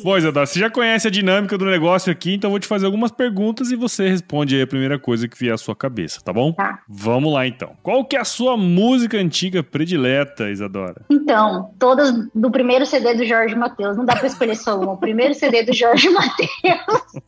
Bom, 0.03 0.17
Isadora, 0.17 0.45
você 0.45 0.59
já 0.59 0.69
conhece 0.69 1.07
a 1.07 1.11
dinâmica 1.11 1.57
do 1.57 1.65
negócio 1.65 2.11
aqui, 2.11 2.33
então 2.33 2.49
eu 2.49 2.51
vou 2.51 2.59
te 2.59 2.67
fazer 2.67 2.85
algumas 2.85 3.11
perguntas 3.11 3.71
e 3.71 3.75
você 3.75 4.09
responde 4.09 4.55
aí 4.55 4.61
a 4.61 4.67
primeira 4.67 4.97
coisa 4.97 5.27
que 5.27 5.37
vier 5.37 5.53
à 5.53 5.57
sua 5.57 5.75
cabeça, 5.75 6.21
tá 6.23 6.33
bom? 6.33 6.53
Tá. 6.53 6.79
Vamos 6.87 7.33
lá, 7.33 7.45
então. 7.45 7.75
Qual 7.83 8.03
que 8.05 8.15
é 8.15 8.19
a 8.19 8.25
sua 8.25 8.57
música 8.57 9.17
antiga 9.17 9.61
predileta, 9.61 10.49
Isadora? 10.49 11.05
Então, 11.09 11.73
todas 11.77 12.11
do 12.33 12.49
primeiro 12.51 12.85
CD 12.85 13.13
do 13.13 13.25
Jorge 13.25 13.55
Matheus. 13.55 13.97
Não 13.97 14.05
dá 14.05 14.15
pra 14.15 14.27
escolher 14.27 14.55
só 14.55 14.79
uma. 14.79 14.93
O 14.93 14.97
primeiro 14.97 15.33
CD 15.33 15.63
do 15.63 15.73
Jorge 15.73 16.09
Matheus. 16.11 17.21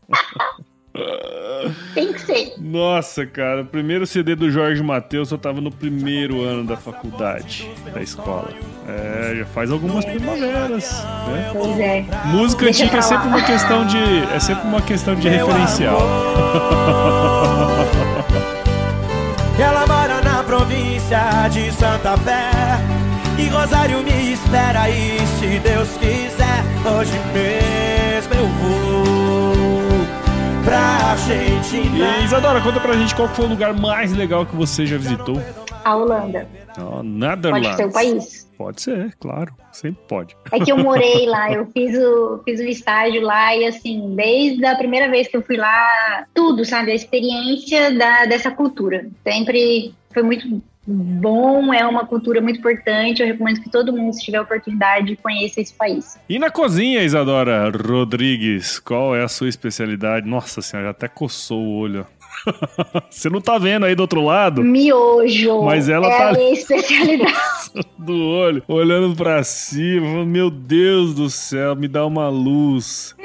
Tem 1.93 2.13
que 2.13 2.21
ser. 2.21 2.53
Nossa, 2.59 3.25
cara, 3.25 3.61
o 3.61 3.65
primeiro 3.65 4.05
CD 4.05 4.35
do 4.35 4.49
Jorge 4.51 4.81
Matheus 4.83 5.31
eu 5.31 5.37
tava 5.37 5.59
no 5.59 5.71
primeiro 5.71 6.43
ano 6.43 6.63
da 6.63 6.77
faculdade, 6.77 7.69
da 7.93 8.01
escola. 8.01 8.49
É, 8.87 9.35
já 9.37 9.45
faz 9.45 9.71
algumas 9.71 10.05
primaveras, 10.05 11.03
né? 11.27 11.49
Pois 11.53 11.79
é. 11.79 12.05
Música 12.25 12.65
Deixa 12.65 12.83
antiga 12.83 12.99
é 12.99 13.01
sempre 13.01 13.27
uma 13.27 13.41
questão 13.41 13.85
de 13.87 13.97
é 14.35 14.39
sempre 14.39 14.67
uma 14.67 14.81
questão 14.81 15.15
de 15.15 15.29
referencial. 15.29 15.99
Ela 19.59 19.85
mora 19.87 20.21
na 20.21 20.43
província 20.43 21.47
de 21.51 21.71
Santa 21.73 22.17
Fé 22.17 22.49
E 23.37 23.47
Rosário 23.49 24.01
me 24.03 24.33
espera 24.33 24.89
e 24.89 25.19
se 25.39 25.59
Deus 25.59 25.89
quiser 25.97 26.63
Hoje 26.83 27.13
mesmo 27.33 28.33
eu 28.33 28.47
vou 28.47 28.82
pra 30.64 30.80
Argentina 31.11 32.18
E 32.20 32.26
Isadora, 32.26 32.61
conta 32.61 32.80
pra 32.80 32.93
gente 32.93 33.14
qual 33.16 33.28
foi 33.30 33.45
o 33.45 33.49
lugar 33.49 33.74
mais 33.74 34.11
legal 34.14 34.45
que 34.45 34.55
você 34.55 34.86
já 34.86 34.97
visitou. 34.97 35.41
A 35.84 35.95
Holanda. 35.95 36.47
Oh, 36.78 37.03
Netherlands. 37.03 37.68
Pode 37.68 37.78
ser 37.78 37.86
o 37.86 37.91
país. 37.91 38.51
Pode 38.57 38.82
ser, 38.82 39.16
claro. 39.20 39.53
Sempre 39.72 40.03
pode. 40.07 40.38
É 40.51 40.59
que 40.59 40.72
eu 40.72 40.78
morei 40.82 41.26
lá, 41.26 41.51
eu 41.51 41.66
fiz 41.68 41.97
o, 41.97 42.41
fiz 42.45 42.59
o 42.59 42.64
estágio 42.64 43.22
lá 43.22 43.55
e 43.55 43.66
assim, 43.66 44.16
desde 44.16 44.66
a 44.66 44.76
primeira 44.76 45.09
vez 45.09 45.28
que 45.28 45.36
eu 45.36 45.41
fui 45.41 45.57
lá, 45.57 46.26
tudo, 46.34 46.64
sabe? 46.64 46.91
A 46.91 46.95
experiência 46.95 47.97
da, 47.97 48.26
dessa 48.26 48.51
cultura. 48.51 49.07
Sempre 49.24 49.93
foi 50.14 50.24
muito 50.24 50.61
bom, 50.86 51.73
é 51.73 51.86
uma 51.86 52.05
cultura 52.05 52.41
muito 52.41 52.59
importante. 52.59 53.21
Eu 53.21 53.27
recomendo 53.27 53.61
que 53.61 53.69
todo 53.69 53.93
mundo, 53.93 54.13
se 54.13 54.23
tiver 54.23 54.41
oportunidade, 54.41 55.15
conheça 55.17 55.61
esse 55.61 55.73
país. 55.73 56.17
E 56.27 56.38
na 56.39 56.49
cozinha, 56.49 57.01
Isadora 57.03 57.69
Rodrigues, 57.71 58.79
qual 58.79 59.15
é 59.15 59.23
a 59.23 59.27
sua 59.27 59.47
especialidade? 59.49 60.27
Nossa 60.27 60.61
senhora, 60.61 60.88
já 60.88 60.91
até 60.91 61.07
coçou 61.07 61.59
o 61.59 61.77
olho. 61.77 62.05
Você 63.09 63.29
não 63.29 63.39
tá 63.39 63.57
vendo 63.57 63.86
aí 63.86 63.95
do 63.95 64.01
outro 64.01 64.21
lado 64.25 64.63
Miojo. 64.63 65.61
Mas 65.63 65.88
ela 65.88 66.07
é 66.07 66.17
tá- 66.17 66.29
a 66.29 66.34
minha 66.34 66.51
especialidade. 66.53 67.34
do 67.97 68.13
olho, 68.27 68.63
olhando 68.67 69.15
pra 69.15 69.43
cima. 69.43 70.25
Meu 70.25 70.49
Deus 70.49 71.13
do 71.13 71.29
céu, 71.29 71.75
me 71.75 71.88
dá 71.88 72.05
uma 72.05 72.27
luz. 72.29 73.15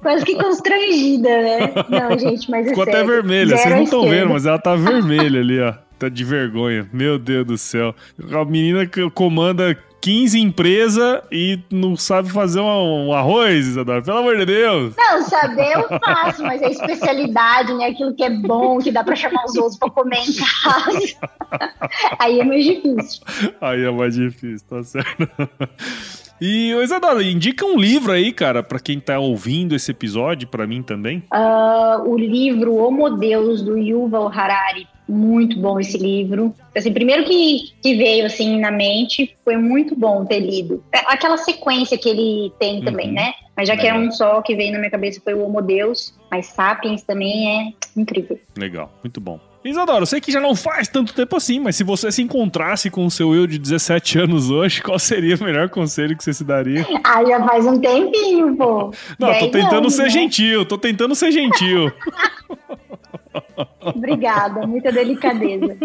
Quase 0.00 0.24
que 0.24 0.34
constrangida, 0.34 1.28
né? 1.28 1.58
Não, 1.88 2.18
gente, 2.18 2.50
mas 2.50 2.66
é 2.66 2.70
Ficou 2.70 2.82
até 2.82 2.92
sério. 2.92 3.06
vermelha. 3.08 3.56
Vocês 3.56 3.74
não 3.74 3.82
estão 3.82 4.08
vendo, 4.08 4.30
mas 4.30 4.46
ela 4.46 4.58
tá 4.58 4.74
vermelha 4.74 5.40
ali, 5.40 5.60
ó. 5.60 5.74
Tá 6.00 6.08
de 6.08 6.24
vergonha. 6.24 6.88
Meu 6.94 7.18
Deus 7.18 7.46
do 7.46 7.58
céu. 7.58 7.94
A 8.32 8.42
menina 8.46 8.86
que 8.86 9.10
comanda 9.10 9.76
15 10.00 10.40
empresas 10.40 11.20
e 11.30 11.58
não 11.70 11.94
sabe 11.94 12.30
fazer 12.30 12.58
um, 12.58 13.12
arroz, 13.12 13.66
Isadora. 13.66 14.00
Pelo 14.00 14.16
amor 14.16 14.38
de 14.38 14.46
Deus. 14.46 14.94
Não, 14.96 15.22
saber 15.22 15.74
eu 15.74 15.86
faço, 16.00 16.42
mas 16.42 16.62
a 16.62 16.70
especialidade, 16.70 17.74
né? 17.74 17.88
Aquilo 17.88 18.14
que 18.14 18.24
é 18.24 18.30
bom, 18.30 18.78
que 18.78 18.90
dá 18.90 19.04
pra 19.04 19.14
chamar 19.14 19.44
os 19.44 19.54
outros 19.56 19.78
pra 19.78 19.90
comer 19.90 20.20
em 20.20 20.34
casa. 20.36 21.16
Aí 22.18 22.40
é 22.40 22.44
mais 22.44 22.64
difícil. 22.64 23.22
Aí 23.60 23.84
é 23.84 23.90
mais 23.90 24.14
difícil, 24.14 24.66
tá 24.70 24.82
certo. 24.82 25.28
E, 26.40 26.72
Isadora, 26.82 27.22
indica 27.22 27.66
um 27.66 27.78
livro 27.78 28.12
aí, 28.12 28.32
cara, 28.32 28.62
pra 28.62 28.80
quem 28.80 28.98
tá 28.98 29.18
ouvindo 29.18 29.74
esse 29.74 29.90
episódio, 29.90 30.48
pra 30.48 30.66
mim 30.66 30.82
também. 30.82 31.22
Ah, 31.30 32.00
o 32.02 32.16
livro 32.16 32.76
Homo 32.76 33.10
Deus, 33.10 33.60
do 33.60 33.76
Yuval 33.76 34.28
Harari. 34.28 34.88
Muito 35.10 35.58
bom 35.58 35.80
esse 35.80 35.98
livro. 35.98 36.54
Assim, 36.76 36.92
primeiro 36.92 37.24
que, 37.24 37.72
que 37.82 37.96
veio 37.96 38.26
assim 38.26 38.58
na 38.60 38.70
mente, 38.70 39.36
foi 39.44 39.56
muito 39.56 39.96
bom 39.96 40.24
ter 40.24 40.40
lido. 40.40 40.82
É, 40.92 40.98
Aquela 41.06 41.36
sequência 41.36 41.98
que 41.98 42.08
ele 42.08 42.52
tem 42.58 42.82
também, 42.82 43.08
Uhum. 43.08 43.14
né? 43.14 43.32
Mas 43.56 43.68
já 43.68 43.76
que 43.76 43.86
era 43.86 43.96
Legal. 43.96 44.08
um 44.08 44.12
só 44.12 44.40
que 44.40 44.54
veio 44.54 44.72
na 44.72 44.78
minha 44.78 44.90
cabeça 44.90 45.20
foi 45.22 45.34
o 45.34 45.44
Homo 45.44 45.60
Deus, 45.60 46.14
mas 46.30 46.46
Sapiens 46.46 47.02
também 47.02 47.48
é 47.68 47.72
incrível. 48.00 48.38
Legal, 48.56 48.90
muito 49.02 49.20
bom. 49.20 49.38
Isadora, 49.62 50.00
eu 50.00 50.06
sei 50.06 50.22
que 50.22 50.32
já 50.32 50.40
não 50.40 50.54
faz 50.54 50.88
tanto 50.88 51.12
tempo 51.12 51.36
assim, 51.36 51.60
mas 51.60 51.76
se 51.76 51.84
você 51.84 52.10
se 52.10 52.22
encontrasse 52.22 52.88
com 52.88 53.04
o 53.04 53.10
seu 53.10 53.34
eu 53.34 53.46
de 53.46 53.58
17 53.58 54.18
anos 54.20 54.50
hoje, 54.50 54.80
qual 54.82 54.98
seria 54.98 55.36
o 55.36 55.44
melhor 55.44 55.68
conselho 55.68 56.16
que 56.16 56.24
você 56.24 56.32
se 56.32 56.42
daria? 56.44 56.86
Ah, 57.04 57.22
já 57.22 57.44
faz 57.46 57.66
um 57.66 57.78
tempinho, 57.78 58.56
pô. 58.56 58.90
Não, 59.18 59.38
tô 59.38 59.48
tentando 59.50 59.76
anos, 59.78 59.94
ser 59.94 60.04
né? 60.04 60.08
gentil, 60.08 60.64
tô 60.64 60.78
tentando 60.78 61.14
ser 61.14 61.30
gentil. 61.30 61.92
Obrigada, 63.80 64.66
muita 64.66 64.92
delicadeza. 64.92 65.76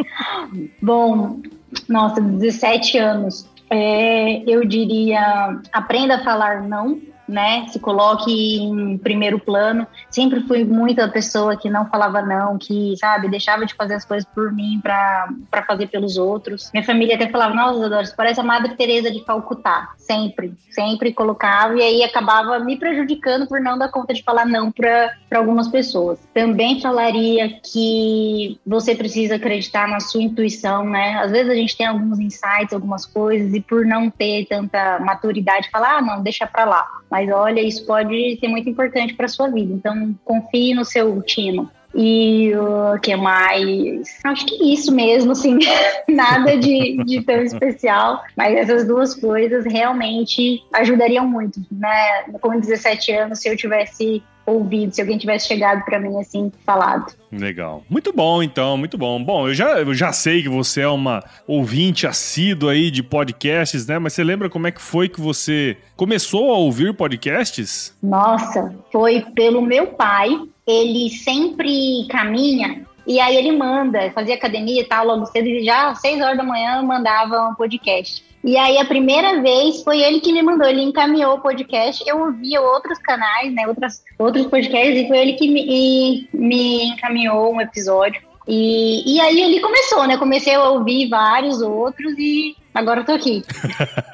Bom, 0.81 1.41
nossa, 1.87 2.21
17 2.21 2.97
anos. 2.97 3.49
É, 3.69 4.43
eu 4.49 4.63
diria, 4.65 5.59
aprenda 5.73 6.15
a 6.15 6.23
falar 6.23 6.61
não, 6.61 7.01
né? 7.27 7.65
Se 7.69 7.79
coloque 7.79 8.31
em 8.31 8.97
primeiro 8.97 9.39
plano. 9.39 9.87
Sempre 10.09 10.41
fui 10.41 10.63
muita 10.63 11.07
pessoa 11.07 11.57
que 11.57 11.69
não 11.69 11.87
falava 11.87 12.21
não, 12.21 12.57
que, 12.57 12.95
sabe, 12.97 13.29
deixava 13.29 13.65
de 13.65 13.73
fazer 13.73 13.95
as 13.95 14.05
coisas 14.05 14.27
por 14.33 14.51
mim 14.51 14.79
para 14.81 15.63
fazer 15.67 15.87
pelos 15.87 16.17
outros. 16.17 16.69
Minha 16.73 16.85
família 16.85 17.15
até 17.15 17.27
falava, 17.29 17.53
nossa, 17.53 17.89
você 18.05 18.15
parece 18.15 18.39
a 18.39 18.43
Madre 18.43 18.75
Teresa 18.75 19.11
de 19.11 19.21
Calcutá. 19.21 19.93
Sempre, 19.97 20.53
sempre 20.69 21.13
colocava 21.13 21.75
e 21.75 21.81
aí 21.81 22.03
acabava 22.03 22.59
me 22.59 22.77
prejudicando 22.77 23.47
por 23.47 23.59
não 23.59 23.77
dar 23.77 23.89
conta 23.89 24.13
de 24.13 24.23
falar 24.23 24.45
não 24.45 24.71
para 24.71 25.11
algumas 25.33 25.67
pessoas. 25.67 26.19
Também 26.33 26.81
falaria 26.81 27.59
que 27.63 28.59
você 28.65 28.95
precisa 28.95 29.35
acreditar 29.35 29.87
na 29.87 29.99
sua 29.99 30.21
intuição, 30.21 30.85
né? 30.85 31.19
Às 31.19 31.31
vezes 31.31 31.51
a 31.51 31.55
gente 31.55 31.75
tem 31.75 31.87
alguns 31.87 32.19
insights, 32.19 32.73
algumas 32.73 33.05
coisas 33.05 33.53
e 33.53 33.61
por 33.61 33.85
não 33.85 34.09
ter 34.09 34.45
tanta 34.45 34.99
maturidade, 34.99 35.69
falar, 35.69 35.97
ah, 35.97 36.01
não, 36.01 36.21
deixa 36.21 36.45
para 36.45 36.65
lá. 36.65 36.87
Mas 37.15 37.31
olha, 37.31 37.61
isso 37.61 37.85
pode 37.85 38.37
ser 38.41 38.49
muito 38.49 38.69
importante 38.69 39.13
para 39.13 39.29
sua 39.29 39.47
vida. 39.47 39.73
Então, 39.73 40.13
confie 40.25 40.73
no 40.73 40.83
seu 40.83 41.21
tino. 41.21 41.71
E 41.95 42.53
o 42.55 42.99
que 42.99 43.15
mais? 43.15 44.19
Acho 44.23 44.45
que 44.45 44.73
isso 44.73 44.93
mesmo, 44.93 45.31
assim, 45.31 45.57
nada 46.09 46.57
de, 46.57 47.01
de 47.05 47.21
tão 47.21 47.41
especial, 47.41 48.21
mas 48.35 48.53
essas 48.57 48.85
duas 48.85 49.15
coisas 49.15 49.65
realmente 49.65 50.61
ajudariam 50.73 51.25
muito, 51.25 51.61
né? 51.71 52.23
Com 52.41 52.59
17 52.59 53.11
anos, 53.13 53.39
se 53.39 53.47
eu 53.47 53.55
tivesse 53.55 54.21
ouvido, 54.45 54.93
se 54.93 55.01
alguém 55.01 55.17
tivesse 55.17 55.47
chegado 55.47 55.83
para 55.83 55.99
mim 55.99 56.19
assim, 56.19 56.51
falado. 56.65 57.13
Legal. 57.31 57.83
Muito 57.89 58.13
bom, 58.13 58.43
então, 58.43 58.77
muito 58.77 58.97
bom. 58.97 59.21
Bom, 59.23 59.47
eu 59.47 59.53
já, 59.53 59.79
eu 59.79 59.93
já 59.93 60.11
sei 60.11 60.43
que 60.43 60.49
você 60.49 60.81
é 60.81 60.87
uma 60.87 61.23
ouvinte 61.47 62.05
assídua 62.05 62.73
aí 62.73 62.91
de 62.91 63.01
podcasts, 63.01 63.87
né? 63.87 63.97
Mas 63.97 64.13
você 64.13 64.23
lembra 64.23 64.49
como 64.49 64.67
é 64.67 64.71
que 64.71 64.81
foi 64.81 65.09
que 65.09 65.19
você 65.19 65.77
começou 65.95 66.53
a 66.53 66.57
ouvir 66.57 66.93
podcasts? 66.93 67.97
Nossa, 68.01 68.75
foi 68.91 69.25
pelo 69.33 69.61
meu 69.61 69.87
pai. 69.87 70.29
Ele 70.67 71.09
sempre 71.09 72.07
caminha 72.09 72.85
E 73.05 73.19
aí 73.19 73.35
ele 73.35 73.51
manda, 73.51 74.11
fazia 74.11 74.35
academia 74.35 74.81
e 74.81 74.85
tal, 74.85 75.05
logo 75.05 75.25
cedo, 75.27 75.47
e 75.47 75.63
já 75.63 75.89
às 75.89 76.01
seis 76.01 76.21
horas 76.21 76.37
da 76.37 76.43
manhã 76.43 76.81
mandava 76.81 77.47
um 77.47 77.55
podcast. 77.55 78.23
E 78.43 78.57
aí 78.57 78.77
a 78.77 78.85
primeira 78.85 79.41
vez 79.41 79.83
foi 79.83 80.01
ele 80.01 80.19
que 80.19 80.31
me 80.31 80.41
mandou, 80.41 80.67
ele 80.67 80.81
encaminhou 80.81 81.35
o 81.35 81.41
podcast. 81.41 82.03
Eu 82.07 82.19
ouvia 82.19 82.61
outros 82.61 82.99
canais, 82.99 83.53
né, 83.53 83.67
outras, 83.67 84.03
outros 84.19 84.45
podcasts, 84.45 85.03
e 85.03 85.07
foi 85.07 85.17
ele 85.17 85.33
que 85.33 85.47
me, 85.47 86.29
me 86.33 86.85
encaminhou 86.85 87.53
um 87.53 87.61
episódio. 87.61 88.21
E, 88.47 89.15
e 89.15 89.19
aí 89.19 89.41
ele 89.41 89.59
começou, 89.59 90.05
né? 90.07 90.17
Comecei 90.17 90.53
a 90.53 90.69
ouvir 90.69 91.09
vários 91.09 91.61
outros 91.61 92.13
e 92.17 92.55
agora 92.73 93.01
eu 93.01 93.05
tô 93.05 93.13
aqui. 93.13 93.43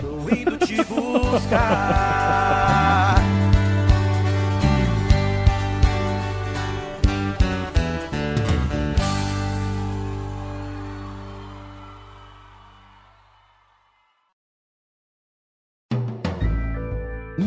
Tô 0.00 0.34
indo 0.34 0.58
te 0.58 0.76
buscar. 0.84 2.67